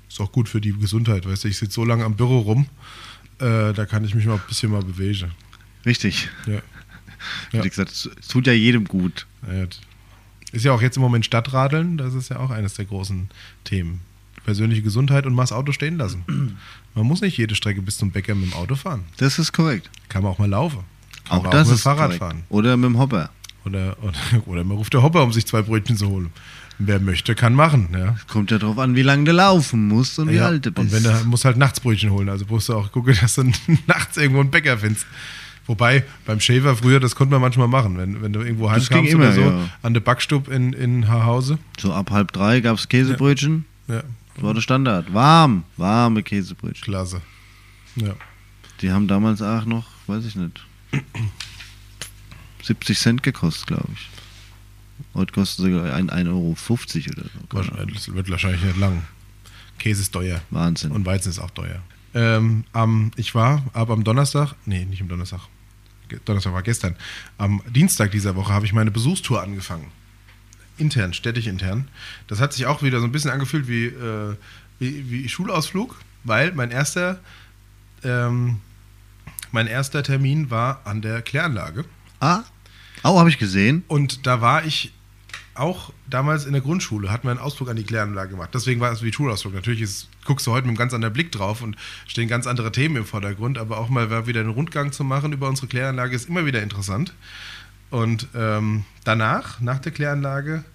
ist 0.08 0.22
auch 0.22 0.32
gut 0.32 0.48
für 0.48 0.62
die 0.62 0.72
Gesundheit, 0.72 1.28
weißt 1.28 1.44
du, 1.46 1.48
ich 1.48 1.58
sitze 1.58 1.74
so 1.74 1.84
lange 1.86 2.06
am 2.06 2.16
Büro 2.16 2.40
rum, 2.40 2.68
äh, 3.40 3.74
da 3.74 3.86
kann 3.86 4.06
ich 4.06 4.14
mich 4.14 4.26
mal 4.26 4.36
ein 4.36 4.42
bisschen 4.48 4.72
mal 4.72 4.84
bewegen. 4.84 5.32
Richtig. 5.86 6.30
Ja. 6.46 6.62
Ja. 7.52 7.64
Wie 7.64 7.70
gesagt, 7.70 7.92
es 7.92 8.08
es 8.20 8.28
tut 8.28 8.46
ja 8.46 8.54
jedem 8.54 8.86
gut. 8.86 9.26
Ja, 9.52 9.66
Ist 10.56 10.64
ja 10.64 10.72
auch 10.72 10.82
jetzt 10.82 10.96
im 10.96 11.02
Moment 11.02 11.26
Stadtradeln, 11.26 11.98
das 11.98 12.14
ist 12.14 12.30
ja 12.30 12.40
auch 12.40 12.50
eines 12.50 12.76
der 12.76 12.86
großen 12.86 13.30
Themen. 13.66 14.00
Persönliche 14.46 14.82
Gesundheit 14.82 15.26
und 15.26 15.34
mal 15.34 15.44
das 15.44 15.52
Auto 15.52 15.74
stehen 15.74 15.98
lassen. 15.98 16.24
Man 16.96 17.06
muss 17.06 17.20
nicht 17.20 17.38
jede 17.38 17.56
Strecke 17.56 17.82
bis 17.82 17.98
zum 17.98 18.12
Bäcker 18.12 18.36
mit 18.36 18.52
dem 18.52 18.54
Auto 18.54 18.76
fahren. 18.76 19.04
Das 19.18 19.38
ist 19.38 19.52
korrekt. 19.52 19.90
Kann 20.08 20.24
man 20.24 20.32
auch 20.32 20.40
mal 20.40 20.50
laufen. 20.50 20.80
Kann 21.28 21.40
Auch 21.40 21.50
das 21.50 21.68
mit 21.68 21.72
dem 21.72 21.76
ist 21.76 21.82
Fahrrad 21.82 22.06
korrekt. 22.06 22.20
fahren. 22.20 22.44
Oder 22.48 22.78
mit 22.78 22.86
dem 22.86 22.98
Hopper. 22.98 23.32
Oder, 23.66 23.98
oder, 24.02 24.14
oder 24.46 24.64
man 24.64 24.78
ruft 24.78 24.94
der 24.94 25.04
Hopper, 25.04 25.24
um 25.24 25.34
sich 25.34 25.46
zwei 25.46 25.62
Brötchen 25.62 25.98
zu 25.98 26.08
holen. 26.08 26.32
Wer 26.78 27.02
möchte, 27.02 27.36
kann 27.36 27.54
machen. 27.54 27.90
Ja. 27.92 28.16
Kommt 28.30 28.50
ja 28.50 28.58
drauf 28.58 28.78
an, 28.80 28.96
wie 28.96 29.02
lange 29.02 29.26
du 29.26 29.34
laufen 29.34 29.90
musst 29.90 30.20
und 30.20 30.30
wie 30.30 30.36
ja. 30.36 30.46
alt 30.46 30.66
du 30.66 30.72
bist. 30.72 30.80
Und 30.86 30.92
wenn 30.94 31.04
du 31.04 31.26
musst 31.26 31.44
halt 31.44 31.58
nachts 31.58 31.82
Brötchen 31.82 32.12
holen. 32.12 32.30
Also 32.30 32.46
musst 32.48 32.70
du 32.70 32.76
auch 32.76 32.94
gucken, 32.94 33.18
dass 33.20 33.36
du 33.36 33.44
nachts 33.88 34.16
irgendwo 34.16 34.40
einen 34.40 34.52
Bäcker 34.52 34.78
findest. 34.78 35.06
Wobei, 35.68 36.04
beim 36.26 36.40
Schäfer 36.40 36.76
früher, 36.76 37.00
das 37.00 37.16
konnte 37.16 37.32
man 37.32 37.42
manchmal 37.42 37.68
machen. 37.68 37.98
Wenn, 37.98 38.22
wenn 38.22 38.32
du 38.34 38.42
irgendwo 38.42 38.70
Das 38.70 38.88
ging 38.90 38.98
heimkamst 39.06 39.16
oder 39.16 39.34
immer, 39.36 39.52
so, 39.52 39.58
ja. 39.58 39.70
an 39.82 39.94
der 39.94 40.02
Backstub 40.02 40.48
in, 40.48 40.74
in 40.74 41.08
Haarhause. 41.08 41.58
so 41.80 41.92
ab 41.94 42.12
halb 42.12 42.32
drei 42.34 42.60
gab 42.62 42.78
es 42.78 42.88
Käsebrötchen. 42.88 43.66
Ja, 43.88 44.04
Das 44.36 44.44
war 44.44 44.54
der 44.54 44.62
Standard. 44.62 45.12
Warm, 45.14 45.64
warme 45.78 46.22
Käsebrötchen. 46.24 46.84
klasse. 46.84 47.22
Ja. 47.96 48.14
Die 48.82 48.92
haben 48.92 49.08
damals 49.08 49.42
auch 49.42 49.66
noch, 49.66 49.86
weiß 50.08 50.26
ich 50.26 50.36
nicht, 50.36 50.64
70 52.64 52.98
Cent 53.00 53.24
gekostet, 53.24 53.68
glaube 53.68 53.88
ich. 53.94 54.10
Heute 55.14 55.34
kostet 55.34 55.66
sogar 55.66 55.86
1,50 55.96 56.28
Euro 56.28 56.50
oder 56.50 57.24
so. 57.24 57.58
Wahrscheinlich- 57.58 57.96
Das 57.96 58.14
wird 58.14 58.30
wahrscheinlich 58.30 58.64
nicht 58.64 58.78
lang. 58.78 59.04
Käse 59.78 60.02
ist 60.02 60.12
teuer. 60.12 60.42
Wahnsinn. 60.52 60.92
Und 60.92 61.06
Weizen 61.06 61.30
ist 61.30 61.40
auch 61.40 61.52
teuer. 61.52 61.82
Ähm, 62.14 62.64
am, 62.72 63.12
ich 63.18 63.36
war 63.36 63.64
aber 63.74 63.94
am 63.94 64.04
Donnerstag, 64.06 64.56
nee, 64.66 64.86
nicht 64.86 65.02
am 65.02 65.10
Donnerstag, 65.10 65.42
Donnerstag 66.26 66.54
war 66.54 66.64
gestern, 66.64 66.96
am 67.38 67.62
Dienstag 67.70 68.12
dieser 68.12 68.36
Woche 68.36 68.54
habe 68.54 68.66
ich 68.66 68.74
meine 68.74 68.92
Besuchstour 68.92 69.42
angefangen. 69.42 69.92
Intern, 70.78 71.14
städtisch 71.14 71.48
intern. 71.48 71.88
Das 72.28 72.40
hat 72.40 72.54
sich 72.54 72.66
auch 72.66 72.82
wieder 72.82 73.00
so 73.00 73.06
ein 73.06 73.12
bisschen 73.12 73.32
angefühlt 73.32 73.68
wie, 73.68 73.86
äh, 73.86 74.36
wie, 74.80 75.10
wie 75.10 75.30
Schulausflug, 75.30 75.98
weil 76.24 76.52
mein 76.54 76.72
erster, 76.72 77.20
ähm, 78.04 78.60
mein 79.52 79.68
erster 79.68 80.04
Termin 80.04 80.50
war 80.50 80.82
an 80.86 81.02
der 81.02 81.22
Kläranlage. 81.22 81.86
ah, 83.04 83.14
oh, 83.14 83.20
habe 83.20 83.30
ich 83.30 83.38
gesehen. 83.38 83.84
Und 83.88 84.26
da 84.26 84.42
war 84.42 84.66
ich 84.66 84.92
auch 85.54 85.94
damals 86.10 86.46
in 86.46 86.54
der 86.54 86.62
Grundschule, 86.62 87.12
hatten 87.12 87.28
wir 87.28 87.32
einen 87.32 87.40
Ausflug 87.40 87.70
an 87.70 87.78
die 87.78 87.84
Kläranlage 87.84 88.32
gemacht. 88.32 88.50
Deswegen 88.54 88.82
war 88.82 88.92
es 88.92 89.02
wie 89.02 89.14
Schulausflug. 89.14 89.54
Natürlich 89.54 89.82
ist, 89.82 90.10
guckst 90.26 90.46
du 90.46 90.52
heute 90.52 90.64
mit 90.64 90.72
einem 90.72 90.78
ganz 90.78 90.94
anderen 90.94 91.14
Blick 91.14 91.32
drauf 91.32 91.62
und 91.62 91.78
stehen 92.08 92.28
ganz 92.28 92.48
andere 92.48 92.72
Themen 92.72 92.98
im 92.98 93.06
Vordergrund, 93.06 93.58
aber 93.58 93.78
auch 93.78 93.90
mal 93.90 94.28
wieder 94.28 94.42
einen 94.42 94.50
Rundgang 94.50 94.92
zu 94.92 95.04
machen 95.04 95.32
über 95.32 95.48
unsere 95.48 95.68
Kläranlage 95.68 96.16
ist 96.16 96.28
immer 96.28 96.46
wieder 96.46 96.62
interessant. 96.62 97.14
Und 97.92 98.28
ähm, 98.36 98.84
danach, 99.04 99.62
nach 99.62 99.80
der 99.80 99.92
Kläranlage, 99.92 100.66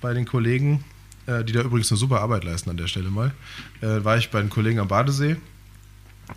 bei 0.00 0.14
den 0.14 0.26
Kollegen, 0.26 0.84
äh, 1.26 1.42
die 1.42 1.52
da 1.52 1.62
übrigens 1.62 1.90
eine 1.90 1.98
super 1.98 2.20
Arbeit 2.20 2.44
leisten 2.44 2.70
an 2.70 2.76
der 2.76 2.86
Stelle 2.86 3.10
mal, 3.10 3.32
äh, 3.80 4.04
war 4.04 4.16
ich 4.16 4.30
bei 4.30 4.40
den 4.40 4.50
Kollegen 4.50 4.78
am 4.78 4.88
Badesee. 4.88 5.36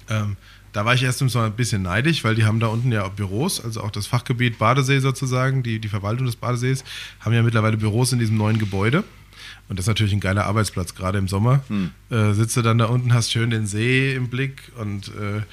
Ähm, 0.09 0.37
da 0.73 0.85
war 0.85 0.93
ich 0.93 1.03
erst 1.03 1.21
mal 1.21 1.45
ein 1.45 1.51
bisschen 1.51 1.81
neidisch, 1.81 2.23
weil 2.23 2.35
die 2.35 2.45
haben 2.45 2.61
da 2.61 2.67
unten 2.67 2.91
ja 2.93 3.07
Büros, 3.09 3.63
also 3.63 3.81
auch 3.81 3.91
das 3.91 4.07
Fachgebiet 4.07 4.57
Badesee 4.57 4.99
sozusagen, 4.99 5.63
die, 5.63 5.79
die 5.79 5.89
Verwaltung 5.89 6.25
des 6.25 6.37
Badesees, 6.37 6.85
haben 7.19 7.33
ja 7.33 7.43
mittlerweile 7.43 7.75
Büros 7.75 8.13
in 8.13 8.19
diesem 8.19 8.37
neuen 8.37 8.57
Gebäude. 8.57 9.03
Und 9.71 9.79
das 9.79 9.85
ist 9.85 9.87
natürlich 9.87 10.11
ein 10.11 10.19
geiler 10.19 10.47
Arbeitsplatz, 10.47 10.95
gerade 10.95 11.17
im 11.17 11.29
Sommer. 11.29 11.63
Äh, 12.09 12.33
sitzt 12.33 12.57
du 12.57 12.61
dann 12.61 12.77
da 12.77 12.87
unten, 12.87 13.13
hast 13.13 13.31
schön 13.31 13.51
den 13.51 13.67
See 13.67 14.13
im 14.13 14.27
Blick 14.27 14.69
und 14.77 15.07
äh, 15.07 15.43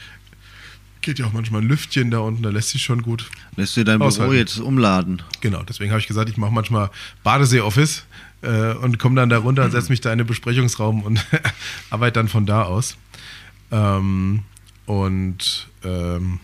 geht 1.02 1.20
ja 1.20 1.26
auch 1.26 1.32
manchmal 1.32 1.62
ein 1.62 1.68
Lüftchen 1.68 2.10
da 2.10 2.18
unten, 2.18 2.42
da 2.42 2.50
lässt 2.50 2.70
sich 2.70 2.82
schon 2.82 3.02
gut. 3.02 3.30
Lässt 3.54 3.76
du 3.76 3.84
dein 3.84 4.00
Büro 4.00 4.08
Aushalten. 4.08 4.34
jetzt 4.34 4.58
umladen. 4.58 5.22
Genau, 5.40 5.62
deswegen 5.62 5.92
habe 5.92 6.00
ich 6.00 6.08
gesagt, 6.08 6.28
ich 6.28 6.36
mache 6.36 6.50
manchmal 6.50 6.90
Badesee-Office 7.22 8.06
äh, 8.42 8.72
und 8.72 8.98
komme 8.98 9.14
dann 9.14 9.28
da 9.28 9.38
runter 9.38 9.64
und 9.64 9.70
setze 9.70 9.90
mich 9.90 10.00
da 10.00 10.10
in 10.10 10.18
den 10.18 10.26
Besprechungsraum 10.26 11.04
und 11.04 11.24
arbeite 11.90 12.14
dann 12.14 12.26
von 12.26 12.44
da 12.44 12.64
aus. 12.64 12.96
Ähm, 13.70 14.42
und 14.86 15.68
ähm, 15.84 16.40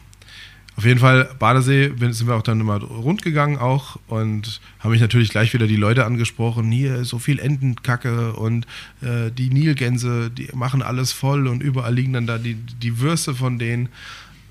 auf 0.76 0.84
jeden 0.84 0.98
Fall, 0.98 1.30
Badesee 1.38 1.92
sind 2.10 2.26
wir 2.26 2.34
auch 2.34 2.42
dann 2.42 2.60
immer 2.60 2.82
rund 2.82 3.22
gegangen 3.22 3.58
auch 3.58 3.96
und 4.08 4.60
haben 4.80 4.90
mich 4.90 5.00
natürlich 5.00 5.28
gleich 5.28 5.54
wieder 5.54 5.68
die 5.68 5.76
Leute 5.76 6.04
angesprochen, 6.04 6.70
hier 6.72 7.04
so 7.04 7.20
viel 7.20 7.38
Entenkacke 7.38 8.32
und 8.32 8.66
äh, 9.00 9.30
die 9.30 9.50
Nilgänse, 9.50 10.30
die 10.30 10.48
machen 10.52 10.82
alles 10.82 11.12
voll 11.12 11.46
und 11.46 11.62
überall 11.62 11.94
liegen 11.94 12.12
dann 12.12 12.26
da 12.26 12.38
die, 12.38 12.54
die 12.54 12.98
Würste 12.98 13.34
von 13.34 13.60
denen. 13.60 13.88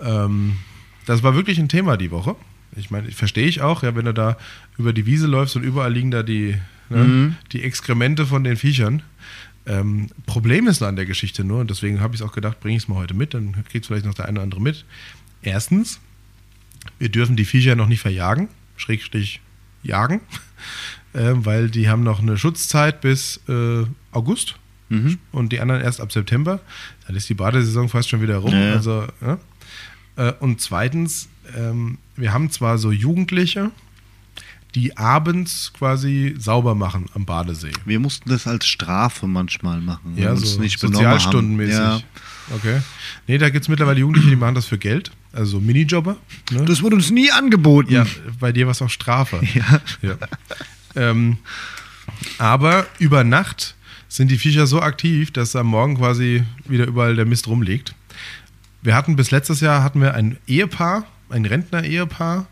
Ähm, 0.02 0.58
das 1.06 1.24
war 1.24 1.36
wirklich 1.36 1.60
ein 1.60 1.68
Thema 1.68 1.98
die 1.98 2.12
Woche. 2.12 2.38
Ich 2.78 2.90
meine, 2.90 3.12
verstehe 3.12 3.48
ich 3.48 3.62
auch, 3.62 3.84
ja, 3.84 3.94
wenn 3.96 4.06
du 4.06 4.14
da 4.14 4.38
über 4.78 4.94
die 4.94 5.06
Wiese 5.06 5.28
läufst 5.28 5.58
und 5.58 5.64
überall 5.64 5.92
liegen 5.92 6.10
da 6.10 6.24
die, 6.24 6.56
ne, 6.90 7.36
die 7.52 7.64
Exkremente 7.64 8.26
von 8.26 8.46
den 8.46 8.56
Viechern. 8.56 9.04
Ähm, 9.66 10.08
Problem 10.26 10.68
ist 10.68 10.82
an 10.82 10.96
der 10.96 11.06
Geschichte 11.06 11.44
nur, 11.44 11.60
und 11.60 11.70
deswegen 11.70 12.00
habe 12.00 12.16
ich 12.16 12.22
es 12.22 12.28
auch 12.28 12.34
gedacht, 12.34 12.62
bringe 12.62 12.78
ich 12.78 12.84
es 12.84 12.88
mal 12.88 12.96
heute 12.96 13.14
mit, 13.14 13.34
dann 13.34 13.56
kriegt 13.70 13.86
vielleicht 13.86 14.06
noch 14.06 14.14
der 14.14 14.26
eine 14.26 14.40
oder 14.40 14.44
andere 14.44 14.62
mit. 14.62 14.86
Erstens, 15.42 16.00
wir 17.04 17.10
dürfen 17.10 17.36
die 17.36 17.44
Viecher 17.44 17.76
noch 17.76 17.88
nicht 17.88 18.00
verjagen, 18.00 18.48
Schrägstrich 18.78 19.42
jagen, 19.84 20.22
ähm, 21.14 21.46
weil 21.46 21.70
die 21.70 21.90
haben 21.90 22.02
noch 22.02 22.22
eine 22.22 22.38
Schutzzeit 22.38 23.02
bis 23.02 23.42
äh, 23.50 23.84
August 24.14 24.56
und 25.34 25.52
die 25.52 25.60
anderen 25.60 25.82
erst 25.82 26.00
ab 26.00 26.14
September. 26.14 26.62
Dann 27.06 27.18
ist 27.18 27.28
die 27.28 27.34
Badesaison 27.34 27.90
fast 27.90 28.08
schon 28.08 28.22
wieder 28.22 28.38
rum. 28.38 28.54
Ja. 28.54 28.72
Also, 28.72 29.06
ja. 29.20 29.38
Äh, 30.16 30.34
und 30.40 30.62
zweitens, 30.62 31.28
ähm, 31.58 31.98
wir 32.16 32.32
haben 32.32 32.50
zwar 32.52 32.78
so 32.78 32.90
Jugendliche, 32.94 33.72
die 34.74 34.96
abends 34.96 35.74
quasi 35.78 36.36
sauber 36.38 36.74
machen 36.74 37.08
am 37.16 37.26
Badesee. 37.26 37.74
Wir 37.84 38.00
mussten 38.00 38.30
das 38.30 38.48
als 38.48 38.66
Strafe 38.66 39.28
manchmal 39.28 39.82
machen. 39.82 40.14
Ja, 40.16 40.36
so 40.38 40.62
nicht 40.62 40.80
sozialstundenmäßig. 40.80 41.76
Ja. 41.76 42.00
Okay. 42.56 42.80
Nee, 43.28 43.40
da 43.40 43.50
gibt 43.50 43.66
es 43.66 43.70
mittlerweile 43.70 44.00
Jugendliche, 44.00 44.30
die 44.30 44.38
machen 44.38 44.56
das 44.56 44.68
für 44.68 44.78
Geld. 44.78 45.12
Also 45.34 45.54
so 45.54 45.60
Minijobber. 45.60 46.18
Ne? 46.52 46.66
Das 46.66 46.82
wurde 46.82 46.96
uns 46.96 47.10
nie 47.10 47.32
angeboten. 47.32 47.92
Ja, 47.92 48.06
bei 48.40 48.52
dir 48.52 48.68
war 48.68 48.72
es 48.72 48.82
auch 48.82 48.90
Strafe. 48.90 49.42
Ja. 49.54 49.82
Ja. 50.02 50.18
Ähm, 50.96 51.38
aber 52.38 52.86
über 53.00 53.24
Nacht 53.24 53.76
sind 54.08 54.30
die 54.30 54.38
Viecher 54.38 54.68
so 54.68 54.82
aktiv, 54.82 55.32
dass 55.32 55.56
am 55.56 55.68
Morgen 55.68 55.98
quasi 55.98 56.44
wieder 56.66 56.86
überall 56.86 57.16
der 57.16 57.26
Mist 57.26 57.48
rumliegt. 57.48 57.96
Wir 58.84 58.96
hatten 58.96 59.16
bis 59.16 59.32
letztes 59.32 59.60
Jahr 59.60 59.84
hatten 59.84 60.02
wir 60.02 60.14
ein 60.14 60.38
Ehepaar, 60.46 61.06
ein 61.30 61.46
Rentner-Ehepaar, 61.46 62.46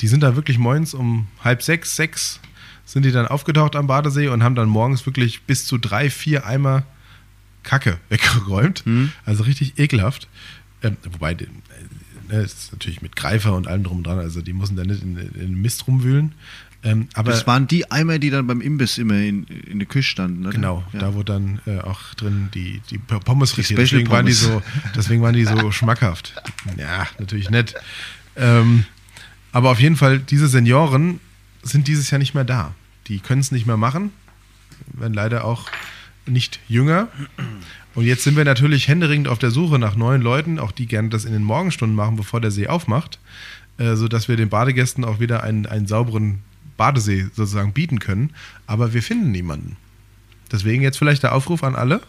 die 0.00 0.06
sind 0.06 0.22
da 0.22 0.36
wirklich 0.36 0.58
morgens 0.58 0.94
um 0.94 1.26
halb 1.42 1.62
sechs, 1.62 1.96
sechs 1.96 2.40
sind 2.84 3.04
die 3.04 3.10
dann 3.10 3.26
aufgetaucht 3.26 3.74
am 3.74 3.86
Badesee 3.86 4.28
und 4.28 4.42
haben 4.42 4.54
dann 4.54 4.68
morgens 4.68 5.04
wirklich 5.06 5.42
bis 5.42 5.66
zu 5.66 5.76
drei, 5.76 6.08
vier 6.08 6.46
Eimer 6.46 6.84
Kacke 7.62 7.98
weggeräumt. 8.08 8.84
Also 9.26 9.42
richtig 9.42 9.78
ekelhaft. 9.78 10.28
Ähm, 10.82 10.96
wobei, 11.12 11.34
ne, 12.28 12.40
ist 12.42 12.72
natürlich 12.72 13.02
mit 13.02 13.16
Greifer 13.16 13.54
und 13.54 13.66
allem 13.66 13.84
drum 13.84 13.98
und 13.98 14.06
dran, 14.06 14.18
also 14.18 14.40
die 14.42 14.52
müssen 14.52 14.76
da 14.76 14.84
nicht 14.84 15.02
in, 15.02 15.16
in 15.16 15.32
den 15.34 15.60
Mist 15.60 15.86
rumwühlen. 15.86 16.32
Ähm, 16.84 17.08
aber 17.14 17.32
Das 17.32 17.44
waren 17.48 17.66
die 17.66 17.90
Eimer, 17.90 18.20
die 18.20 18.30
dann 18.30 18.46
beim 18.46 18.60
Imbiss 18.60 18.98
immer 18.98 19.14
in, 19.14 19.44
in 19.46 19.80
der 19.80 19.88
Küche 19.88 20.10
standen. 20.10 20.44
Oder? 20.46 20.54
Genau, 20.54 20.84
Ja. 20.92 21.00
da 21.00 21.14
wo 21.14 21.24
dann 21.24 21.60
äh, 21.66 21.78
auch 21.80 22.14
drin 22.14 22.50
die, 22.54 22.80
die 22.90 22.98
Pommes 22.98 23.50
frittiert. 23.52 23.80
Deswegen 23.80 24.08
waren 24.10 24.26
die 24.26 24.32
so, 24.32 24.48
Pommes. 24.50 24.64
deswegen 24.94 25.22
waren 25.22 25.34
die 25.34 25.44
so 25.44 25.72
schmackhaft. 25.72 26.34
Ja, 26.76 27.08
natürlich 27.18 27.50
nett. 27.50 27.74
Ähm, 28.36 28.84
aber 29.50 29.70
auf 29.70 29.80
jeden 29.80 29.96
Fall, 29.96 30.20
diese 30.20 30.46
Senioren 30.46 31.18
sind 31.64 31.88
dieses 31.88 32.10
Jahr 32.10 32.20
nicht 32.20 32.34
mehr 32.34 32.44
da. 32.44 32.74
die 33.08 33.18
können 33.18 33.40
es 33.40 33.50
nicht 33.50 33.66
mehr 33.66 33.76
machen, 33.76 34.12
werden 34.92 35.14
leider 35.14 35.44
auch 35.44 35.68
nicht 36.28 36.60
jünger. 36.68 37.08
Und 37.94 38.04
jetzt 38.04 38.24
sind 38.24 38.36
wir 38.36 38.44
natürlich 38.44 38.88
händeringend 38.88 39.28
auf 39.28 39.38
der 39.38 39.50
Suche 39.50 39.78
nach 39.78 39.96
neuen 39.96 40.22
Leuten, 40.22 40.58
auch 40.58 40.72
die 40.72 40.86
gerne 40.86 41.08
das 41.08 41.24
in 41.24 41.32
den 41.32 41.42
Morgenstunden 41.42 41.96
machen, 41.96 42.16
bevor 42.16 42.40
der 42.40 42.50
See 42.50 42.68
aufmacht, 42.68 43.18
äh, 43.78 43.94
sodass 43.96 44.28
wir 44.28 44.36
den 44.36 44.48
Badegästen 44.48 45.04
auch 45.04 45.20
wieder 45.20 45.42
einen, 45.42 45.66
einen 45.66 45.86
sauberen 45.86 46.40
Badesee 46.76 47.26
sozusagen 47.34 47.72
bieten 47.72 47.98
können. 47.98 48.30
Aber 48.66 48.94
wir 48.94 49.02
finden 49.02 49.30
niemanden. 49.32 49.76
Deswegen 50.52 50.82
jetzt 50.82 50.98
vielleicht 50.98 51.22
der 51.22 51.34
Aufruf 51.34 51.62
an 51.64 51.74
alle. 51.74 52.00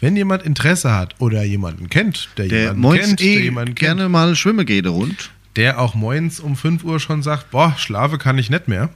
Wenn 0.00 0.16
jemand 0.16 0.42
Interesse 0.44 0.92
hat 0.94 1.14
oder 1.18 1.42
jemanden 1.44 1.90
kennt, 1.90 2.30
der, 2.38 2.48
Der 2.48 2.58
jemanden 2.60 2.80
moins 2.80 3.00
kennt, 3.06 3.20
eh 3.20 3.34
der 3.34 3.42
jemanden 3.44 3.74
kennt, 3.74 3.78
gerne 3.98 4.08
mal 4.08 4.34
schwimmen 4.34 4.64
geht 4.64 4.86
rund. 4.86 5.30
der 5.56 5.78
auch 5.78 5.94
moins 5.94 6.40
um 6.40 6.56
5 6.56 6.84
Uhr 6.84 6.98
schon 7.00 7.22
sagt, 7.22 7.50
boah, 7.50 7.74
schlafe 7.76 8.16
kann 8.16 8.38
ich 8.38 8.48
nicht 8.48 8.66
mehr. 8.66 8.88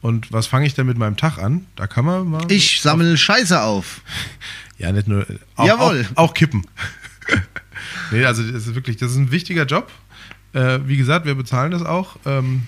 Und 0.00 0.32
was 0.32 0.46
fange 0.46 0.66
ich 0.66 0.74
denn 0.74 0.86
mit 0.86 0.96
meinem 0.96 1.16
Tag 1.16 1.38
an? 1.38 1.66
Da 1.76 1.86
kann 1.86 2.04
man 2.04 2.28
mal. 2.28 2.42
Ich 2.50 2.80
sammle 2.80 3.16
Scheiße 3.16 3.60
auf. 3.62 4.02
Ja, 4.80 4.92
nicht 4.92 5.08
nur. 5.08 5.26
Auch, 5.56 5.66
Jawohl. 5.66 6.06
Auch, 6.14 6.28
auch 6.28 6.34
kippen. 6.34 6.64
nee, 8.12 8.24
also 8.24 8.44
das 8.44 8.68
ist 8.68 8.76
wirklich, 8.76 8.96
das 8.96 9.10
ist 9.10 9.16
ein 9.16 9.32
wichtiger 9.32 9.64
Job. 9.66 9.90
Äh, 10.52 10.78
wie 10.86 10.96
gesagt, 10.96 11.26
wir 11.26 11.34
bezahlen 11.34 11.72
das 11.72 11.82
auch. 11.82 12.16
Ähm, 12.24 12.62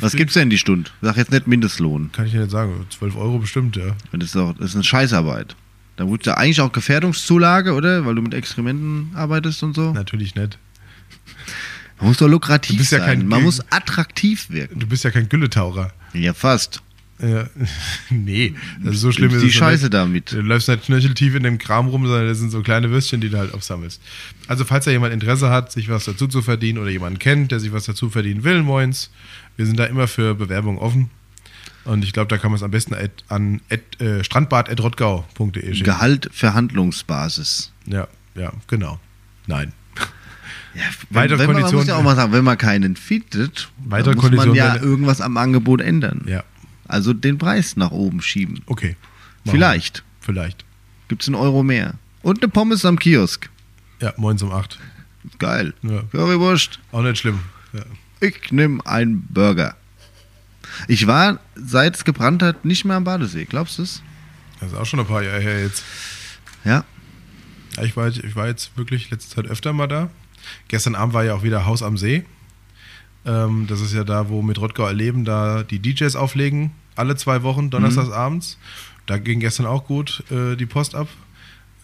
Was 0.00 0.16
gibt's 0.16 0.34
denn 0.34 0.50
die 0.50 0.58
Stunde? 0.58 0.90
Sag 1.02 1.16
jetzt 1.16 1.30
nicht 1.30 1.46
Mindestlohn. 1.46 2.10
Kann 2.10 2.26
ich 2.26 2.32
ja 2.32 2.40
nicht 2.40 2.50
sagen. 2.50 2.84
12 2.90 3.16
Euro 3.16 3.38
bestimmt, 3.38 3.76
ja. 3.76 3.94
Das 4.10 4.24
ist, 4.24 4.34
doch, 4.34 4.54
das 4.58 4.70
ist 4.70 4.74
eine 4.74 4.82
Scheißarbeit. 4.82 5.54
Da 5.94 6.10
wird 6.10 6.26
ja 6.26 6.34
eigentlich 6.34 6.60
auch 6.60 6.72
Gefährdungszulage, 6.72 7.74
oder? 7.74 8.04
Weil 8.04 8.16
du 8.16 8.22
mit 8.22 8.34
Exkrementen 8.34 9.12
arbeitest 9.14 9.62
und 9.62 9.74
so. 9.76 9.92
Natürlich 9.92 10.34
nicht. 10.34 10.58
Man 11.98 12.08
muss 12.08 12.18
doch 12.18 12.28
lukrativ 12.28 12.78
ja 12.78 12.98
sein. 12.98 13.00
kein 13.00 13.28
Man 13.28 13.42
muss 13.42 13.60
attraktiv 13.70 14.50
wirken. 14.50 14.78
Du 14.80 14.86
bist 14.86 15.04
ja 15.04 15.10
kein 15.10 15.28
Gülletaucher. 15.28 15.92
Ja, 16.12 16.34
fast. 16.34 16.82
Ja. 17.20 17.48
nee, 18.10 18.54
das 18.82 18.96
ist 18.96 19.00
so 19.00 19.12
schlimm. 19.12 19.30
Ist 19.30 19.42
die 19.42 19.46
es 19.48 19.54
noch 19.54 19.60
Scheiße 19.60 19.84
nicht. 19.84 19.94
damit. 19.94 20.32
Du 20.32 20.40
läufst 20.40 20.68
nicht 20.68 20.84
knöcheltief 20.84 21.34
in 21.34 21.44
dem 21.44 21.58
Kram 21.58 21.86
rum, 21.88 22.06
sondern 22.06 22.26
das 22.26 22.38
sind 22.38 22.50
so 22.50 22.62
kleine 22.62 22.90
Würstchen, 22.90 23.20
die 23.20 23.30
du 23.30 23.38
halt 23.38 23.54
aufsammelst. 23.54 24.02
Also, 24.48 24.64
falls 24.64 24.84
da 24.84 24.90
jemand 24.90 25.14
Interesse 25.14 25.48
hat, 25.50 25.70
sich 25.70 25.88
was 25.88 26.04
dazu 26.04 26.26
zu 26.26 26.42
verdienen 26.42 26.78
oder 26.78 26.90
jemanden 26.90 27.18
kennt, 27.18 27.52
der 27.52 27.60
sich 27.60 27.72
was 27.72 27.84
dazu 27.84 28.10
verdienen 28.10 28.42
will, 28.42 28.62
moins, 28.62 29.10
wir 29.56 29.66
sind 29.66 29.78
da 29.78 29.84
immer 29.84 30.08
für 30.08 30.34
Bewerbung 30.34 30.78
offen. 30.78 31.10
Und 31.84 32.02
ich 32.02 32.12
glaube, 32.12 32.28
da 32.28 32.38
kann 32.38 32.50
man 32.50 32.56
es 32.56 32.62
am 32.62 32.70
besten 32.70 32.94
at, 32.94 33.24
an 33.28 33.60
at, 33.70 34.00
äh, 34.00 34.24
strandbad.rottgau.de 34.24 35.62
schicken. 35.62 35.84
Gehalt 35.84 36.30
Verhandlungsbasis. 36.32 37.72
Ja, 37.86 38.08
ja, 38.34 38.52
genau. 38.66 38.98
Nein. 39.46 39.72
Ja, 40.74 40.82
Weitere 41.10 41.38
wenn 41.38 41.46
man, 41.46 41.54
man 41.54 41.62
muss 41.62 41.70
Konditionen- 41.72 41.88
ja 41.88 41.96
auch 41.96 42.02
mal 42.02 42.16
sagen, 42.16 42.32
wenn 42.32 42.44
man 42.44 42.58
keinen 42.58 42.96
findet, 42.96 43.70
Weitere 43.84 44.14
muss 44.14 44.22
man 44.24 44.32
Konditionen 44.32 44.56
ja 44.56 44.76
irgendwas 44.76 45.20
am 45.20 45.36
Angebot 45.36 45.80
ändern. 45.80 46.22
Ja, 46.26 46.42
Also 46.88 47.12
den 47.12 47.38
Preis 47.38 47.76
nach 47.76 47.90
oben 47.92 48.20
schieben. 48.22 48.62
okay. 48.66 48.96
Machen 49.44 49.56
Vielleicht. 49.58 49.98
wir. 49.98 50.04
Vielleicht. 50.34 50.64
Gibt's 51.08 51.28
einen 51.28 51.34
Euro 51.34 51.62
mehr. 51.62 51.94
Und 52.22 52.42
eine 52.42 52.50
Pommes 52.50 52.84
am 52.86 52.98
Kiosk. 52.98 53.50
Ja, 54.00 54.14
moins 54.16 54.42
um 54.42 54.50
acht. 54.52 54.78
Geil. 55.38 55.74
Ja. 55.82 56.02
Currywurst. 56.10 56.78
Auch 56.92 57.02
nicht 57.02 57.18
schlimm. 57.18 57.40
Ja. 57.74 57.82
Ich 58.20 58.50
nehme 58.52 58.84
einen 58.86 59.22
Burger. 59.28 59.76
Ich 60.88 61.06
war, 61.06 61.40
seit 61.54 61.94
es 61.96 62.04
gebrannt 62.04 62.42
hat, 62.42 62.64
nicht 62.64 62.84
mehr 62.86 62.96
am 62.96 63.04
Badesee. 63.04 63.44
Glaubst 63.44 63.78
du 63.78 63.82
es? 63.82 64.02
Das 64.60 64.72
ist 64.72 64.78
auch 64.78 64.86
schon 64.86 64.98
ein 65.00 65.06
paar 65.06 65.22
Jahre 65.22 65.40
her 65.40 65.60
jetzt. 65.62 65.82
Ja. 66.64 66.84
Ja, 67.76 67.82
ich, 67.82 67.96
war, 67.96 68.08
ich 68.08 68.34
war 68.34 68.46
jetzt 68.46 68.76
wirklich 68.76 69.10
letzte 69.10 69.34
Zeit 69.36 69.46
öfter 69.46 69.72
mal 69.74 69.86
da. 69.88 70.08
Gestern 70.68 70.94
Abend 70.94 71.14
war 71.14 71.24
ja 71.24 71.34
auch 71.34 71.42
wieder 71.42 71.66
Haus 71.66 71.82
am 71.82 71.96
See. 71.96 72.24
Ähm, 73.26 73.66
das 73.68 73.80
ist 73.80 73.94
ja 73.94 74.04
da, 74.04 74.28
wo 74.28 74.42
mit 74.42 74.60
Rottgau 74.60 74.86
erleben, 74.86 75.24
da 75.24 75.62
die 75.62 75.78
DJs 75.78 76.14
auflegen, 76.16 76.72
alle 76.94 77.16
zwei 77.16 77.42
Wochen, 77.42 77.70
donnerstags 77.70 78.10
abends. 78.10 78.58
Da 79.06 79.18
ging 79.18 79.40
gestern 79.40 79.66
auch 79.66 79.86
gut 79.86 80.24
äh, 80.30 80.56
die 80.56 80.66
Post 80.66 80.94
ab. 80.94 81.08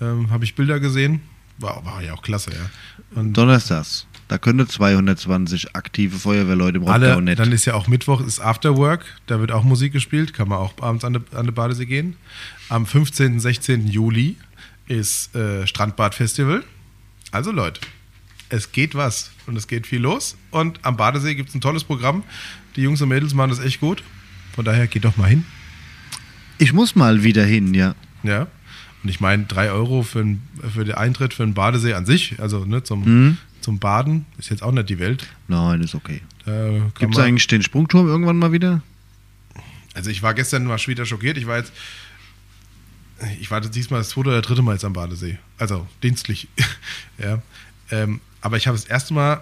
Ähm, 0.01 0.31
Habe 0.31 0.45
ich 0.45 0.55
Bilder 0.55 0.81
gesehen. 0.81 1.21
War, 1.59 1.85
war 1.85 2.03
ja 2.03 2.15
auch 2.15 2.23
klasse, 2.23 2.51
ja. 2.53 3.21
Und 3.21 3.35
Donnerstags. 3.37 4.07
Da 4.29 4.39
können 4.39 4.67
220 4.67 5.75
aktive 5.75 6.17
Feuerwehrleute 6.17 6.79
im 6.79 6.85
Rottgau 6.85 6.95
alle, 6.95 7.23
nicht. 7.23 7.39
dann 7.39 7.51
ist 7.51 7.65
ja 7.65 7.75
auch 7.75 7.89
Mittwoch, 7.89 8.21
ist 8.21 8.39
Afterwork, 8.39 9.05
da 9.27 9.41
wird 9.41 9.51
auch 9.51 9.65
Musik 9.65 9.93
gespielt, 9.93 10.33
kann 10.33 10.49
man 10.49 10.59
auch 10.59 10.73
abends 10.81 11.05
an 11.05 11.15
den 11.15 11.25
an 11.35 11.47
die 11.47 11.53
Badesee 11.53 11.85
gehen. 11.85 12.17
Am 12.69 12.87
15. 12.87 13.41
16. 13.41 13.89
Juli 13.89 14.37
ist 14.87 15.35
äh, 15.35 15.67
Strandbad 15.67 16.15
Festival. 16.15 16.63
Also 17.33 17.51
Leute, 17.51 17.81
es 18.51 18.73
geht 18.73 18.95
was 18.95 19.31
und 19.47 19.57
es 19.57 19.67
geht 19.67 19.87
viel 19.87 20.01
los. 20.01 20.37
Und 20.51 20.79
am 20.85 20.97
Badesee 20.97 21.35
gibt 21.35 21.49
es 21.49 21.55
ein 21.55 21.61
tolles 21.61 21.85
Programm. 21.85 22.23
Die 22.77 22.83
Jungs 22.83 23.01
und 23.01 23.09
Mädels 23.09 23.35
machen 23.35 23.51
das 23.51 23.61
echt 23.61 23.81
gut. 23.81 24.03
Von 24.55 24.65
daher 24.65 24.87
geht 24.87 25.05
doch 25.05 25.17
mal 25.17 25.29
hin. 25.29 25.45
Ich 26.59 26.73
muss 26.73 26.95
mal 26.95 27.23
wieder 27.23 27.45
hin, 27.45 27.73
ja. 27.75 27.95
Ja. 28.23 28.47
Und 29.03 29.09
ich 29.09 29.21
meine, 29.21 29.45
drei 29.45 29.71
Euro 29.71 30.03
für, 30.03 30.21
ein, 30.21 30.43
für 30.75 30.85
den 30.85 30.95
Eintritt 30.95 31.33
für 31.33 31.43
einen 31.43 31.55
Badesee 31.55 31.95
an 31.95 32.05
sich, 32.05 32.39
also 32.39 32.67
ne, 32.67 32.83
zum, 32.83 33.05
Mhm. 33.05 33.39
zum 33.63 33.79
Baden, 33.79 34.27
ist 34.39 34.51
jetzt 34.51 34.63
auch 34.63 34.73
nicht 34.73 34.91
die 34.91 34.99
Welt. 34.99 35.27
Nein, 35.49 35.81
ist 35.81 35.95
okay. 35.95 36.21
Gibt 36.99 37.15
es 37.15 37.21
eigentlich 37.21 37.47
den 37.47 37.63
Sprungturm 37.63 38.09
irgendwann 38.09 38.37
mal 38.37 38.53
wieder? 38.53 38.83
Also 39.95 40.11
ich 40.11 40.23
war 40.23 40.35
gestern 40.35 40.65
mal 40.65 40.79
wieder 40.87 41.07
schockiert. 41.07 41.37
Ich 41.39 41.47
war 41.47 41.59
jetzt, 41.59 41.73
ich 43.41 43.51
war 43.51 43.61
diesmal 43.61 44.01
das 44.01 44.11
zweite 44.11 44.29
oder 44.29 44.43
dritte 44.43 44.63
Mal 44.63 44.73
jetzt 44.73 44.85
am 44.85 44.93
Badesee. 44.93 45.39
Also 45.59 45.87
dienstlich. 46.03 46.49
ja. 47.19 47.43
Ähm, 47.91 48.21
aber 48.41 48.57
ich 48.57 48.67
habe 48.67 48.77
das 48.77 48.87
erste 48.87 49.15
Mal 49.15 49.41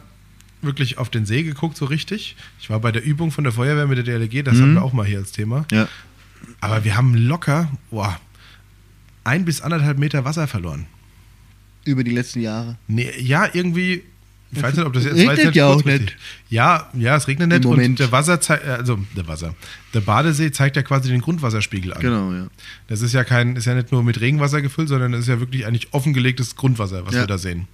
wirklich 0.63 0.99
auf 0.99 1.09
den 1.11 1.25
See 1.27 1.43
geguckt, 1.43 1.77
so 1.77 1.85
richtig. 1.85 2.37
Ich 2.61 2.69
war 2.71 2.81
bei 2.81 2.91
der 2.93 3.05
Übung 3.05 3.31
von 3.31 3.45
der 3.45 3.53
Feuerwehr 3.53 3.87
mit 3.87 3.99
der 3.99 4.05
DLG, 4.19 4.45
das 4.45 4.61
haben 4.61 4.75
wir 4.75 4.83
auch 4.83 4.93
mal 4.93 5.07
hier 5.07 5.19
als 5.19 5.33
Thema. 5.33 5.67
Ja. 5.71 5.89
Aber 6.61 6.85
wir 6.85 6.97
haben 6.97 7.15
locker, 7.15 7.71
boah, 7.91 8.19
ein 9.25 9.45
bis 9.45 9.61
anderthalb 9.61 9.99
Meter 9.99 10.25
Wasser 10.25 10.49
verloren. 10.49 10.87
Über 11.85 12.03
die 12.05 12.11
letzten 12.11 12.41
Jahre. 12.41 12.77
Nee, 12.87 13.11
ja, 13.21 13.49
irgendwie. 13.53 14.03
Ich 14.51 14.63
weiß 14.63 14.77
nicht, 14.77 14.87
ob 14.87 14.95
das 14.95 15.05
jetzt 15.05 15.17
Regnet 15.17 15.47
weiß 15.49 15.55
ja 15.55 15.67
auch 15.67 15.85
nicht. 15.85 16.17
Ja, 16.49 16.89
ja, 16.95 17.17
es 17.17 17.29
regnet 17.29 17.51
nicht 17.51 17.67
und 17.67 17.99
der 17.99 18.11
Wasser 18.13 18.41
zeigt, 18.41 18.65
also 18.65 18.99
der 19.15 19.29
Wasser, 19.29 19.55
der 19.93 20.01
Badesee 20.01 20.51
zeigt 20.51 20.77
ja 20.77 20.83
quasi 20.83 21.11
den 21.11 21.21
Grundwasserspiegel 21.21 21.93
an. 21.93 22.01
Genau, 22.01 22.33
ja. 22.33 22.47
Das 22.87 23.03
ist 23.03 23.13
ja 23.13 23.25
kein, 23.25 23.57
ist 23.57 23.67
ja 23.67 23.75
nicht 23.75 23.93
nur 23.93 24.03
mit 24.03 24.21
Regenwasser 24.23 24.63
gefüllt, 24.63 24.89
sondern 24.89 25.13
es 25.13 25.21
ist 25.21 25.29
ja 25.29 25.39
wirklich 25.39 25.67
eigentlich 25.67 25.93
offengelegtes 25.93 26.57
Grundwasser, 26.57 27.07
was 27.07 27.15
Ja. 27.15 27.21
wir 27.23 27.27
da 27.27 27.37
sehen. 27.37 27.69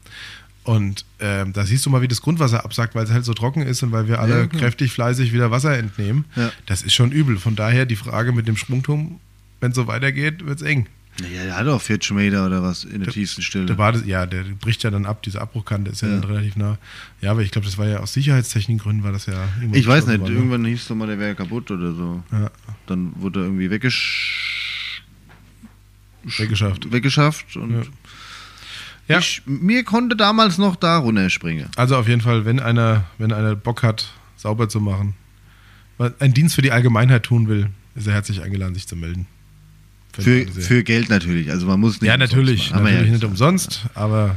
Und 0.65 1.05
ähm, 1.21 1.53
da 1.53 1.65
siehst 1.67 1.85
du 1.85 1.91
mal, 1.91 2.01
wie 2.01 2.09
das 2.09 2.23
Grundwasser 2.23 2.65
absackt, 2.65 2.95
weil 2.95 3.05
es 3.05 3.11
halt 3.11 3.25
so 3.27 3.35
trocken 3.35 3.63
ist 3.63 3.83
und 3.83 3.93
weil 3.93 4.09
wir 4.09 4.19
alle 4.19 4.41
Ja, 4.41 4.47
klar. 4.47 4.63
kräftig 4.63 4.93
fleißig 4.93 5.33
wieder 5.33 5.51
Wasser 5.51 5.77
entnehmen. 5.77 6.25
Ja. 6.37 6.51
Das 6.67 6.81
ist 6.83 6.95
schon 6.95 7.13
übel. 7.13 7.37
Von 7.39 7.55
daher 7.55 7.85
die 7.85 7.97
Frage 7.97 8.33
mit 8.33 8.49
dem 8.49 8.57
Sprungturm, 8.57 9.21
wenn 9.61 9.71
es 9.73 9.77
so 9.77 9.87
weitergeht, 9.87 10.45
wird 10.47 10.61
es 10.61 10.67
eng. 10.67 10.87
Ja, 11.33 11.45
der 11.45 11.57
hat 11.57 11.69
auch 11.69 11.81
40 11.81 12.11
Meter 12.13 12.45
oder 12.47 12.63
was 12.63 12.83
in 12.83 13.01
der 13.05 13.13
tiefsten 13.13 13.43
Stelle. 13.43 13.67
Der 13.67 13.75
Bade, 13.75 14.03
ja, 14.05 14.27
der 14.27 14.43
bricht 14.43 14.83
ja 14.83 14.91
dann 14.91 15.07
ab, 15.07 15.23
diese 15.23 15.41
Abbruchkante 15.41 15.91
ist 15.93 16.01
ja, 16.01 16.09
Ja. 16.09 16.17
dann 16.17 16.25
relativ 16.31 16.57
nah. 16.57 16.77
Ja, 17.21 17.31
aber 17.31 17.43
ich 17.43 17.51
glaube, 17.53 17.67
das 17.67 17.79
war 17.79 17.87
ja 17.87 17.99
aus 18.01 18.15
Sicherheitstechnikgründen 18.15 19.05
war 19.05 19.13
das 19.13 19.27
ja 19.27 19.47
ich 19.71 19.87
weiß 19.87 20.07
nicht, 20.09 20.21
worden, 20.21 20.33
ne? 20.33 20.39
irgendwann 20.41 20.65
hieß 20.65 20.81
es 20.83 20.89
doch 20.89 20.97
mal, 20.97 21.07
der 21.07 21.19
wäre 21.21 21.35
kaputt 21.37 21.71
oder 21.71 21.93
so. 21.93 22.23
Ja, 22.33 22.51
Dann 22.87 23.13
wurde 23.17 23.41
er 23.41 23.45
irgendwie 23.45 23.71
weggesch 23.71 25.03
weggeschafft. 26.25 26.91
weggeschafft 26.91 27.57
und 27.57 27.87
Ja. 29.09 29.15
Ja. 29.17 29.19
ich, 29.21 29.43
mir 29.47 29.85
konnte 29.85 30.17
damals 30.17 30.59
noch 30.59 30.77
da 30.77 30.97
runterspringen. 30.99 31.67
Also 31.77 31.97
auf 31.97 32.09
jeden 32.09 32.21
Fall, 32.21 32.45
wenn 32.45 32.61
einer, 32.61 33.05
wenn 33.19 33.33
einer 33.33 33.55
Bock 33.55 33.83
hat, 33.83 34.09
sauber 34.37 34.69
zu 34.69 34.81
machen, 34.81 35.15
einen 36.19 36.35
Dienst 36.35 36.55
für 36.55 36.63
die 36.63 36.73
Allgemeinheit 36.73 37.23
tun 37.23 37.49
will, 37.49 37.69
ist 37.95 38.07
er 38.07 38.15
herzlich 38.15 38.43
eingeladen, 38.43 38.75
sich 38.75 38.87
zu 38.89 38.97
melden. 38.97 39.27
Für, 40.13 40.47
für 40.47 40.83
Geld 40.85 41.09
natürlich. 41.09 41.51
Also 41.51 41.67
man 41.67 41.81
muss 41.81 42.01
nicht 42.01 42.09
ja, 42.09 42.17
natürlich, 42.17 42.71
natürlich 42.71 42.93
ja 42.95 43.01
nicht 43.03 43.11
gesagt. 43.13 43.25
umsonst, 43.31 43.87
aber 43.95 44.37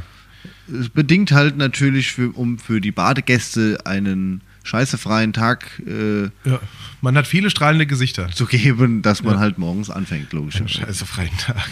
Es 0.72 0.88
bedingt 0.88 1.30
halt 1.32 1.56
natürlich, 1.56 2.12
für, 2.12 2.30
um 2.30 2.58
für 2.58 2.80
die 2.80 2.90
Badegäste 2.92 3.78
einen 3.84 4.40
scheißefreien 4.64 5.32
Tag 5.32 5.80
äh, 5.86 6.24
ja, 6.48 6.60
man 7.00 7.16
hat 7.16 7.26
viele 7.26 7.48
strahlende 7.48 7.86
Gesichter. 7.86 8.28
zu 8.30 8.44
geben, 8.46 9.02
dass 9.02 9.22
man 9.22 9.34
Ja. 9.34 9.40
halt 9.40 9.56
morgens 9.58 9.88
anfängt, 9.88 10.32
logisch. 10.32 10.60
Scheiße, 10.66 11.06
freien 11.06 11.36
Tag. 11.38 11.68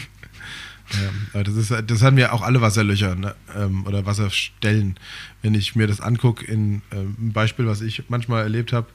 Ja, 0.93 1.11
aber 1.32 1.45
das, 1.45 1.57
ist, 1.57 1.74
das 1.87 2.03
haben 2.03 2.16
ja 2.18 2.32
auch 2.32 2.43
alle 2.43 2.61
Wasserlöcher 2.61 3.16
ne? 3.16 3.34
ähm, 3.57 3.84
oder 3.87 4.07
Wasserstellen. 4.07 4.97
Wenn 5.43 5.55
ich 5.55 5.74
mir 5.74 5.87
das 5.87 6.01
angucke, 6.01 6.45
in 6.45 6.82
ähm, 6.93 7.16
ein 7.18 7.32
Beispiel, 7.32 7.66
was 7.66 7.80
ich 7.80 8.05
manchmal 8.09 8.43
erlebt 8.43 8.72
habe, 8.72 8.87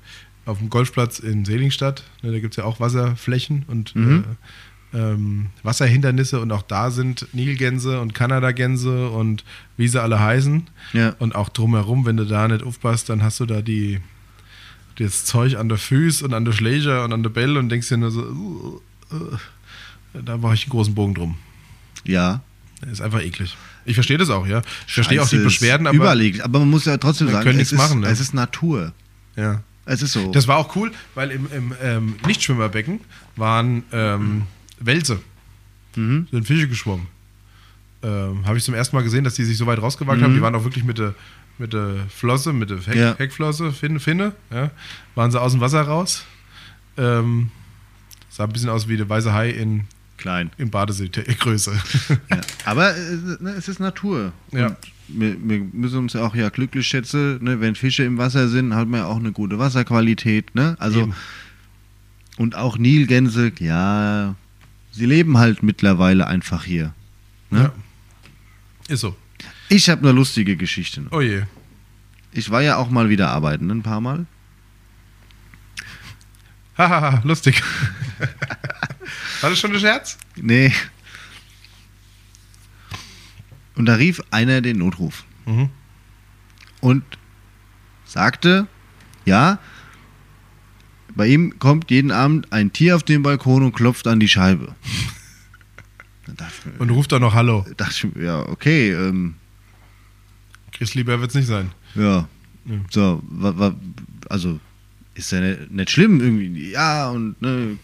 auf 0.45 0.57
dem 0.59 0.69
Golfplatz 0.69 1.19
in 1.19 1.45
Seligenstadt, 1.45 2.03
ne, 2.23 2.31
da 2.31 2.39
gibt 2.39 2.53
es 2.53 2.57
ja 2.57 2.63
auch 2.63 2.79
Wasserflächen 2.79 3.63
und 3.67 3.95
Mhm. 3.95 4.23
äh, 4.93 4.97
ähm, 4.97 5.47
Wasserhindernisse 5.63 6.39
und 6.41 6.51
auch 6.51 6.63
da 6.63 6.91
sind 6.91 7.27
Nilgänse 7.33 8.01
und 8.01 8.13
Kanadagänse 8.13 9.09
und 9.09 9.43
wie 9.77 9.87
sie 9.87 10.01
alle 10.01 10.19
heißen. 10.19 10.69
Ja. 10.93 11.15
Und 11.19 11.35
auch 11.35 11.49
drumherum, 11.49 12.05
wenn 12.05 12.17
du 12.17 12.25
da 12.25 12.47
nicht 12.47 12.63
aufpasst, 12.63 13.09
dann 13.09 13.23
hast 13.23 13.39
du 13.39 13.45
da 13.45 13.61
die 13.61 13.99
das 14.97 15.25
Zeug 15.25 15.55
an 15.57 15.69
der 15.69 15.77
Füße 15.77 16.25
und 16.25 16.33
an 16.33 16.43
der 16.45 16.51
Schläger 16.51 17.05
und 17.05 17.13
an 17.13 17.23
der 17.23 17.29
Bälle 17.29 17.57
und 17.59 17.69
denkst 17.69 17.87
dir 17.87 17.97
nur 17.97 18.11
so, 18.11 18.21
uh, 18.21 18.81
uh, 19.15 19.37
da 20.25 20.37
mache 20.37 20.55
ich 20.55 20.63
einen 20.65 20.71
großen 20.71 20.93
Bogen 20.93 21.13
drum. 21.15 21.37
Ja. 22.03 22.41
Ist 22.91 23.01
einfach 23.01 23.21
eklig. 23.21 23.55
Ich 23.85 23.95
verstehe 23.95 24.17
das 24.17 24.29
auch, 24.29 24.47
ja. 24.47 24.61
Ich 24.87 24.93
verstehe 24.93 25.21
auch 25.21 25.29
die 25.29 25.37
Beschwerden, 25.37 25.87
aber 25.87 25.95
Überall 25.95 26.17
liegt. 26.17 26.41
Aber 26.41 26.59
man 26.59 26.69
muss 26.69 26.85
ja 26.85 26.97
trotzdem 26.97 27.27
sagen, 27.29 27.43
können 27.43 27.59
es, 27.59 27.71
nichts 27.71 27.71
ist, 27.73 27.77
machen, 27.77 28.01
ne? 28.01 28.07
es 28.07 28.19
ist 28.19 28.33
Natur. 28.33 28.93
ja. 29.35 29.63
Es 29.83 30.03
ist 30.03 30.13
so. 30.13 30.31
Das 30.31 30.47
war 30.47 30.57
auch 30.57 30.75
cool, 30.75 30.91
weil 31.15 31.31
im, 31.31 31.47
im 31.51 31.73
ähm, 31.81 32.15
Nichtschwimmerbecken 32.27 32.99
waren 33.35 33.83
ähm, 33.91 34.43
Wälse. 34.79 35.19
Mhm. 35.95 36.27
Sind 36.31 36.45
Fische 36.45 36.67
geschwommen. 36.67 37.07
Ähm, 38.03 38.45
Habe 38.45 38.59
ich 38.59 38.63
zum 38.63 38.75
ersten 38.75 38.95
Mal 38.95 39.01
gesehen, 39.01 39.23
dass 39.23 39.33
die 39.33 39.43
sich 39.43 39.57
so 39.57 39.65
weit 39.65 39.81
rausgewagt 39.81 40.21
haben. 40.21 40.35
Die 40.35 40.41
waren 40.41 40.53
auch 40.53 40.63
wirklich 40.63 40.83
mit 40.83 40.99
der 40.99 41.15
mit 41.57 41.73
der 41.73 41.95
Flosse, 42.09 42.53
mit 42.53 42.69
der 42.69 42.79
Heck, 42.79 42.95
Ja. 42.95 43.15
Heckflosse, 43.17 43.71
Finne, 43.71 43.99
Finne, 43.99 44.33
ja, 44.51 44.71
waren 45.15 45.31
sie 45.31 45.39
aus 45.39 45.51
dem 45.51 45.61
Wasser 45.61 45.81
raus. 45.81 46.25
Ähm, 46.97 47.49
sah 48.29 48.45
ein 48.45 48.51
bisschen 48.51 48.69
aus 48.69 48.87
wie 48.87 48.97
der 48.97 49.07
weiße 49.07 49.31
Hai 49.33 49.49
in, 49.51 49.85
Klein. 50.21 50.51
in 50.57 50.69
Badesee-Größe. 50.69 51.73
Ja. 52.29 52.41
Aber 52.65 52.95
äh, 52.95 53.17
ne, 53.39 53.55
es 53.57 53.67
ist 53.67 53.79
Natur. 53.79 54.33
Ja. 54.51 54.77
Wir, 55.07 55.35
wir 55.43 55.59
müssen 55.73 55.97
uns 55.97 56.13
ja 56.13 56.21
auch 56.21 56.35
ja 56.35 56.49
glücklich 56.49 56.87
schätzen, 56.87 57.43
ne? 57.43 57.59
wenn 57.59 57.73
Fische 57.75 58.03
im 58.03 58.19
Wasser 58.19 58.47
sind, 58.47 58.75
hat 58.75 58.87
man 58.87 58.99
ja 59.01 59.05
auch 59.07 59.17
eine 59.17 59.31
gute 59.31 59.57
Wasserqualität. 59.57 60.53
Ne? 60.53 60.75
Also 60.79 61.01
Eben. 61.01 61.13
und 62.37 62.55
auch 62.55 62.77
Nilgänse, 62.77 63.51
ja, 63.59 64.35
sie 64.91 65.07
leben 65.07 65.39
halt 65.39 65.63
mittlerweile 65.63 66.27
einfach 66.27 66.63
hier. 66.63 66.93
Ne? 67.49 67.63
ja. 67.63 67.73
Ist 68.87 69.01
so. 69.01 69.15
Ich 69.69 69.89
habe 69.89 70.01
eine 70.01 70.11
lustige 70.11 70.55
Geschichte. 70.55 71.01
Noch. 71.01 71.13
Oh 71.13 71.21
je. 71.21 71.41
Ich 72.31 72.51
war 72.51 72.61
ja 72.61 72.77
auch 72.77 72.89
mal 72.91 73.09
wieder 73.09 73.29
arbeiten, 73.29 73.67
ne, 73.67 73.73
ein 73.73 73.81
paar 73.83 74.01
Mal. 74.01 74.27
Hahaha, 76.77 77.21
lustig. 77.25 77.61
War 79.41 79.49
das 79.49 79.59
schon 79.59 79.73
ein 79.73 79.79
Scherz? 79.79 80.17
Nee. 80.35 80.71
Und 83.75 83.85
da 83.85 83.95
rief 83.95 84.21
einer 84.31 84.61
den 84.61 84.77
Notruf 84.77 85.23
Mhm. 85.45 85.69
und 86.81 87.03
sagte, 88.05 88.67
ja, 89.25 89.57
bei 91.15 91.27
ihm 91.27 91.57
kommt 91.59 91.89
jeden 91.91 92.11
Abend 92.11 92.51
ein 92.53 92.71
Tier 92.73 92.95
auf 92.95 93.03
den 93.03 93.23
Balkon 93.23 93.63
und 93.63 93.73
klopft 93.73 94.07
an 94.07 94.19
die 94.19 94.29
Scheibe. 94.29 94.75
Und 96.79 96.91
ruft 96.91 97.11
doch 97.11 97.19
noch 97.19 97.33
Hallo. 97.33 97.65
dachte 97.75 98.07
ich 98.15 98.21
ja, 98.23 98.39
okay, 98.47 98.91
ähm, 98.93 99.33
Chris 100.71 100.93
Lieber 100.93 101.19
wird 101.19 101.31
es 101.31 101.35
nicht 101.35 101.47
sein. 101.47 101.71
ja. 101.95 102.27
Ja. 102.65 102.75
So, 102.89 103.21
also 104.29 104.59
ist 105.15 105.31
ja 105.31 105.41
nicht, 105.69 105.89
schlimm 105.91 106.19
irgendwie. 106.21 106.71
Ja, 106.71 107.09
und 107.09 107.41
ne, 107.41 107.77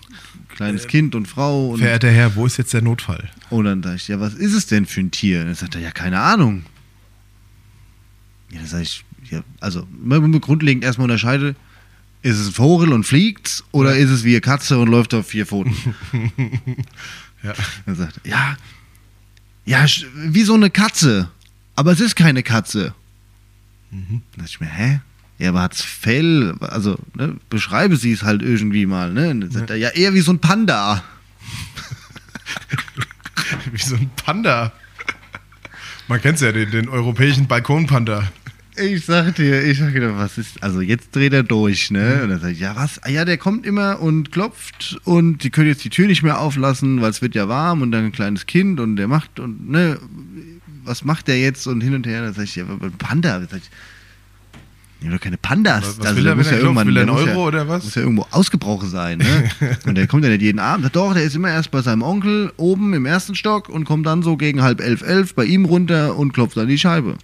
kleines 0.49 0.85
Äh, 0.85 0.87
Kind 0.87 1.15
und 1.15 1.27
Frau. 1.27 1.69
Und, 1.71 1.79
Verehrter 1.79 2.09
Herr, 2.09 2.35
wo 2.35 2.45
ist 2.45 2.57
jetzt 2.57 2.73
der 2.73 2.81
Notfall? 2.81 3.29
und 3.49 3.65
dann 3.65 3.81
dachte 3.81 3.95
ich, 3.97 4.07
ja, 4.07 4.19
was 4.19 4.33
ist 4.33 4.53
es 4.53 4.65
denn 4.67 4.85
für 4.85 4.99
ein 5.01 5.11
Tier? 5.11 5.39
Und 5.41 5.45
dann 5.47 5.55
sagt 5.55 5.75
er, 5.75 5.81
ja, 5.81 5.91
keine 5.91 6.19
Ahnung. 6.19 6.63
Ja, 8.51 8.59
dann 8.59 8.67
sage 8.67 8.83
ich, 8.83 9.03
ja, 9.29 9.43
also, 9.59 9.85
mal 10.01 10.19
grundlegend 10.39 10.83
erstmal 10.83 11.05
unterscheide, 11.05 11.55
ist 12.21 12.37
es 12.39 12.47
ein 12.47 12.53
Vogel 12.53 12.91
und 12.93 13.03
fliegt 13.03 13.63
oder 13.71 13.95
Ja. 13.95 14.03
ist 14.03 14.09
es 14.09 14.23
wie 14.23 14.31
eine 14.31 14.41
Katze 14.41 14.77
und 14.79 14.87
läuft 14.89 15.13
auf 15.13 15.27
vier 15.27 15.45
Pfoten? 15.45 15.75
Ja. 17.43 17.53
Dann 17.85 17.95
sagt 17.95 18.19
er, 18.23 18.31
ja, 18.31 18.57
ja, 19.65 19.85
wie 20.15 20.41
so 20.41 20.55
eine 20.55 20.71
Katze, 20.71 21.29
aber 21.75 21.91
es 21.91 21.99
ist 21.99 22.15
keine 22.15 22.41
Katze. 22.41 22.95
Mhm. 23.91 24.23
Da 24.31 24.37
dachte 24.41 24.49
ich 24.49 24.59
mir, 24.59 24.65
hä? 24.67 24.99
Ja, 25.37 25.49
aber 25.49 25.61
hat's 25.61 25.83
Fell, 25.83 26.55
also, 26.59 26.97
ne, 27.15 27.35
beschreibe 27.49 27.95
sie 27.95 28.11
es 28.11 28.23
halt 28.23 28.41
irgendwie 28.41 28.85
mal, 28.85 29.13
ne? 29.13 29.29
Und 29.29 29.41
dann 29.41 29.51
sagt 29.51 29.69
er, 29.69 29.75
ja, 29.75 29.89
eher 29.89 30.13
wie 30.13 30.21
so 30.21 30.31
ein 30.31 30.39
Panda. 30.39 31.03
Wie 33.71 33.81
so 33.81 33.95
ein 33.95 34.09
Panda. 34.15 34.73
Man 36.07 36.21
kennt 36.21 36.41
ja, 36.41 36.51
den, 36.51 36.71
den 36.71 36.89
europäischen 36.89 37.47
Balkonpanda. 37.47 38.29
Ich 38.75 39.05
sag 39.05 39.35
dir, 39.35 39.63
ich 39.63 39.79
sag 39.79 39.93
dir, 39.93 40.17
was 40.17 40.37
ist, 40.37 40.61
also 40.61 40.81
jetzt 40.81 41.15
dreht 41.15 41.33
er 41.33 41.43
durch, 41.43 41.89
ne? 41.89 42.21
Und 42.23 42.29
dann 42.29 42.39
sag 42.39 42.51
ich, 42.51 42.59
ja, 42.59 42.75
was? 42.75 43.01
Ah, 43.03 43.09
ja, 43.09 43.25
der 43.25 43.37
kommt 43.37 43.65
immer 43.65 43.99
und 43.99 44.31
klopft 44.31 44.99
und 45.03 45.43
die 45.43 45.49
können 45.49 45.67
jetzt 45.67 45.83
die 45.83 45.89
Tür 45.89 46.07
nicht 46.07 46.23
mehr 46.23 46.39
auflassen, 46.39 47.01
weil 47.01 47.09
es 47.09 47.21
wird 47.21 47.35
ja 47.35 47.47
warm 47.47 47.81
und 47.81 47.91
dann 47.91 48.05
ein 48.05 48.11
kleines 48.11 48.45
Kind 48.45 48.79
und 48.79 48.95
der 48.97 49.07
macht 49.07 49.39
und, 49.39 49.69
ne, 49.69 49.99
was 50.83 51.03
macht 51.03 51.27
der 51.27 51.39
jetzt 51.39 51.67
und 51.67 51.81
hin 51.81 51.95
und 51.95 52.05
her? 52.05 52.21
Dann 52.21 52.33
sag 52.33 52.43
ich, 52.43 52.55
ja, 52.55 52.65
Panda. 52.97 53.39
Dann 53.39 53.47
sag 53.49 53.59
ich, 53.59 53.69
nee, 55.01 55.09
doch 55.09 55.19
keine 55.19 55.37
Pandas. 55.37 55.99
Was- 55.99 56.05
also, 56.05 56.17
will 56.17 56.27
er, 56.27 56.35
muss 56.35 56.45
wenn 56.45 56.53
er 56.53 56.57
ja 56.57 56.63
irgendwann, 56.63 56.87
Will 56.87 56.97
er 56.97 57.03
einen 57.03 57.11
muss 57.11 57.25
ja, 57.25 57.31
Euro 57.31 57.47
oder 57.47 57.67
was? 57.67 57.83
Muss 57.83 57.95
ja 57.95 58.01
irgendwo 58.01 58.27
ausgebrochen 58.31 58.89
sein, 58.89 59.19
ne? 59.19 59.49
und 59.85 59.95
der 59.95 60.07
kommt 60.07 60.23
ja 60.23 60.29
nicht 60.29 60.41
jeden 60.41 60.59
Abend. 60.59 60.95
Doch, 60.95 61.13
der 61.13 61.23
ist 61.23 61.35
immer 61.35 61.49
erst 61.49 61.71
bei 61.71 61.81
seinem 61.81 62.01
Onkel 62.01 62.51
oben 62.57 62.93
im 62.93 63.05
ersten 63.05 63.35
Stock 63.35 63.69
und 63.69 63.85
kommt 63.85 64.05
dann 64.05 64.23
so 64.23 64.37
gegen 64.37 64.61
halb 64.61 64.81
elf, 64.81 65.01
elf 65.01 65.35
bei 65.35 65.45
ihm 65.45 65.65
runter 65.65 66.15
und 66.15 66.33
klopft 66.33 66.57
an 66.57 66.67
die 66.67 66.77
Scheibe. 66.77 67.17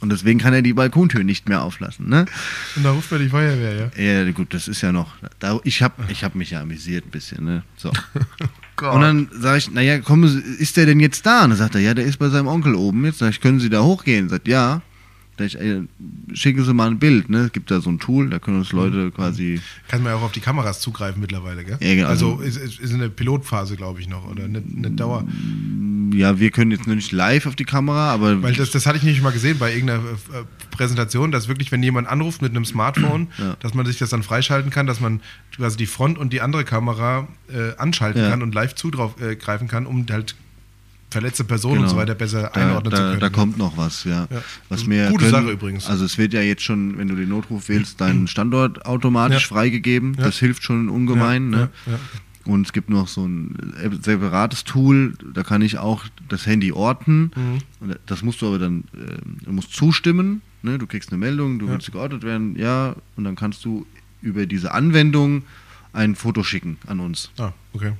Und 0.00 0.10
deswegen 0.10 0.38
kann 0.38 0.52
er 0.52 0.60
die 0.60 0.74
Balkontür 0.74 1.24
nicht 1.24 1.48
mehr 1.48 1.62
auflassen, 1.62 2.10
ne? 2.10 2.26
Und 2.76 2.82
da 2.82 2.90
ruft 2.90 3.10
man 3.10 3.20
die 3.20 3.28
Feuerwehr, 3.30 3.90
ja. 3.96 4.02
Ja, 4.02 4.30
gut, 4.32 4.52
das 4.52 4.68
ist 4.68 4.82
ja 4.82 4.92
noch. 4.92 5.14
Da, 5.38 5.58
ich 5.64 5.82
habe 5.82 5.94
ich 6.08 6.24
hab 6.24 6.34
mich 6.34 6.50
ja 6.50 6.60
amüsiert 6.60 7.06
ein 7.06 7.10
bisschen, 7.10 7.44
ne? 7.44 7.62
So. 7.76 7.90
Gott. 8.76 8.94
Und 8.94 9.00
dann 9.00 9.28
sage 9.32 9.58
ich, 9.58 9.70
naja, 9.70 10.00
komm, 10.00 10.24
ist 10.58 10.76
der 10.76 10.84
denn 10.84 11.00
jetzt 11.00 11.24
da? 11.24 11.44
Und 11.44 11.50
dann 11.50 11.58
sagt 11.58 11.74
er, 11.76 11.80
ja, 11.80 11.94
der 11.94 12.04
ist 12.04 12.18
bei 12.18 12.28
seinem 12.28 12.48
Onkel 12.48 12.74
oben. 12.74 13.04
Jetzt 13.06 13.20
sag 13.20 13.30
ich, 13.30 13.40
können 13.40 13.60
Sie 13.60 13.70
da 13.70 13.82
hochgehen? 13.82 14.28
Sagt, 14.28 14.46
ja. 14.46 14.82
Ich, 15.40 15.58
ey, 15.58 15.82
schicken 16.32 16.64
Sie 16.64 16.72
mal 16.74 16.88
ein 16.90 16.98
Bild, 16.98 17.28
ne? 17.28 17.38
Es 17.46 17.52
gibt 17.52 17.70
da 17.70 17.80
so 17.80 17.90
ein 17.90 17.98
Tool, 17.98 18.30
da 18.30 18.38
können 18.38 18.58
uns 18.58 18.70
Leute 18.72 19.10
quasi. 19.10 19.60
Kann 19.88 20.02
man 20.02 20.12
ja 20.12 20.18
auch 20.18 20.22
auf 20.22 20.32
die 20.32 20.40
Kameras 20.40 20.80
zugreifen 20.80 21.20
mittlerweile, 21.20 21.64
gell? 21.64 21.76
Ja, 21.80 21.94
genau. 21.94 22.08
Also 22.08 22.38
ist, 22.40 22.56
ist 22.56 22.78
ist 22.78 22.92
in 22.92 23.00
der 23.00 23.08
Pilotphase, 23.08 23.76
glaube 23.76 24.00
ich, 24.00 24.08
noch. 24.08 24.28
Oder 24.30 24.44
eine, 24.44 24.62
eine 24.76 24.90
Dauer. 24.92 25.24
Ja, 26.12 26.38
wir 26.38 26.50
können 26.50 26.70
jetzt 26.70 26.86
nur 26.86 26.94
nicht 26.96 27.10
live 27.10 27.46
auf 27.46 27.56
die 27.56 27.64
Kamera, 27.64 28.12
aber. 28.12 28.42
Weil 28.42 28.54
das, 28.54 28.70
das 28.70 28.86
hatte 28.86 28.98
ich 28.98 29.02
nicht 29.02 29.22
mal 29.22 29.32
gesehen 29.32 29.58
bei 29.58 29.72
irgendeiner 29.72 30.02
äh, 30.04 30.44
Präsentation, 30.70 31.32
dass 31.32 31.48
wirklich, 31.48 31.72
wenn 31.72 31.82
jemand 31.82 32.06
anruft 32.08 32.40
mit 32.42 32.50
einem 32.52 32.64
Smartphone, 32.64 33.28
Ja. 33.38 33.56
dass 33.60 33.74
man 33.74 33.86
sich 33.86 33.98
das 33.98 34.10
dann 34.10 34.22
freischalten 34.22 34.70
kann, 34.70 34.86
dass 34.86 35.00
man 35.00 35.20
quasi 35.56 35.76
die 35.76 35.86
Front 35.86 36.18
und 36.18 36.32
die 36.32 36.40
andere 36.40 36.64
Kamera 36.64 37.26
äh, 37.52 37.76
anschalten 37.76 38.22
Ja. 38.22 38.30
kann 38.30 38.42
und 38.42 38.54
live 38.54 38.74
zugreifen 38.74 39.66
äh, 39.66 39.70
kann, 39.70 39.86
um 39.86 40.06
halt 40.10 40.36
verletzte 41.14 41.44
Personen 41.44 41.78
und 41.78 41.80
Genau. 41.84 41.90
so 41.92 41.96
weiter 41.96 42.14
besser 42.14 42.42
da, 42.52 42.60
einordnen 42.60 42.90
da, 42.90 42.96
zu 42.96 43.02
können. 43.04 43.20
Da 43.20 43.28
kommt 43.30 43.56
noch 43.56 43.76
was, 43.78 44.04
ja. 44.04 44.26
Ja. 44.30 44.42
Was 44.68 44.86
wir 44.88 45.08
Gute 45.08 45.24
können, 45.24 45.30
Sache 45.30 45.50
übrigens. 45.52 45.86
Also 45.88 46.04
es 46.04 46.18
wird 46.18 46.32
ja 46.34 46.42
jetzt 46.42 46.62
schon, 46.62 46.98
wenn 46.98 47.08
du 47.08 47.14
den 47.14 47.28
Notruf 47.28 47.68
wählst, 47.68 48.00
dein 48.00 48.26
Standort 48.26 48.84
automatisch 48.84 49.48
Ja. 49.50 49.54
freigegeben. 49.56 50.14
Ja. 50.18 50.24
Das 50.24 50.38
hilft 50.38 50.62
schon 50.64 50.88
ungemein. 50.88 51.48
ne? 51.50 51.70
Und 52.44 52.66
es 52.66 52.72
gibt 52.74 52.90
noch 52.90 53.08
so 53.08 53.26
ein 53.26 53.72
separates 54.02 54.64
Tool, 54.64 55.14
da 55.32 55.42
kann 55.42 55.62
ich 55.62 55.78
auch 55.78 56.04
das 56.28 56.46
Handy 56.46 56.72
orten. 56.72 57.30
Mhm. 57.34 57.58
Und 57.80 57.98
das 58.04 58.22
musst 58.22 58.42
du 58.42 58.48
aber 58.48 58.58
dann, 58.58 58.84
äh, 58.92 59.44
du 59.46 59.52
musst 59.52 59.72
zustimmen. 59.72 60.42
Ne? 60.62 60.76
Du 60.78 60.86
kriegst 60.86 61.10
eine 61.10 61.18
Meldung, 61.18 61.58
du 61.58 61.68
willst 61.68 61.90
geortet 61.92 62.22
werden, 62.22 62.56
ja. 62.58 62.96
Und 63.16 63.24
dann 63.24 63.34
kannst 63.36 63.64
du 63.64 63.86
über 64.20 64.44
diese 64.46 64.72
Anwendung 64.74 65.44
ein 65.94 66.16
Foto 66.16 66.42
schicken 66.42 66.76
an 66.86 67.00
uns. 67.00 67.30
Ah, 67.38 67.52
okay. 67.72 67.92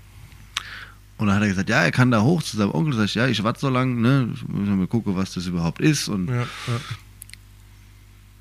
Und 1.16 1.28
dann 1.28 1.36
hat 1.36 1.42
er 1.42 1.48
gesagt, 1.48 1.68
ja, 1.68 1.82
er 1.82 1.92
kann 1.92 2.10
da 2.10 2.22
hoch 2.22 2.42
zu 2.42 2.56
seinem 2.56 2.72
Onkel. 2.74 2.94
Sag 2.94 3.04
ich, 3.04 3.14
ja, 3.14 3.26
ich 3.28 3.42
warte 3.44 3.60
so 3.60 3.68
lange, 3.68 3.94
ne? 4.00 4.28
Ich 4.34 4.46
muss 4.48 4.68
mal 4.68 4.86
gucken, 4.88 5.14
was 5.16 5.32
das 5.34 5.46
überhaupt 5.46 5.80
ist. 5.80 6.08
Und, 6.08 6.28
Ja, 6.28 6.40
ja. 6.40 6.46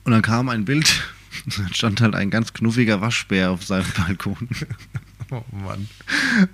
und 0.05 0.11
dann 0.11 0.21
kam 0.23 0.49
ein 0.49 0.65
Bild, 0.65 1.03
da 1.45 1.73
stand 1.73 2.01
halt 2.01 2.15
ein 2.15 2.29
ganz 2.31 2.51
knuffiger 2.53 2.99
Waschbär 3.01 3.51
auf 3.51 3.63
seinem 3.63 3.85
Balkon 3.97 4.49
Oh 5.31 5.43
Mann. 5.65 5.87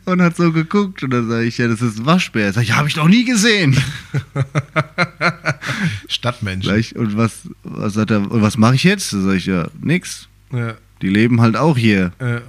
und 0.06 0.22
hat 0.22 0.38
so 0.38 0.52
geguckt. 0.54 1.04
Und 1.04 1.10
dann 1.12 1.28
sage 1.28 1.46
ich, 1.46 1.58
ja, 1.58 1.68
das 1.68 1.82
ist 1.82 2.00
ein 2.00 2.06
Waschbär. 2.06 2.54
Sag 2.54 2.64
ich, 2.64 2.70
ja, 2.70 2.76
habe 2.76 2.88
ich 2.88 2.96
noch 2.96 3.08
nie 3.10 3.26
gesehen. 3.26 3.76
Stadtmenschen. 6.08 6.62
Gleich, 6.72 6.96
und 6.96 7.18
was, 7.18 7.50
was 7.64 7.94
sagt 7.94 8.12
er, 8.12 8.20
und 8.32 8.42
was 8.42 8.58
mache 8.58 8.76
ich 8.76 8.84
jetzt? 8.84 9.12
Da 9.14 9.22
sage 9.22 9.38
ich, 9.38 9.46
ja, 9.46 9.68
nix. 9.82 10.28
Ja, 10.52 10.76
Die 11.02 11.10
leben 11.10 11.42
halt 11.42 11.56
auch 11.58 11.78
hier. 11.78 12.12
äh, 12.20 12.42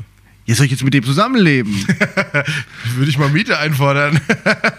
Jetzt 0.51 0.57
soll 0.57 0.65
ich 0.65 0.73
jetzt 0.73 0.83
mit 0.83 0.95
dem 0.95 1.05
zusammenleben. 1.05 1.73
würde 2.97 3.09
ich 3.09 3.17
mal 3.19 3.29
Miete 3.29 3.57
einfordern. 3.61 4.19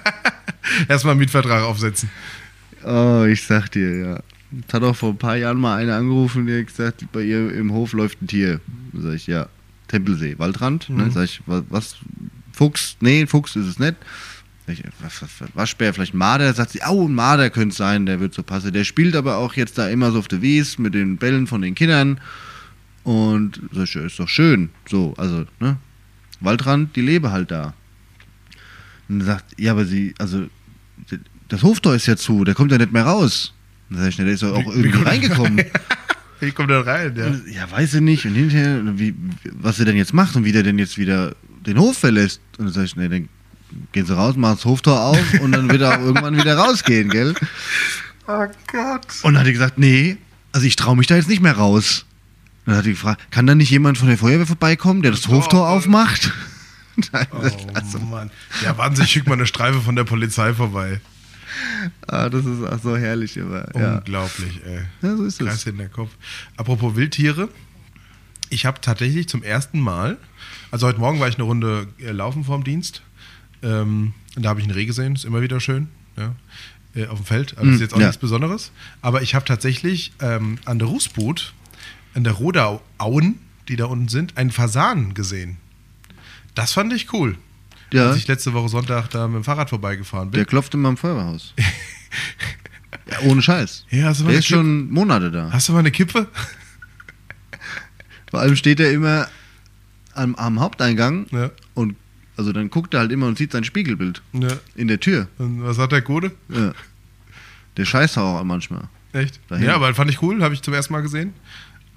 Erstmal 0.89 1.11
einen 1.11 1.21
Mietvertrag 1.21 1.63
aufsetzen. 1.63 2.09
oh, 2.83 3.23
ich 3.23 3.45
sag 3.45 3.69
dir, 3.69 3.97
ja. 3.97 4.19
Es 4.67 4.73
hat 4.73 4.83
auch 4.83 4.97
vor 4.97 5.11
ein 5.11 5.17
paar 5.17 5.37
Jahren 5.37 5.61
mal 5.61 5.77
einer 5.77 5.95
angerufen, 5.95 6.45
der 6.45 6.59
hat 6.59 6.67
gesagt, 6.67 7.05
bei 7.13 7.21
ihr 7.21 7.53
im 7.53 7.71
Hof 7.71 7.93
läuft 7.93 8.21
ein 8.21 8.27
Tier. 8.27 8.59
Da 8.91 9.01
sag 9.01 9.13
ich, 9.13 9.27
ja, 9.27 9.47
Tempelsee, 9.87 10.37
Waldrand. 10.37 10.89
Ne? 10.89 11.05
Mhm. 11.05 11.11
Sag 11.11 11.23
ich, 11.23 11.41
was, 11.45 11.63
was, 11.69 11.95
Fuchs? 12.51 12.97
Nee, 12.99 13.25
Fuchs 13.25 13.55
ist 13.55 13.67
es 13.67 13.79
nicht. 13.79 13.95
Sag 14.67 14.77
ich, 14.77 14.83
was, 14.99 15.21
was, 15.21 15.29
was, 15.39 15.49
Waschbär, 15.53 15.93
vielleicht 15.93 16.13
ein 16.13 16.17
Marder. 16.17 16.53
Sagt 16.53 16.71
sie, 16.71 16.83
au, 16.83 17.07
ein 17.07 17.15
Marder 17.15 17.49
könnte 17.49 17.69
es 17.69 17.77
sein, 17.77 18.05
der 18.05 18.19
wird 18.19 18.33
so 18.33 18.43
passen. 18.43 18.73
Der 18.73 18.83
spielt 18.83 19.15
aber 19.15 19.37
auch 19.37 19.53
jetzt 19.53 19.77
da 19.77 19.87
immer 19.87 20.11
so 20.11 20.19
auf 20.19 20.27
der 20.27 20.41
Wies 20.41 20.77
mit 20.79 20.95
den 20.95 21.15
Bällen 21.15 21.47
von 21.47 21.61
den 21.61 21.75
Kindern. 21.75 22.19
Und 23.03 23.61
ja, 23.71 23.83
ist 23.83 24.19
doch 24.19 24.27
schön. 24.29 24.69
So, 24.89 25.13
also, 25.17 25.45
ne? 25.59 25.77
Waldrand, 26.39 26.95
die 26.95 27.01
lebe 27.01 27.31
halt 27.31 27.51
da. 27.51 27.73
Und 29.09 29.19
dann 29.19 29.25
sagt, 29.27 29.59
ja, 29.59 29.71
aber 29.71 29.85
sie, 29.85 30.13
also, 30.19 30.47
das 31.49 31.63
Hoftor 31.63 31.95
ist 31.95 32.05
ja 32.07 32.15
zu, 32.15 32.43
der 32.43 32.53
kommt 32.55 32.71
ja 32.71 32.77
nicht 32.77 32.91
mehr 32.93 33.03
raus. 33.03 33.53
Dann 33.89 33.99
sag 33.99 34.09
ich, 34.09 34.17
ne, 34.19 34.25
der 34.25 34.33
ist 34.35 34.43
doch 34.43 34.53
auch 34.53 34.59
Wie- 34.59 34.65
wie 34.65 34.69
irgendwie 34.79 34.91
kommt- 34.91 35.07
reingekommen. 35.07 35.65
Wie 36.39 36.51
kommt 36.51 36.71
er 36.71 36.87
rein? 36.87 37.15
Ja. 37.15 37.27
Und, 37.27 37.43
Ja, 37.53 37.69
weiß 37.69 37.93
ich 37.93 38.01
nicht. 38.01 38.25
Und 38.25 38.33
hinterher, 38.33 38.81
wie, 38.97 39.13
was 39.59 39.77
er 39.77 39.85
denn 39.85 39.95
jetzt 39.95 40.11
macht 40.11 40.35
und 40.35 40.43
wie 40.43 40.51
der 40.51 40.63
denn 40.63 40.79
jetzt 40.79 40.97
wieder 40.97 41.35
den 41.67 41.77
Hof 41.77 41.99
verlässt. 41.99 42.41
Und 42.57 42.65
dann 42.65 42.73
sag 42.73 42.85
ich, 42.85 42.95
ne, 42.95 43.09
dann 43.09 43.29
gehen 43.91 44.07
sie 44.07 44.15
raus, 44.15 44.35
machen 44.35 44.55
das 44.55 44.65
Hoftor 44.65 44.99
auf 45.01 45.39
und 45.39 45.51
dann 45.51 45.69
wird 45.69 45.83
er 45.83 45.99
auch 45.99 45.99
irgendwann 46.03 46.35
wieder 46.35 46.55
rausgehen, 46.57 47.09
gell? 47.09 47.35
Oh 48.27 48.47
Gott. 48.71 49.05
Und 49.21 49.33
dann 49.35 49.41
hat 49.41 49.45
er 49.45 49.53
gesagt, 49.53 49.77
nee, 49.77 50.17
also 50.51 50.65
ich 50.65 50.75
traue 50.75 50.95
mich 50.97 51.05
da 51.05 51.15
jetzt 51.15 51.29
nicht 51.29 51.43
mehr 51.43 51.53
raus. 51.57 52.05
Dann 52.65 52.75
hat 52.75 52.85
die 52.85 52.91
gefragt, 52.91 53.31
kann 53.31 53.47
da 53.47 53.55
nicht 53.55 53.69
jemand 53.71 53.97
von 53.97 54.07
der 54.07 54.17
Feuerwehr 54.17 54.45
vorbeikommen, 54.47 55.01
der 55.01 55.11
das 55.11 55.27
Oh, 55.27 55.33
Hoftor 55.33 55.67
aufmacht? 55.69 56.31
Oh 57.31 57.99
Mann. 57.99 58.29
Ja, 58.63 58.77
wahnsinnig 58.77 59.09
schickt 59.11 59.25
mal 59.27 59.33
eine 59.35 59.47
Streife 59.47 59.79
von 59.81 59.95
der 59.95 60.03
Polizei 60.03 60.53
vorbei. 60.53 60.99
ah, 62.07 62.29
das 62.29 62.45
ist 62.45 62.63
auch 62.63 62.79
so 62.81 62.97
herrlich, 62.97 63.35
ja. 63.35 63.43
Unglaublich, 63.73 64.59
ey. 64.65 64.81
ja, 65.01 65.15
so 65.17 65.23
ist 65.23 65.39
Kreis 65.39 65.55
es. 65.55 65.67
in 65.67 65.77
der 65.77 65.89
Kopf. 65.89 66.11
Apropos 66.57 66.95
Wildtiere. 66.95 67.49
Ich 68.49 68.65
habe 68.65 68.81
tatsächlich 68.81 69.29
zum 69.29 69.41
ersten 69.41 69.79
Mal, 69.79 70.17
also 70.69 70.85
heute 70.85 70.99
Morgen 70.99 71.19
war 71.21 71.29
ich 71.29 71.35
eine 71.35 71.43
Runde 71.45 71.87
äh, 71.99 72.11
laufen 72.11 72.43
vorm 72.43 72.63
Dienst. 72.65 73.01
Ähm, 73.63 74.13
und 74.35 74.43
da 74.43 74.49
habe 74.49 74.59
ich 74.59 74.65
einen 74.65 74.75
Reh 74.75 74.85
gesehen, 74.85 75.15
ist 75.15 75.23
immer 75.25 75.41
wieder 75.41 75.59
schön. 75.61 75.87
Ja, 76.17 76.35
äh, 76.93 77.07
auf 77.07 77.19
dem 77.19 77.25
Feld. 77.25 77.57
Also 77.57 77.71
Mm, 77.71 77.73
ist 77.75 77.81
jetzt 77.81 77.93
auch 77.93 77.99
ja. 77.99 78.07
nichts 78.07 78.19
Besonderes. 78.19 78.71
Aber 79.01 79.21
ich 79.21 79.33
habe 79.33 79.45
tatsächlich 79.45 80.11
ähm, 80.19 80.59
an 80.65 80.77
der 80.77 80.89
Rußbut, 80.89 81.53
an 82.13 82.23
der 82.23 82.33
Rodauauen, 82.33 83.39
die 83.67 83.75
da 83.75 83.85
unten 83.85 84.07
sind, 84.07 84.37
einen 84.37 84.51
Fasan 84.51 85.13
gesehen. 85.13 85.57
Das 86.55 86.73
fand 86.73 86.91
ich 86.93 87.13
cool. 87.13 87.37
Ja, 87.93 88.07
Als 88.09 88.17
ich 88.17 88.27
letzte 88.27 88.53
Woche 88.53 88.69
Sonntag 88.69 89.09
da 89.09 89.27
mit 89.27 89.35
dem 89.37 89.43
Fahrrad 89.43 89.69
vorbeigefahren 89.69 90.31
bin. 90.31 90.37
der 90.37 90.45
klopft 90.45 90.73
immer 90.73 90.89
im 90.89 90.97
Feuerwehrhaus. 90.97 91.53
ja, 93.09 93.19
ohne 93.23 93.41
Scheiß. 93.41 93.85
Ja, 93.91 94.05
hast 94.07 94.21
du 94.21 94.23
mal 94.25 94.29
Der 94.31 94.39
ist 94.39 94.47
schon 94.47 94.89
Monate 94.89 95.29
da. 95.31 95.49
Hast 95.51 95.67
du 95.69 95.73
mal 95.73 95.79
eine 95.79 95.91
Kippe? 95.91 96.27
Vor 98.29 98.39
allem 98.39 98.55
steht 98.55 98.79
er 98.79 98.91
immer 98.91 99.27
am, 100.13 100.35
am 100.35 100.59
Haupteingang 100.59 101.27
Ja. 101.31 101.51
und 101.73 101.95
also 102.37 102.53
dann 102.53 102.69
guckt 102.69 102.93
er 102.93 103.01
halt 103.01 103.11
immer 103.11 103.27
und 103.27 103.37
sieht 103.37 103.51
sein 103.51 103.63
Spiegelbild 103.65 104.21
ja. 104.33 104.49
in 104.75 104.87
der 104.87 104.99
Tür. 104.99 105.27
Und 105.37 105.63
was 105.63 105.77
hat 105.77 105.91
der 105.91 106.01
Gute? 106.01 106.31
Ja. 106.49 106.73
Der 107.77 107.85
scheißt 107.85 108.17
auch 108.17 108.41
manchmal. 108.43 108.87
Echt? 109.13 109.39
Dahin. 109.49 109.65
Ja, 109.65 109.75
aber 109.75 109.93
fand 109.93 110.09
ich 110.09 110.21
cool, 110.21 110.41
habe 110.41 110.53
ich 110.53 110.61
zum 110.61 110.73
ersten 110.73 110.93
Mal 110.93 111.01
gesehen. 111.01 111.33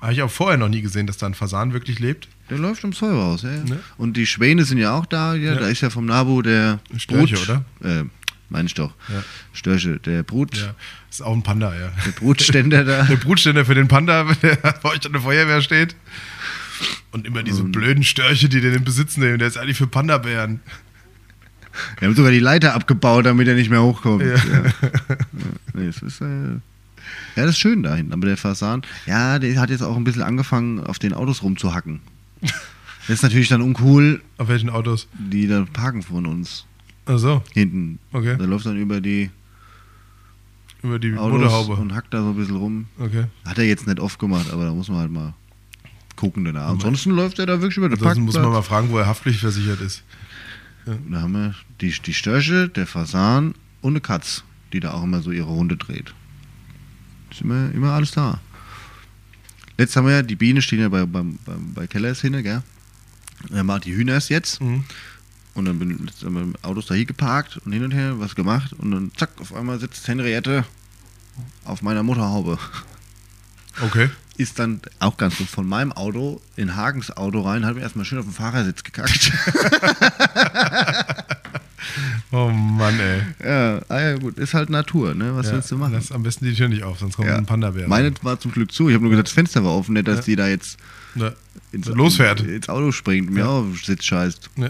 Habe 0.05 0.13
ich 0.13 0.21
auch 0.21 0.31
vorher 0.31 0.59
noch 0.59 0.69
nie 0.69 0.83
gesehen, 0.83 1.07
dass 1.07 1.17
da 1.17 1.25
ein 1.25 1.33
Fasan 1.33 1.73
wirklich 1.73 1.99
lebt. 1.99 2.29
Der 2.51 2.59
läuft 2.59 2.85
ums 2.85 2.99
Feuerwehrhaus, 2.99 3.41
ja. 3.41 3.53
ja. 3.55 3.65
Ne? 3.65 3.81
Und 3.97 4.19
die 4.19 4.27
Schwäne 4.27 4.67
sind 4.67 4.77
ja 4.77 4.93
auch 4.93 5.07
da. 5.07 5.35
Ja, 5.35 5.55
Ja. 5.55 5.61
Da 5.61 5.69
ist 5.69 5.81
ja 5.81 5.89
vom 5.89 6.05
Nabu 6.05 6.43
der 6.43 6.81
Störche, 6.99 7.37
Brut, 7.37 7.49
oder? 7.49 8.01
Äh, 8.01 8.05
meine 8.51 8.67
ich 8.67 8.75
doch. 8.75 8.93
Ja. 9.09 9.25
Störche, 9.55 9.99
der 10.01 10.23
Brut, 10.23 10.55
Ja, 10.59 10.75
ist 11.11 11.23
auch 11.23 11.33
ein 11.33 11.43
Panda, 11.43 11.75
ja. 11.75 11.91
der 12.05 12.11
Brutständer 12.11 12.85
da. 12.85 13.05
Der 13.09 13.17
Brutständer 13.17 13.65
für 13.65 13.75
den 13.75 13.89
Panda, 13.89 14.25
der 14.43 14.57
bei 14.83 14.91
euch 14.91 15.07
an 15.07 15.13
der 15.13 15.23
Feuerwehr 15.23 15.63
steht. 15.63 15.97
Und 17.13 17.27
immer 17.27 17.43
diese 17.43 17.63
blöden 17.63 18.05
Störche, 18.05 18.51
die 18.51 18.61
den 18.61 18.75
in 18.75 18.85
Besitz 18.85 19.17
nehmen. 19.17 19.39
Der 19.39 19.49
ist 19.49 19.57
eigentlich 19.57 19.79
für 19.79 19.87
Panda-Bären. 19.87 20.61
Wir 21.99 22.09
haben 22.09 22.15
sogar 22.15 22.31
die 22.31 22.41
Leiter 22.41 22.75
abgebaut, 22.75 23.25
damit 23.25 23.49
er 23.49 23.55
nicht 23.55 23.71
mehr 23.71 23.83
hochkommt. 23.83 24.23
Ja. 24.23 24.35
Ja. 24.35 24.65
Nee, 25.73 25.87
es 25.87 26.03
ist, 26.03 26.21
äh, 26.21 26.61
ja, 27.37 27.43
das 27.45 27.53
ist 27.53 27.59
schön 27.59 27.83
da 27.83 27.95
hinten. 27.95 28.13
Aber 28.13 28.27
der 28.27 28.37
Fasan, 28.37 28.83
ja, 29.07 29.39
der 29.39 29.61
hat 29.61 29.71
jetzt 29.71 29.83
auch 29.83 29.97
ein 29.97 30.05
bisschen 30.05 30.23
angefangen, 30.23 30.81
auf 30.81 30.99
den 30.99 31.13
Autos 31.15 31.43
rumzuhacken. 31.43 32.01
Das 32.41 32.53
ist 33.09 33.23
natürlich 33.23 33.49
dann 33.49 33.63
uncool, 33.63 34.23
Auf 34.39 34.49
welchen 34.49 34.71
Autos? 34.71 35.09
die 35.19 35.47
da 35.47 35.65
parken 35.73 36.03
von 36.03 36.27
uns 36.27 36.67
Ach 37.07 37.19
so, 37.19 37.43
hinten. 37.53 37.99
okay. 38.13 38.37
Der 38.39 38.47
läuft 38.47 38.67
dann 38.67 38.77
über 38.79 39.01
die 39.01 39.31
Über 40.83 40.99
die 40.99 41.15
Autos 41.17 41.41
Motorhaube. 41.41 41.75
und 41.75 41.95
hackt 41.95 42.13
da 42.15 42.23
so 42.23 42.31
ein 42.31 42.37
bisschen 42.37 42.57
rum. 42.57 42.87
Okay. 42.99 43.25
Hat 43.47 43.59
er 43.59 43.65
jetzt 43.65 43.87
nicht 43.87 44.01
oft 44.01 44.19
gemacht, 44.19 44.51
aber 44.53 44.65
da 44.65 44.73
muss 44.73 44.89
man 44.89 44.99
halt 44.99 45.11
mal 45.11 45.35
gucken 46.17 46.45
danach. 46.45 46.69
Ansonsten 46.69 47.11
läuft 47.11 47.39
er 47.39 47.47
da 47.47 47.61
wirklich 47.61 47.77
über 47.77 47.89
den 47.89 47.99
Ansonsten 47.99 48.23
muss 48.23 48.35
Parkplatz. 48.35 48.53
man 48.53 48.59
mal 48.61 48.63
fragen, 48.63 48.91
wo 48.91 48.99
er 48.99 49.07
haftpflichtversichert 49.07 49.81
ist. 49.81 50.03
Da 50.87 51.23
haben 51.23 51.33
wir 51.33 51.55
die, 51.81 51.91
die 51.91 52.13
Störche, 52.15 52.69
der 52.69 52.87
Fasan 52.87 53.55
und 53.81 53.93
eine 53.95 54.01
Katz, 54.01 54.45
die 54.73 54.81
da 54.81 54.93
auch 54.93 55.03
immer 55.03 55.23
so 55.23 55.31
ihre 55.31 55.49
Runde 55.49 55.77
dreht. 55.79 56.15
Ist 57.35 57.41
immer, 57.41 57.72
immer 57.72 57.93
alles 57.93 58.12
da. 58.12 58.39
Letztes 59.76 59.97
haben 59.97 60.07
wir 60.07 60.14
ja, 60.14 60.22
die 60.22 60.37
Bienen 60.37 60.62
stehen 60.62 60.78
ja 60.78 60.89
bei, 60.89 61.05
beim, 61.05 61.37
beim, 61.45 61.74
bei 61.74 61.89
Kellers 61.89 62.20
hin, 62.20 62.41
gell? 62.45 62.62
Er 63.53 63.64
macht 63.64 63.87
die 63.87 63.95
Hühner 63.95 64.12
erst 64.12 64.30
jetzt. 64.30 64.61
Mhm. 64.61 64.85
Und 65.55 65.64
dann 65.64 65.80
bin 65.80 66.09
wir 66.20 66.30
mit 66.30 66.64
Autos 66.64 66.87
da 66.87 66.95
hier 66.95 67.07
geparkt 67.07 67.57
und 67.59 67.72
hin 67.72 67.82
und 67.82 67.91
her 67.91 68.20
was 68.20 68.37
gemacht. 68.37 68.72
Und 68.72 68.93
dann 68.93 69.11
zack, 69.16 69.30
auf 69.41 69.53
einmal 69.53 69.80
sitzt 69.80 70.07
Henriette 70.07 70.64
auf 71.64 71.82
meiner 71.82 72.05
Motorhaube. 72.05 72.59
Okay. 73.80 74.11
Ist 74.37 74.61
dann 74.61 74.80
auch 75.01 75.16
ganz 75.16 75.37
so 75.37 75.45
von 75.45 75.66
meinem 75.66 75.93
Auto 75.93 76.41
in 76.55 76.76
Hagens 76.76 77.11
Auto 77.11 77.41
rein, 77.41 77.66
hat 77.66 77.74
mir 77.74 77.82
erstmal 77.82 78.05
schön 78.05 78.18
auf 78.18 78.26
den 78.26 78.35
Fahrersitz 78.35 78.85
gekackt. 78.85 79.32
Oh 82.33 82.49
Mann, 82.51 82.99
ey. 82.99 83.23
ja, 83.45 83.81
ah 83.89 84.01
ja, 84.01 84.17
gut, 84.17 84.39
ist 84.39 84.55
halt 84.55 84.71
Natur, 84.71 85.15
ne? 85.15 85.35
Was 85.37 85.47
ja, 85.47 85.53
willst 85.55 85.71
du 85.71 85.77
machen? 85.79 85.93
Lass 85.93 86.11
am 86.13 86.23
besten 86.23 86.45
die 86.47 86.55
Tür 86.55 86.69
nicht 86.69 86.83
auf, 86.83 86.99
sonst 86.99 87.17
kommt 87.17 87.29
Ja. 87.29 87.37
ein 87.37 87.47
Panda-Bär. 87.47 87.87
Meine 87.89 88.13
war 88.23 88.39
zum 88.41 88.53
Glück 88.53 88.73
zu. 88.73 88.89
Ich 88.89 88.95
habe 88.95 89.03
nur 89.05 89.11
gesagt, 89.11 89.29
das 89.29 89.35
Fenster 89.35 89.65
war 89.65 89.73
offen, 89.73 89.93
nicht, 89.95 90.09
dass 90.09 90.19
Ja. 90.19 90.23
die 90.25 90.37
da 90.37 90.49
jetzt 90.49 90.79
ins, 91.73 91.87
Losfährt. 91.87 92.41
ins 92.41 92.69
Auto 92.69 92.91
springt 92.93 93.29
und 93.29 93.35
mir 93.35 93.41
Ja. 93.41 93.47
auch 93.49 93.67
Sitz 93.83 94.05
scheißt. 94.05 94.51
Ja. 94.57 94.69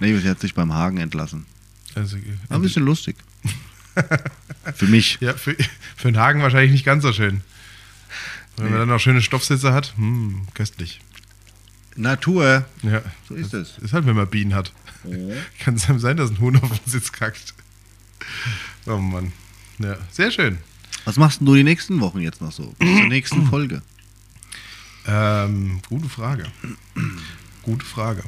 Nee, 0.00 0.16
sie 0.18 0.28
hat 0.28 0.40
sich 0.40 0.54
beim 0.54 0.72
Hagen 0.74 0.98
entlassen. 0.98 1.46
Also, 1.94 2.16
War 2.48 2.58
ein 2.58 2.62
bisschen 2.62 2.84
lustig. 2.84 3.16
Für 4.74 4.86
mich. 4.86 5.18
ja, 5.20 5.34
für, 5.34 5.56
für 5.96 6.12
den 6.12 6.18
Hagen 6.18 6.40
wahrscheinlich 6.42 6.70
nicht 6.72 6.84
ganz 6.84 7.02
so 7.02 7.12
schön. 7.12 7.40
Wenn 8.56 8.66
Nee. 8.66 8.70
man 8.70 8.80
dann 8.80 8.88
noch 8.90 9.00
schöne 9.00 9.22
Stoffsitze 9.22 9.72
hat, 9.72 9.94
hm, 9.96 10.42
köstlich. 10.54 11.00
Natur. 11.96 12.64
Ja, 12.82 13.02
So 13.28 13.34
ist 13.34 13.54
es. 13.54 13.78
ist 13.78 13.92
halt, 13.92 14.06
wenn 14.06 14.14
man 14.14 14.28
Bienen 14.28 14.54
hat. 14.54 14.72
Kann 15.58 15.74
es 15.74 15.86
sein, 15.86 16.16
dass 16.16 16.30
ein 16.30 16.40
Huhn 16.40 16.56
auf 16.56 16.80
den 16.80 16.90
Sitz 16.90 17.12
kackt. 17.12 17.54
Oh 18.86 18.98
Mann. 18.98 19.32
Ja, 19.78 19.96
sehr 20.10 20.30
schön. 20.30 20.58
Was 21.04 21.16
machst 21.16 21.40
du 21.40 21.54
die 21.54 21.64
nächsten 21.64 22.00
Wochen 22.00 22.20
jetzt 22.20 22.40
noch 22.40 22.52
so? 22.52 22.74
Bis 22.78 22.98
zur 22.98 23.08
nächsten 23.08 23.46
Folge. 23.46 23.82
Ähm, 25.06 25.80
gute 25.88 26.08
Frage. 26.08 26.44
Gute 27.62 27.84
Frage. 27.84 28.22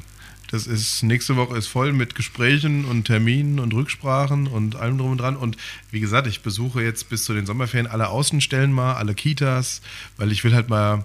Das 0.51 0.67
ist, 0.67 1.03
nächste 1.05 1.37
Woche 1.37 1.57
ist 1.57 1.69
voll 1.69 1.93
mit 1.93 2.17
Gesprächen 2.17 2.85
und 2.85 3.05
Terminen 3.05 3.61
und 3.61 3.73
Rücksprachen 3.73 4.49
und 4.49 4.75
allem 4.75 4.99
drum 4.99 5.13
und 5.13 5.19
dran. 5.19 5.37
Und 5.37 5.57
wie 5.93 6.01
gesagt, 6.01 6.27
ich 6.27 6.43
besuche 6.43 6.83
jetzt 6.83 7.09
bis 7.09 7.25
zu 7.25 7.35
den 7.35 7.47
Sommerferien 7.47 7.87
alle 7.87 8.09
Außenstellen 8.09 8.73
mal, 8.73 8.95
alle 8.95 9.15
Kitas, 9.15 9.81
weil 10.17 10.33
ich 10.33 10.43
will 10.43 10.55
halt 10.55 10.69
mal 10.69 11.05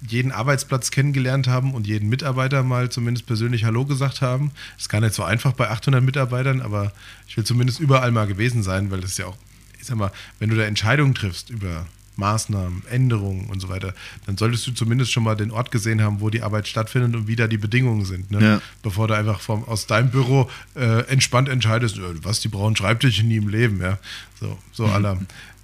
jeden 0.00 0.32
Arbeitsplatz 0.32 0.90
kennengelernt 0.90 1.48
haben 1.48 1.74
und 1.74 1.86
jeden 1.86 2.08
Mitarbeiter 2.08 2.62
mal 2.62 2.90
zumindest 2.90 3.26
persönlich 3.26 3.64
Hallo 3.64 3.84
gesagt 3.84 4.22
haben. 4.22 4.52
Ist 4.76 4.88
gar 4.88 5.00
nicht 5.00 5.14
so 5.14 5.24
einfach 5.24 5.52
bei 5.52 5.70
800 5.70 6.02
Mitarbeitern, 6.02 6.62
aber 6.62 6.92
ich 7.26 7.36
will 7.36 7.44
zumindest 7.44 7.80
überall 7.80 8.12
mal 8.12 8.26
gewesen 8.26 8.62
sein, 8.62 8.90
weil 8.90 9.00
das 9.00 9.12
ist 9.12 9.18
ja 9.18 9.26
auch, 9.26 9.36
ich 9.78 9.86
sag 9.86 9.96
mal, 9.96 10.12
wenn 10.38 10.50
du 10.50 10.56
da 10.56 10.62
Entscheidungen 10.62 11.14
triffst 11.14 11.50
über 11.50 11.86
Maßnahmen, 12.18 12.82
Änderungen 12.90 13.46
und 13.46 13.60
so 13.60 13.68
weiter, 13.68 13.94
dann 14.26 14.36
solltest 14.36 14.66
du 14.66 14.72
zumindest 14.72 15.12
schon 15.12 15.22
mal 15.22 15.36
den 15.36 15.52
Ort 15.52 15.70
gesehen 15.70 16.02
haben, 16.02 16.20
wo 16.20 16.30
die 16.30 16.42
Arbeit 16.42 16.66
stattfindet 16.66 17.14
und 17.14 17.28
wie 17.28 17.36
da 17.36 17.46
die 17.46 17.58
Bedingungen 17.58 18.04
sind. 18.04 18.32
Ne? 18.32 18.42
Ja. 18.42 18.62
Bevor 18.82 19.06
du 19.06 19.14
einfach 19.14 19.40
vom, 19.40 19.64
aus 19.64 19.86
deinem 19.86 20.10
Büro 20.10 20.50
äh, 20.74 21.06
entspannt 21.06 21.48
entscheidest, 21.48 21.96
äh, 21.96 22.24
was 22.24 22.40
die 22.40 22.48
brauchen 22.48 22.74
Schreibtische 22.74 23.22
nie 23.24 23.36
im 23.36 23.48
Leben. 23.48 23.80
Ja? 23.80 23.98
So, 24.40 24.58
so 24.72 24.86
aller. 24.86 25.16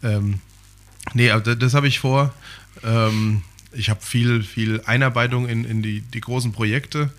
Ähm, 0.05 0.39
nee, 1.13 1.31
aber 1.31 1.43
das, 1.43 1.59
das 1.59 1.75
habe 1.75 1.89
ich 1.89 1.99
vor. 1.99 2.33
Ähm, 2.85 3.43
ich 3.77 3.91
habe 3.91 4.01
viel, 4.03 4.43
viel 4.43 4.81
Einarbeitung 4.87 5.49
in, 5.49 5.65
in 5.65 5.83
die, 5.83 6.01
die 6.01 6.21
großen 6.21 6.53
Projekte. 6.53 7.11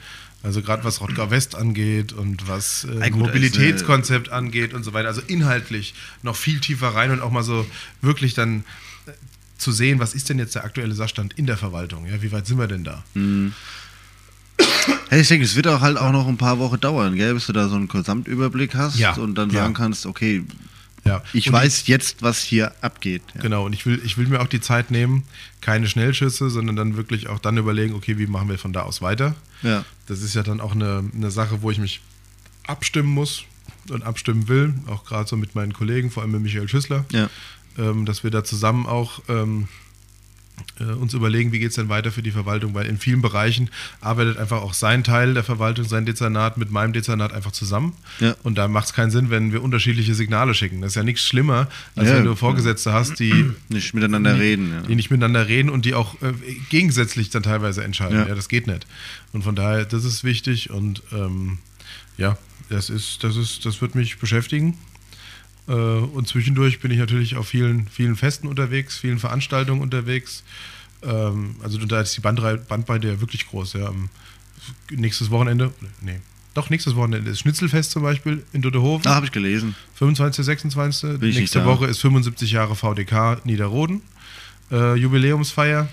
Also 0.44 0.62
gerade 0.62 0.84
was 0.84 1.02
Rottgau 1.02 1.32
West 1.32 1.56
angeht 1.56 2.14
und 2.14 2.48
was 2.48 2.84
äh, 2.84 3.00
Ja, 3.00 3.10
gut, 3.10 3.22
Mobilitätskonzept 3.22 4.30
angeht 4.30 4.74
und 4.76 4.84
so 4.84 4.94
weiter. 4.94 5.08
Also 5.08 5.22
inhaltlich 5.26 5.96
noch 6.22 6.36
viel 6.36 6.60
tiefer 6.60 6.90
rein 6.90 7.10
und 7.12 7.22
auch 7.22 7.32
mal 7.32 7.42
so 7.44 7.66
wirklich 8.02 8.36
dann 8.36 8.64
äh, 9.08 9.12
zu 9.58 9.72
sehen, 9.72 9.98
was 10.00 10.14
ist 10.14 10.30
denn 10.30 10.38
jetzt 10.38 10.54
der 10.54 10.64
aktuelle 10.64 10.94
Sachstand 10.94 11.34
in 11.34 11.48
der 11.48 11.58
Verwaltung? 11.58 12.06
Ja, 12.06 12.22
wie 12.22 12.32
weit 12.32 12.46
sind 12.46 12.60
wir 12.60 12.68
denn 12.68 12.84
da? 12.84 13.04
Hey, 15.10 15.22
ich 15.22 15.28
denke, 15.28 15.46
es 15.46 15.56
wird 15.56 15.68
auch 15.68 15.82
halt 15.82 15.98
auch 15.98 16.12
noch 16.12 16.28
ein 16.28 16.38
paar 16.38 16.60
Wochen 16.60 16.80
dauern, 16.80 17.16
gell, 17.16 17.34
bis 17.34 17.48
du 17.48 17.54
da 17.54 17.68
so 17.68 17.76
einen 17.76 17.88
Gesamtüberblick 17.88 18.76
hast 18.76 19.00
Ja, 19.00 19.14
und 19.16 19.36
dann 19.36 19.50
ja. 19.50 19.62
sagen 19.62 19.74
kannst, 19.74 20.06
okay, 20.06 20.44
Ja. 21.06 21.22
ich 21.34 21.48
Und 21.48 21.54
weiß 21.54 21.86
jetzt, 21.88 22.24
was 22.24 22.42
hier 22.42 22.74
abgeht. 22.84 23.22
Ja. 23.36 23.42
Genau, 23.42 23.66
und 23.66 23.74
ich 23.74 23.86
will, 23.86 24.02
ich 24.04 24.18
will 24.18 24.28
mir 24.28 24.42
auch 24.42 24.48
die 24.48 24.60
Zeit 24.62 24.90
nehmen, 24.92 25.24
keine 25.62 25.88
Schnellschüsse, 25.88 26.50
sondern 26.50 26.76
dann 26.76 26.98
wirklich 26.98 27.30
auch 27.30 27.40
dann 27.40 27.58
überlegen, 27.58 27.94
okay, 27.94 28.18
wie 28.18 28.26
machen 28.28 28.50
wir 28.50 28.58
von 28.58 28.74
da 28.74 28.82
aus 28.82 29.02
weiter? 29.02 29.36
Ja. 29.62 29.86
Das 30.08 30.22
ist 30.22 30.34
ja 30.34 30.42
dann 30.44 30.60
auch 30.62 30.72
eine, 30.74 31.04
eine 31.16 31.30
Sache, 31.32 31.62
wo 31.62 31.70
ich 31.72 31.78
mich 31.78 32.02
abstimmen 32.66 33.10
muss 33.10 33.44
und 33.90 34.04
abstimmen 34.04 34.48
will, 34.48 34.74
auch 34.88 35.06
gerade 35.06 35.30
so 35.30 35.38
mit 35.38 35.54
meinen 35.54 35.74
Kollegen, 35.74 36.10
vor 36.10 36.24
allem 36.24 36.32
mit 36.32 36.42
Michael 36.42 36.68
Schüssler, 36.68 37.06
Ja. 37.12 37.30
ähm, 37.78 38.06
dass 38.06 38.24
wir 38.24 38.32
da 38.32 38.44
zusammen 38.44 38.88
auch 38.88 39.22
ähm, 39.30 39.68
äh, 39.68 39.68
uns 41.00 41.14
überlegen, 41.14 41.52
wie 41.52 41.60
geht 41.60 41.70
es 41.70 41.76
denn 41.76 41.90
weiter 41.90 42.12
für 42.12 42.22
die 42.22 42.32
Verwaltung, 42.32 42.74
weil 42.74 42.86
in 42.86 42.98
vielen 42.98 43.22
Bereichen 43.22 43.70
arbeitet 44.02 44.38
einfach 44.38 44.62
auch 44.62 44.74
sein 44.74 45.04
Teil 45.04 45.34
der 45.34 45.44
Verwaltung, 45.44 45.86
sein 45.86 46.06
Dezernat 46.06 46.58
mit 46.58 46.72
meinem 46.72 46.94
Dezernat 46.94 47.34
einfach 47.34 47.52
zusammen. 47.52 47.94
Ja. 48.20 48.36
Und 48.44 48.58
da 48.58 48.68
macht 48.68 48.88
es 48.88 48.94
keinen 48.94 49.12
Sinn, 49.12 49.30
wenn 49.30 49.54
wir 49.54 49.64
unterschiedliche 49.64 50.16
Signale 50.16 50.54
schicken. 50.54 50.82
Das 50.82 50.92
ist 50.92 50.96
ja 50.96 51.04
nichts 51.04 51.24
schlimmer, 51.24 51.68
als 51.96 52.10
Ja, 52.10 52.16
wenn 52.16 52.26
du 52.26 52.32
ja. 52.32 52.36
Vorgesetzte 52.36 52.94
hast, 52.94 53.20
die 53.20 53.52
Nicht 53.70 53.94
miteinander 53.94 54.38
reden. 54.38 54.72
Ja. 54.72 54.82
die 54.82 54.96
nicht 54.96 55.12
miteinander 55.12 55.48
reden 55.48 55.70
und 55.70 55.86
die 55.86 55.94
auch 55.94 56.16
äh, 56.22 56.34
gegensätzlich 56.70 57.30
dann 57.30 57.44
teilweise 57.44 57.84
entscheiden. 57.84 58.20
Ja. 58.20 58.28
Ja. 58.28 58.36
das 58.36 58.50
geht 58.50 58.68
nicht. 58.68 58.86
Und 59.34 59.44
von 59.44 59.56
daher, 59.56 59.86
das 59.86 60.04
ist 60.04 60.24
wichtig 60.24 60.70
und 60.70 61.02
ähm, 61.12 61.60
ja, 62.18 62.38
das 62.70 62.90
ist, 62.90 63.24
das 63.24 63.36
ist, 63.38 63.66
das 63.66 63.82
wird 63.82 63.96
mich 63.96 64.18
beschäftigen. 64.18 64.78
Äh, 65.68 65.72
und 65.72 66.28
zwischendurch 66.28 66.80
bin 66.80 66.92
ich 66.92 66.98
natürlich 66.98 67.36
auf 67.36 67.48
vielen, 67.48 67.88
vielen 67.88 68.16
Festen 68.16 68.48
unterwegs, 68.48 68.98
vielen 68.98 69.20
Veranstaltungen 69.20 69.82
unterwegs. 69.82 70.44
Ähm, 71.04 71.56
also 71.64 71.78
da 71.80 72.02
ist 72.02 72.16
die 72.16 72.22
Bandbreite 72.22 73.08
ja 73.08 73.22
wirklich 73.22 73.48
groß. 73.48 73.74
Ja. 73.74 73.92
Nächstes 74.92 75.30
Wochenende, 75.30 75.74
nee, 76.02 76.20
doch 76.56 76.70
nächstes 76.70 76.96
Wochenende 76.96 77.30
ist 77.30 77.40
Schnitzelfest 77.40 77.92
zum 77.92 78.02
Beispiel 78.02 78.44
in 78.54 78.62
Duttehofen. 78.62 79.04
Da 79.04 79.16
habe 79.16 79.26
ich 79.26 79.32
gelesen. 79.34 79.76
25. 79.96 80.46
26. 80.46 81.20
Bin 81.20 81.30
ich 81.30 81.38
Nächste. 81.38 81.66
Woche 81.66 81.86
ist 81.86 82.00
75 82.00 82.52
Jahre 82.52 82.76
VDK 82.76 83.46
Niederroden. 83.46 84.02
Äh, 84.72 84.96
Jubiläumsfeier. 84.96 85.90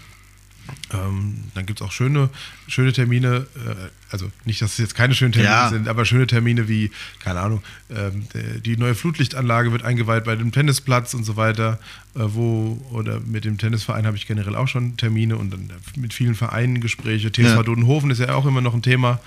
Ähm, 0.93 1.45
dann 1.55 1.67
gibt 1.67 1.81
es 1.81 1.87
auch 1.87 1.93
schöne, 1.93 2.29
schöne 2.69 2.93
Termine, 2.93 3.47
äh, 3.57 3.75
also 4.11 4.31
nicht, 4.45 4.61
dass 4.63 4.73
es 4.73 4.79
jetzt 4.79 4.95
keine 4.95 5.15
schönen 5.15 5.33
Termine 5.33 5.53
Ja. 5.55 5.69
sind, 5.71 5.89
aber 5.89 6.05
schöne 6.05 6.27
Termine 6.27 6.69
wie, 6.69 6.91
keine 7.21 7.41
Ahnung, 7.41 7.63
ähm, 7.91 8.27
die 8.65 8.77
neue 8.77 8.95
Flutlichtanlage 8.95 9.73
wird 9.73 9.83
eingeweiht 9.85 10.25
bei 10.25 10.37
dem 10.37 10.53
Tennisplatz 10.53 11.15
und 11.15 11.25
so 11.25 11.37
weiter, 11.37 11.79
äh, 12.15 12.21
wo, 12.25 12.81
oder 12.91 13.21
mit 13.21 13.45
dem 13.45 13.59
Tennisverein 13.59 14.07
habe 14.07 14.17
ich 14.17 14.27
generell 14.27 14.55
auch 14.55 14.69
schon 14.69 14.97
Termine 14.99 15.37
und 15.37 15.51
dann 15.53 15.71
mit 15.97 16.13
vielen 16.15 16.35
Vereinen 16.35 16.81
Gespräche. 16.81 17.33
TSV 17.33 17.43
Ja. 17.57 17.63
Dodenhofen 17.63 18.11
ist 18.11 18.19
ja 18.19 18.35
auch 18.35 18.47
immer 18.47 18.61
noch 18.61 18.75
ein 18.75 18.83
Thema. 18.83 19.21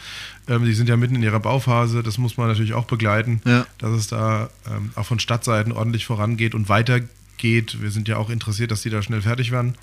Ähm, 0.47 0.65
die 0.65 0.73
sind 0.73 0.87
ja 0.87 0.97
mitten 0.97 1.15
in 1.15 1.23
ihrer 1.23 1.39
Bauphase, 1.39 2.03
das 2.03 2.17
muss 2.19 2.37
man 2.37 2.47
natürlich 2.47 2.73
auch 2.73 2.85
begleiten, 2.85 3.41
Ja. 3.45 3.65
dass 3.79 3.91
es 3.91 4.07
da 4.07 4.49
ähm, 4.71 4.91
auch 4.95 5.05
von 5.05 5.19
Stadtseiten 5.19 5.71
ordentlich 5.71 6.05
vorangeht 6.05 6.53
und 6.55 6.69
weitergeht. 6.69 7.81
Wir 7.81 7.89
sind 7.91 8.07
ja 8.07 8.17
auch 8.17 8.29
interessiert, 8.29 8.71
dass 8.71 8.81
die 8.83 8.89
da 8.91 9.01
schnell 9.01 9.21
fertig 9.23 9.51
werden. 9.51 9.75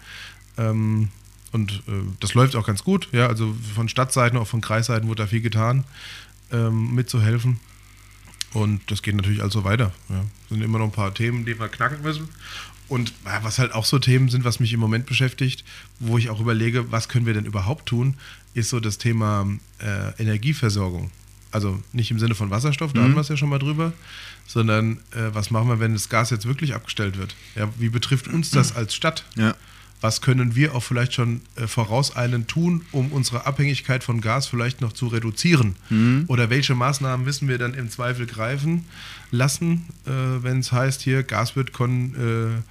Ähm, 0.58 1.08
und 1.52 1.82
äh, 1.86 1.92
das 2.20 2.34
läuft 2.34 2.56
auch 2.56 2.66
ganz 2.66 2.82
gut. 2.82 3.08
Ja, 3.12 3.26
also 3.26 3.54
von 3.74 3.88
Stadtseiten, 3.88 4.38
auch 4.38 4.46
von 4.48 4.60
Kreisseiten 4.60 5.08
wurde 5.08 5.22
da 5.22 5.26
viel 5.26 5.42
getan, 5.42 5.84
ähm, 6.50 6.94
mitzuhelfen. 6.94 7.60
Und 8.54 8.90
das 8.90 9.02
geht 9.02 9.14
natürlich 9.14 9.42
also 9.42 9.64
weiter. 9.64 9.92
Ja. 10.08 10.24
Sind 10.48 10.62
immer 10.62 10.78
noch 10.78 10.86
ein 10.86 10.92
paar 10.92 11.14
Themen, 11.14 11.46
die 11.46 11.58
wir 11.58 11.68
knacken 11.68 12.02
müssen. 12.02 12.28
Und 12.88 13.12
ja, 13.24 13.42
was 13.42 13.58
halt 13.58 13.72
auch 13.72 13.86
so 13.86 13.98
Themen 13.98 14.28
sind, 14.28 14.44
was 14.44 14.60
mich 14.60 14.72
im 14.72 14.80
Moment 14.80 15.06
beschäftigt, 15.06 15.64
wo 15.98 16.18
ich 16.18 16.28
auch 16.28 16.40
überlege, 16.40 16.92
was 16.92 17.08
können 17.08 17.24
wir 17.24 17.32
denn 17.32 17.46
überhaupt 17.46 17.86
tun, 17.86 18.16
ist 18.54 18.68
so 18.68 18.80
das 18.80 18.98
Thema 18.98 19.46
äh, 19.78 20.20
Energieversorgung. 20.20 21.10
Also 21.50 21.82
nicht 21.92 22.10
im 22.10 22.18
Sinne 22.18 22.34
von 22.34 22.50
Wasserstoff, 22.50 22.92
da 22.92 23.02
hatten 23.02 23.14
wir 23.14 23.20
es 23.20 23.28
ja 23.28 23.36
schon 23.36 23.50
mal 23.50 23.58
drüber, 23.58 23.92
sondern 24.46 24.98
äh, 25.12 25.32
was 25.32 25.50
machen 25.50 25.68
wir, 25.68 25.80
wenn 25.80 25.92
das 25.92 26.08
Gas 26.08 26.30
jetzt 26.30 26.46
wirklich 26.46 26.74
abgestellt 26.74 27.18
wird? 27.18 27.34
Ja, 27.54 27.68
wie 27.78 27.90
betrifft 27.90 28.28
uns 28.28 28.50
das 28.50 28.74
als 28.74 28.94
Stadt? 28.94 29.24
Ja. 29.36 29.54
Was 30.02 30.20
können 30.20 30.54
wir 30.56 30.74
auch 30.74 30.82
vielleicht 30.82 31.14
schon 31.14 31.40
äh, 31.56 31.66
vorauseilend 31.66 32.48
tun, 32.48 32.82
um 32.92 33.12
unsere 33.12 33.46
Abhängigkeit 33.46 34.02
von 34.04 34.20
Gas 34.20 34.46
vielleicht 34.48 34.80
noch 34.82 34.92
zu 34.92 35.06
reduzieren? 35.06 35.76
Oder 36.26 36.50
welche 36.50 36.74
Maßnahmen 36.74 37.24
müssen 37.24 37.48
wir 37.48 37.56
dann 37.56 37.72
im 37.74 37.88
Zweifel 37.88 38.26
greifen 38.26 38.84
lassen, 39.30 39.86
äh, 40.06 40.10
wenn 40.42 40.58
es 40.58 40.72
heißt, 40.72 41.00
hier 41.02 41.22
Gas 41.22 41.56
wird 41.56 41.72
kon, 41.72 42.62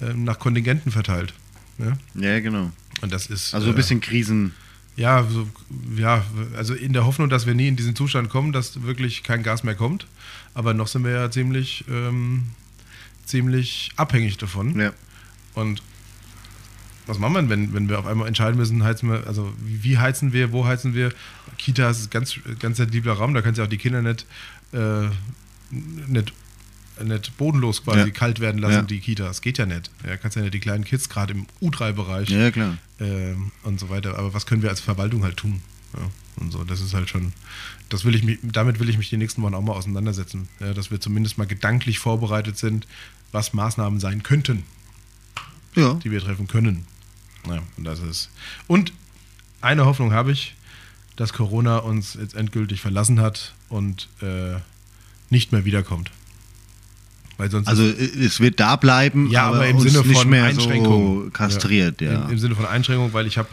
äh, 0.00 0.04
äh, 0.06 0.14
nach 0.14 0.38
Kontingenten 0.38 0.90
verteilt? 0.90 1.34
Ja? 1.78 1.92
Ja, 2.14 2.40
genau. 2.40 2.72
Und 3.02 3.12
das 3.12 3.26
ist 3.26 3.54
Also 3.54 3.68
ein 3.68 3.74
äh, 3.74 3.76
bisschen 3.76 4.00
Krisen. 4.00 4.54
ja, 4.96 5.24
so, 5.30 5.46
ja, 5.94 6.24
also 6.56 6.72
in 6.74 6.92
der 6.94 7.04
Hoffnung, 7.04 7.28
dass 7.28 7.46
wir 7.46 7.54
nie 7.54 7.68
in 7.68 7.76
diesen 7.76 7.94
Zustand 7.94 8.30
kommen, 8.30 8.52
dass 8.52 8.82
wirklich 8.82 9.22
kein 9.22 9.42
Gas 9.42 9.62
mehr 9.62 9.74
kommt. 9.76 10.06
Aber 10.54 10.72
noch 10.74 10.88
sind 10.88 11.04
wir 11.04 11.12
ja 11.12 11.30
ziemlich, 11.30 11.84
ähm, 11.90 12.46
ziemlich 13.26 13.90
abhängig 13.96 14.38
davon. 14.38 14.78
Ja. 14.80 14.92
Und 15.54 15.82
was 17.08 17.18
machen 17.18 17.34
wir, 17.34 17.40
denn, 17.42 17.50
wenn, 17.50 17.74
wenn 17.74 17.88
wir 17.88 17.98
auf 17.98 18.06
einmal 18.06 18.28
entscheiden 18.28 18.56
müssen, 18.58 18.84
heizen 18.84 19.10
wir, 19.10 19.26
also 19.26 19.52
wie, 19.64 19.82
wie 19.84 19.98
heizen 19.98 20.32
wir, 20.32 20.52
wo 20.52 20.66
heizen 20.66 20.94
wir? 20.94 21.12
Kita 21.56 21.88
ist 21.90 22.10
ganz, 22.10 22.38
ganz 22.60 22.76
sensibler 22.76 23.14
Raum, 23.14 23.34
da 23.34 23.42
kannst 23.42 23.58
du 23.58 23.62
auch 23.64 23.68
die 23.68 23.78
Kinder 23.78 24.02
nicht, 24.02 24.26
äh, 24.72 25.08
nicht, 25.70 26.32
nicht 27.02 27.36
bodenlos 27.36 27.84
quasi 27.84 28.00
Ja. 28.00 28.10
kalt 28.10 28.40
werden 28.40 28.60
lassen, 28.60 28.72
Ja. 28.74 28.82
die 28.82 29.00
Kita. 29.00 29.24
Das 29.24 29.40
geht 29.40 29.58
ja 29.58 29.66
nicht. 29.66 29.90
Ja, 30.06 30.16
kannst 30.16 30.36
ja 30.36 30.42
nicht 30.42 30.54
die 30.54 30.60
kleinen 30.60 30.84
Kids 30.84 31.08
gerade 31.08 31.32
im 31.34 31.46
U3-Bereich 31.62 32.28
Ja, 32.30 32.50
klar. 32.50 32.76
ähm, 33.00 33.52
und 33.62 33.78
so 33.80 33.88
weiter. 33.88 34.18
Aber 34.18 34.34
was 34.34 34.46
können 34.46 34.62
wir 34.62 34.70
als 34.70 34.80
Verwaltung 34.80 35.22
halt 35.24 35.36
tun? 35.36 35.60
Ja, 35.94 36.10
und 36.36 36.50
so, 36.52 36.64
das 36.64 36.80
ist 36.80 36.92
halt 36.94 37.08
schon, 37.08 37.32
das 37.88 38.04
will 38.04 38.14
ich 38.14 38.22
mich, 38.22 38.38
damit 38.42 38.78
will 38.80 38.88
ich 38.90 38.98
mich 38.98 39.08
die 39.08 39.16
nächsten 39.16 39.42
Wochen 39.42 39.54
auch 39.54 39.62
mal 39.62 39.72
auseinandersetzen. 39.72 40.48
Ja, 40.60 40.74
dass 40.74 40.90
wir 40.90 41.00
zumindest 41.00 41.38
mal 41.38 41.46
gedanklich 41.46 41.98
vorbereitet 41.98 42.58
sind, 42.58 42.86
was 43.32 43.54
Maßnahmen 43.54 43.98
sein 44.00 44.22
könnten, 44.22 44.64
Ja. 45.74 45.94
die 45.94 46.10
wir 46.10 46.20
treffen 46.20 46.46
können. 46.46 46.84
Ja, 47.46 47.60
und 47.76 47.84
das 47.84 48.00
ist. 48.00 48.30
Und 48.66 48.92
eine 49.60 49.84
Hoffnung 49.86 50.12
habe 50.12 50.32
ich, 50.32 50.54
dass 51.16 51.32
Corona 51.32 51.78
uns 51.78 52.14
jetzt 52.14 52.34
endgültig 52.34 52.80
verlassen 52.80 53.20
hat 53.20 53.54
und 53.68 54.08
äh, 54.22 54.56
nicht 55.30 55.52
mehr 55.52 55.64
wiederkommt. 55.64 56.10
Weil 57.36 57.50
sonst 57.50 57.68
Also 57.68 57.84
äh, 57.84 57.92
es 58.24 58.40
wird 58.40 58.60
da 58.60 58.76
bleiben, 58.76 59.30
Ja, 59.30 59.46
aber 59.48 59.66
im 59.68 59.76
uns 59.76 59.90
Sinne 59.92 60.06
nicht 60.06 60.18
von 60.20 60.28
mehr 60.28 60.44
Einschränkungen. 60.44 61.24
so 61.24 61.30
kastriert, 61.30 62.00
ja. 62.00 62.24
Im, 62.24 62.30
Im 62.32 62.38
Sinne 62.38 62.54
von 62.56 62.66
Einschränkung, 62.66 63.12
weil 63.12 63.26
ich 63.26 63.38
habe 63.38 63.48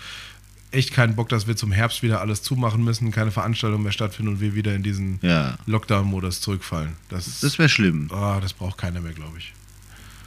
echt 0.72 0.92
keinen 0.92 1.16
Bock, 1.16 1.30
dass 1.30 1.48
wir 1.48 1.56
zum 1.56 1.72
Herbst 1.72 2.04
wieder 2.04 2.20
alles 2.22 2.42
zumachen 2.42 2.84
müssen, 2.84 3.12
keine 3.12 3.32
Veranstaltungen 3.32 3.84
mehr 3.84 3.92
stattfinden 3.94 4.34
und 4.34 4.42
wir 4.42 4.56
wieder 4.56 4.76
in 4.76 4.84
diesen 4.84 5.20
Ja. 5.22 5.58
Lockdown-Modus 5.68 6.42
zurückfallen. 6.42 6.94
Das, 7.10 7.40
Das 7.40 7.58
wäre 7.58 7.70
schlimm. 7.70 8.10
oh, 8.12 8.38
das 8.42 8.54
braucht 8.54 8.78
keiner 8.78 9.00
mehr, 9.02 9.14
glaube 9.14 9.38
ich. 9.38 9.54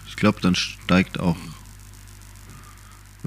Ich 0.09 0.17
glaube, 0.17 0.41
dann 0.41 0.55
steigt 0.55 1.21
auch 1.21 1.37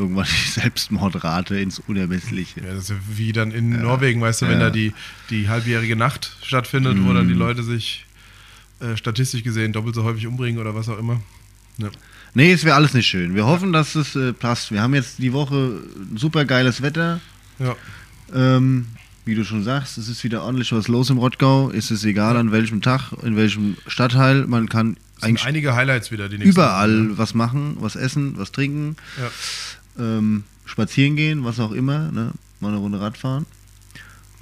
irgendwann 0.02 0.26
die 0.26 0.50
Selbstmordrate 0.52 1.58
ins 1.60 1.80
Unermessliche. 1.80 2.62
Ja, 2.62 2.74
das 2.74 2.84
ist 2.86 2.90
ja 2.90 2.96
wie 3.16 3.32
dann 3.32 3.52
in 3.52 3.82
Norwegen, 3.82 4.22
weißt 4.22 4.42
du, 4.44 4.46
wenn 4.48 4.60
Ja. 4.60 4.66
da 4.66 4.70
die, 4.70 4.94
die 5.30 5.48
halbjährige 5.50 5.96
Nacht 5.96 6.36
stattfindet, 6.44 6.98
wo 7.04 7.14
dann 7.14 7.28
die 7.28 7.34
Leute 7.34 7.64
sich 7.64 8.06
äh, 8.80 8.98
statistisch 8.98 9.44
gesehen 9.44 9.74
doppelt 9.74 9.96
so 9.96 10.04
häufig 10.04 10.28
umbringen 10.28 10.60
oder 10.60 10.76
was 10.76 10.90
auch 10.90 10.98
immer. 10.98 11.22
Ja. 11.78 11.90
Nee, 12.34 12.52
es 12.54 12.64
wäre 12.64 12.76
alles 12.76 12.94
nicht 12.94 13.08
schön. 13.08 13.36
Wir 13.36 13.46
hoffen, 13.46 13.74
dass 13.74 13.96
es 13.96 14.16
äh, 14.16 14.34
passt. 14.34 14.72
Wir 14.72 14.82
haben 14.82 14.94
jetzt 14.96 15.20
die 15.20 15.34
Woche 15.34 15.82
super 16.16 16.46
geiles 16.46 16.82
Wetter. 16.82 17.20
Ja. 17.60 17.76
Ähm, 18.34 18.88
wie 19.26 19.36
du 19.36 19.44
schon 19.44 19.64
sagst, 19.64 19.98
es 19.98 20.08
ist 20.08 20.24
wieder 20.24 20.44
ordentlich 20.44 20.72
was 20.72 20.88
los 20.88 21.10
im 21.10 21.18
Rottgau. 21.18 21.70
Es 21.72 21.92
ist 21.92 22.04
egal 22.06 22.38
an 22.38 22.52
welchem 22.52 22.82
Tag, 22.82 23.12
in 23.24 23.36
welchem 23.36 23.78
Stadtteil. 23.86 24.48
Man 24.48 24.68
kann 24.70 24.98
eigentlich 25.20 25.46
einige 25.46 25.76
Highlights 25.76 26.10
wieder 26.12 26.28
die 26.30 26.38
überall 26.38 27.10
Wochen, 27.10 27.18
was 27.18 27.34
machen, 27.36 27.78
was 27.80 27.96
essen, 27.96 28.38
was 28.38 28.52
trinken, 28.52 28.96
Ja. 29.20 29.30
Ähm, 29.98 30.44
spazieren 30.66 31.16
gehen, 31.16 31.44
was 31.44 31.60
auch 31.60 31.72
immer. 31.72 32.12
Ne? 32.12 32.32
Mal 32.60 32.70
eine 32.70 32.78
Runde 32.78 33.00
Radfahren. 33.00 33.46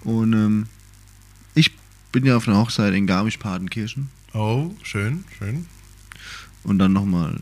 Und 0.03 0.33
ähm, 0.33 0.67
ich 1.55 1.71
bin 2.11 2.25
ja 2.25 2.37
auf 2.37 2.47
einer 2.47 2.57
Hochzeit 2.57 2.93
in 2.93 3.07
Garmisch-Partenkirchen. 3.07 4.09
Oh, 4.33 4.71
schön, 4.83 5.23
schön. 5.37 5.65
und 6.63 6.77
dann 6.79 6.93
nochmal 6.93 7.39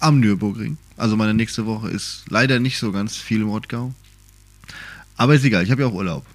am 0.00 0.20
Nürburgring. 0.20 0.76
Also 0.96 1.16
meine 1.16 1.34
nächste 1.34 1.64
Woche 1.66 1.88
ist 1.88 2.24
leider 2.28 2.58
nicht 2.60 2.78
so 2.78 2.92
ganz 2.92 3.16
viel 3.16 3.40
im 3.42 3.48
Rottgau. 3.48 3.94
Aber 5.16 5.34
ist 5.34 5.44
egal, 5.44 5.64
ich 5.64 5.70
habe 5.70 5.82
ja 5.82 5.88
auch 5.88 5.92
Urlaub. 5.92 6.26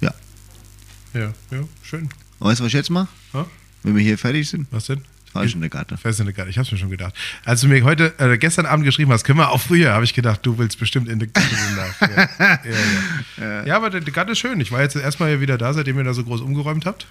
Ja. 0.00 0.14
Ja, 1.14 1.32
ja, 1.50 1.64
schön. 1.82 2.08
Weißt 2.38 2.60
du, 2.60 2.64
was 2.64 2.68
ich 2.68 2.74
jetzt 2.74 2.90
mache? 2.90 3.08
Ja? 3.32 3.46
Wenn 3.82 3.94
wir 3.94 4.02
hier 4.02 4.18
fertig 4.18 4.48
sind, 4.48 4.66
Was 4.70 4.86
denn? 4.86 5.02
Fahre 5.36 5.46
ich 5.46 5.54
in 5.54 5.60
der 5.60 5.70
Garten. 5.70 5.96
Fest 5.96 6.20
in 6.20 6.26
der 6.26 6.34
Garten. 6.34 6.50
Ich 6.50 6.58
hab's 6.58 6.72
mir 6.72 6.78
schon 6.78 6.90
gedacht. 6.90 7.14
Als 7.44 7.60
du 7.60 7.68
mir 7.68 7.82
heute, 7.84 8.14
äh, 8.18 8.38
gestern 8.38 8.66
Abend 8.66 8.84
geschrieben 8.84 9.12
hast, 9.12 9.24
können 9.24 9.38
wir 9.38 9.50
auch 9.50 9.60
früher, 9.60 9.92
habe 9.92 10.04
ich 10.04 10.14
gedacht, 10.14 10.40
du 10.44 10.58
willst 10.58 10.78
bestimmt 10.78 11.08
in 11.08 11.18
der 11.18 11.28
Garten. 11.28 11.56
ja, 12.00 12.28
ja, 12.38 12.60
ja. 13.38 13.66
ja, 13.66 13.76
aber 13.76 13.90
der, 13.90 14.00
der 14.00 14.12
Garten 14.12 14.32
ist 14.32 14.38
schön. 14.38 14.60
Ich 14.60 14.72
war 14.72 14.82
jetzt 14.82 14.96
erstmal 14.96 15.40
wieder 15.40 15.58
da, 15.58 15.72
seitdem 15.72 15.98
ihr 15.98 16.04
da 16.04 16.14
so 16.14 16.24
groß 16.24 16.40
umgeräumt 16.40 16.86
habt. 16.86 17.06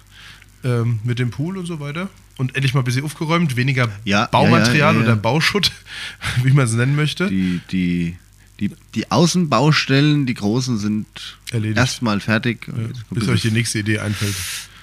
Ähm, 0.64 0.98
mit 1.04 1.18
dem 1.18 1.30
Pool 1.30 1.58
und 1.58 1.66
so 1.66 1.80
weiter. 1.80 2.08
Und 2.38 2.56
endlich 2.56 2.74
mal 2.74 2.80
ein 2.80 2.84
bisschen 2.84 3.04
aufgeräumt. 3.04 3.56
Weniger 3.56 3.88
Baumaterial 4.30 4.96
oder 4.96 5.14
Bauschutt, 5.14 5.70
wie 6.42 6.50
man 6.50 6.64
es 6.64 6.72
nennen 6.72 6.96
möchte. 6.96 7.28
Die, 7.28 7.60
die, 7.70 8.16
die, 8.58 8.72
die 8.94 9.10
Außenbaustellen, 9.10 10.26
die 10.26 10.34
großen, 10.34 10.78
sind 10.78 11.06
erstmal 11.52 12.20
fertig. 12.20 12.66
Ja, 12.68 12.74
bis 13.10 13.28
euch 13.28 13.42
die 13.42 13.50
nächste 13.50 13.78
Idee 13.78 14.00
einfällt. 14.00 14.34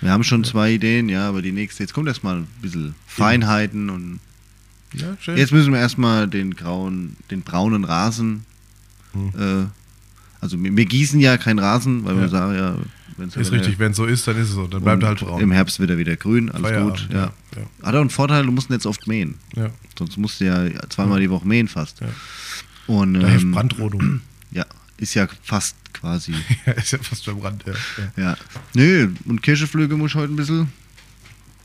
Wir 0.04 0.12
haben 0.12 0.24
schon 0.24 0.44
zwei 0.44 0.72
Ideen, 0.74 1.10
ja, 1.10 1.28
aber 1.28 1.42
die 1.42 1.52
nächste, 1.52 1.84
jetzt 1.84 1.94
kommt 1.94 2.08
erstmal 2.08 2.38
ein 2.38 2.48
bisschen 2.62 2.96
Feinheiten 3.08 3.90
und 3.90 4.20
Ja, 4.94 5.18
schön. 5.20 5.38
Jetzt 5.38 5.52
müssen 5.52 5.72
wir 5.74 5.80
erstmal 5.80 6.28
den 6.28 6.56
grauen, 6.56 7.16
den 7.32 7.42
braunen 7.42 7.84
Rasen. 7.84 8.46
Hm. 9.14 9.30
Äh, 9.38 9.66
also 10.42 10.62
wir, 10.62 10.76
wir 10.76 10.86
gießen 10.86 11.20
ja 11.20 11.38
keinen 11.38 11.60
Rasen, 11.60 12.04
weil 12.06 12.16
Ja. 12.16 12.22
wir 12.22 12.30
sagen 12.30 12.56
ja, 12.56 12.76
wenn's 13.18 13.36
ist 13.36 13.52
richtig, 13.52 13.80
wenn 13.80 13.92
es 13.92 13.98
so 13.98 14.06
ist, 14.06 14.28
dann 14.28 14.38
ist 14.38 14.50
es 14.50 14.54
so. 14.56 14.68
Dann 14.68 14.84
bleibt 14.84 15.02
er 15.04 15.10
halt 15.10 15.20
braun. 15.20 15.42
Im 15.42 15.52
Herbst 15.52 15.80
wird 15.80 15.90
er 15.90 15.98
wieder 15.98 16.16
grün, 16.16 16.50
alles 16.52 16.70
Feierabend, 16.70 17.08
gut. 17.08 17.14
Ja. 17.14 17.32
ja, 17.56 17.86
Hat 17.88 17.96
auch 17.96 18.02
einen 18.02 18.10
Vorteil, 18.10 18.46
du 18.46 18.52
musst 18.52 18.70
ihn 18.70 18.74
jetzt 18.74 18.86
oft 18.86 19.08
mähen. 19.08 19.36
ja. 19.56 19.70
Sonst 19.98 20.18
musst 20.18 20.42
du 20.42 20.46
ja 20.46 20.66
zweimal 20.90 21.20
die 21.20 21.30
Woche 21.30 21.48
mähen 21.48 21.68
fast. 21.68 22.02
Ja. 22.02 22.08
Und 22.88 23.14
Da 23.16 23.28
hilft 23.28 23.44
ähm, 23.46 23.52
Brandrodung. 23.52 24.22
ja, 24.52 24.66
ist 25.04 25.14
ja 25.14 25.28
fast 25.44 25.76
quasi. 25.94 26.34
ja, 26.66 26.74
ist 26.74 26.92
ja 26.92 27.00
fast 27.00 27.24
verbrannt. 27.24 27.64
Ja, 27.66 27.74
ja. 27.98 28.24
ja. 28.24 28.38
Nö, 28.74 29.12
und 29.26 29.42
Kirscheflüge 29.42 29.96
muss 29.96 30.12
ich 30.12 30.16
heute 30.16 30.34
ein 30.34 30.36
bisschen. 30.36 30.72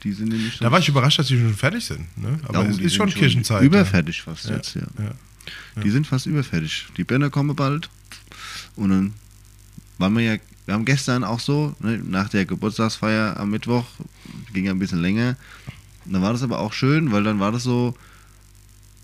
Die 0.05 0.13
sind 0.13 0.29
nämlich 0.29 0.59
Da 0.59 0.71
war 0.71 0.79
ich 0.79 0.89
überrascht, 0.89 1.19
dass 1.19 1.27
die 1.27 1.39
schon 1.39 1.55
fertig 1.55 1.85
sind. 1.85 2.07
Ne? 2.17 2.39
Aber 2.45 2.63
Ja, 2.63 2.71
es 2.71 2.79
ist 2.79 2.95
schon 2.95 3.09
Kirchenzeit. 3.11 3.63
Überfertig 3.63 4.23
fast 4.23 4.45
ja. 4.45 4.57
jetzt, 4.57 4.75
ja. 4.77 4.83
Die 5.83 5.91
sind 5.91 6.07
fast 6.07 6.27
überfertig. 6.27 6.87
Die 6.97 7.05
Birne 7.05 7.31
kommen 7.31 7.57
bald. 7.57 7.89
Und 8.77 8.91
dann 8.91 9.15
waren 9.99 10.15
wir 10.17 10.23
ja, 10.23 10.37
wir 10.67 10.75
haben 10.75 10.85
gestern 10.85 11.25
auch 11.25 11.41
so, 11.41 11.75
ne, 11.81 11.99
nach 11.99 12.29
der 12.29 12.45
Geburtstagsfeier 12.45 13.39
am 13.39 13.51
Mittwoch, 13.51 13.87
ging 14.53 14.67
ja 14.67 14.73
ein 14.73 14.79
bisschen 14.79 15.01
länger. 15.01 15.37
Dann 16.05 16.23
war 16.23 16.33
das 16.33 16.43
aber 16.43 16.59
auch 16.61 16.73
schön, 16.73 17.11
weil 17.11 17.25
dann 17.25 17.41
war 17.41 17.51
das 17.51 17.65
so, 17.65 17.97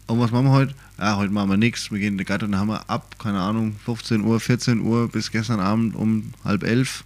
Und 0.07 0.21
was 0.21 0.31
machen 0.31 0.47
wir 0.47 0.53
heute? 0.53 0.75
Ja, 0.99 1.17
heute 1.17 1.33
machen 1.33 1.51
wir 1.51 1.57
nichts. 1.57 1.91
Wir 1.91 1.99
gehen 1.99 2.15
in 2.15 2.19
die 2.19 2.25
Gatte 2.25 2.45
und 2.45 2.53
dann 2.53 2.61
haben 2.61 2.69
wir 2.69 2.89
ab, 2.89 3.17
keine 3.19 3.41
Ahnung, 3.41 3.77
15 3.85 4.23
Uhr, 4.23 4.39
14 4.41 4.81
Uhr 4.81 5.09
bis 5.09 5.31
gestern 5.33 5.61
Abend 5.61 5.97
um 5.97 6.33
halb 6.45 6.63
elf 6.63 7.05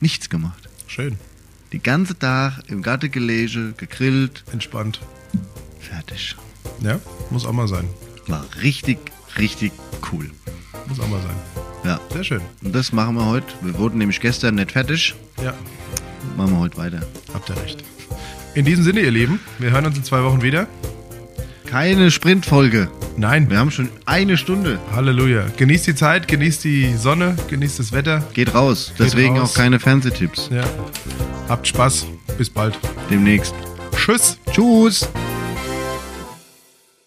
nichts 0.00 0.28
gemacht. 0.28 0.68
Schön. 0.86 1.16
Die 1.72 1.78
ganze 1.82 2.18
Tag 2.18 2.62
im 2.68 2.82
Gatte 2.82 3.08
gelegen, 3.08 3.74
gegrillt, 3.76 4.44
Entspannt. 4.52 5.00
fertig. 5.78 6.36
Ja, 6.82 6.98
muss 7.30 7.46
auch 7.46 7.52
mal 7.52 7.68
sein. 7.68 7.88
War 8.26 8.44
richtig, 8.62 8.98
richtig 9.38 9.72
cool. 10.12 10.30
Muss 10.88 11.00
auch 11.00 11.08
mal 11.08 11.22
sein. 11.22 11.36
Ja. 11.84 12.00
Sehr 12.12 12.24
schön. 12.24 12.40
Und 12.62 12.74
das 12.74 12.92
machen 12.92 13.14
wir 13.14 13.24
heute. 13.26 13.46
Wir 13.62 13.78
wurden 13.78 13.98
nämlich 13.98 14.20
gestern 14.20 14.56
nicht 14.56 14.72
fertig. 14.72 15.14
Ja, 15.42 15.54
Machen 16.36 16.52
wir 16.52 16.58
heute 16.58 16.76
weiter. 16.76 17.00
habt 17.32 17.48
ihr 17.48 17.56
recht. 17.56 17.82
In 18.54 18.64
diesem 18.66 18.84
Sinne, 18.84 19.00
ihr 19.00 19.10
Lieben, 19.10 19.40
wir 19.58 19.70
hören 19.70 19.86
uns 19.86 19.96
in 19.96 20.04
zwei 20.04 20.22
Wochen 20.22 20.42
wieder. 20.42 20.66
Keine 21.70 22.10
Sprintfolge. 22.10 22.88
Nein, 23.16 23.48
Wir 23.48 23.58
haben 23.58 23.70
schon 23.70 23.90
eine 24.04 24.36
Stunde. 24.36 24.80
Halleluja. 24.92 25.44
Genießt 25.56 25.86
die 25.86 25.94
Zeit, 25.94 26.26
genießt 26.26 26.64
die 26.64 26.94
Sonne, 26.96 27.36
genießt 27.48 27.78
das 27.78 27.92
Wetter. 27.92 28.24
Geht 28.32 28.54
raus. 28.54 28.92
Deswegen 28.98 29.38
raus. 29.38 29.50
auch 29.52 29.54
keine 29.54 29.78
Fernsehtipps. 29.78 30.50
Ja. 30.52 30.64
Habt 31.48 31.68
Spaß. 31.68 32.06
Bis 32.36 32.50
bald. 32.50 32.76
Demnächst. 33.08 33.54
Tschüss. 33.94 34.36
Tschüss. 34.50 35.08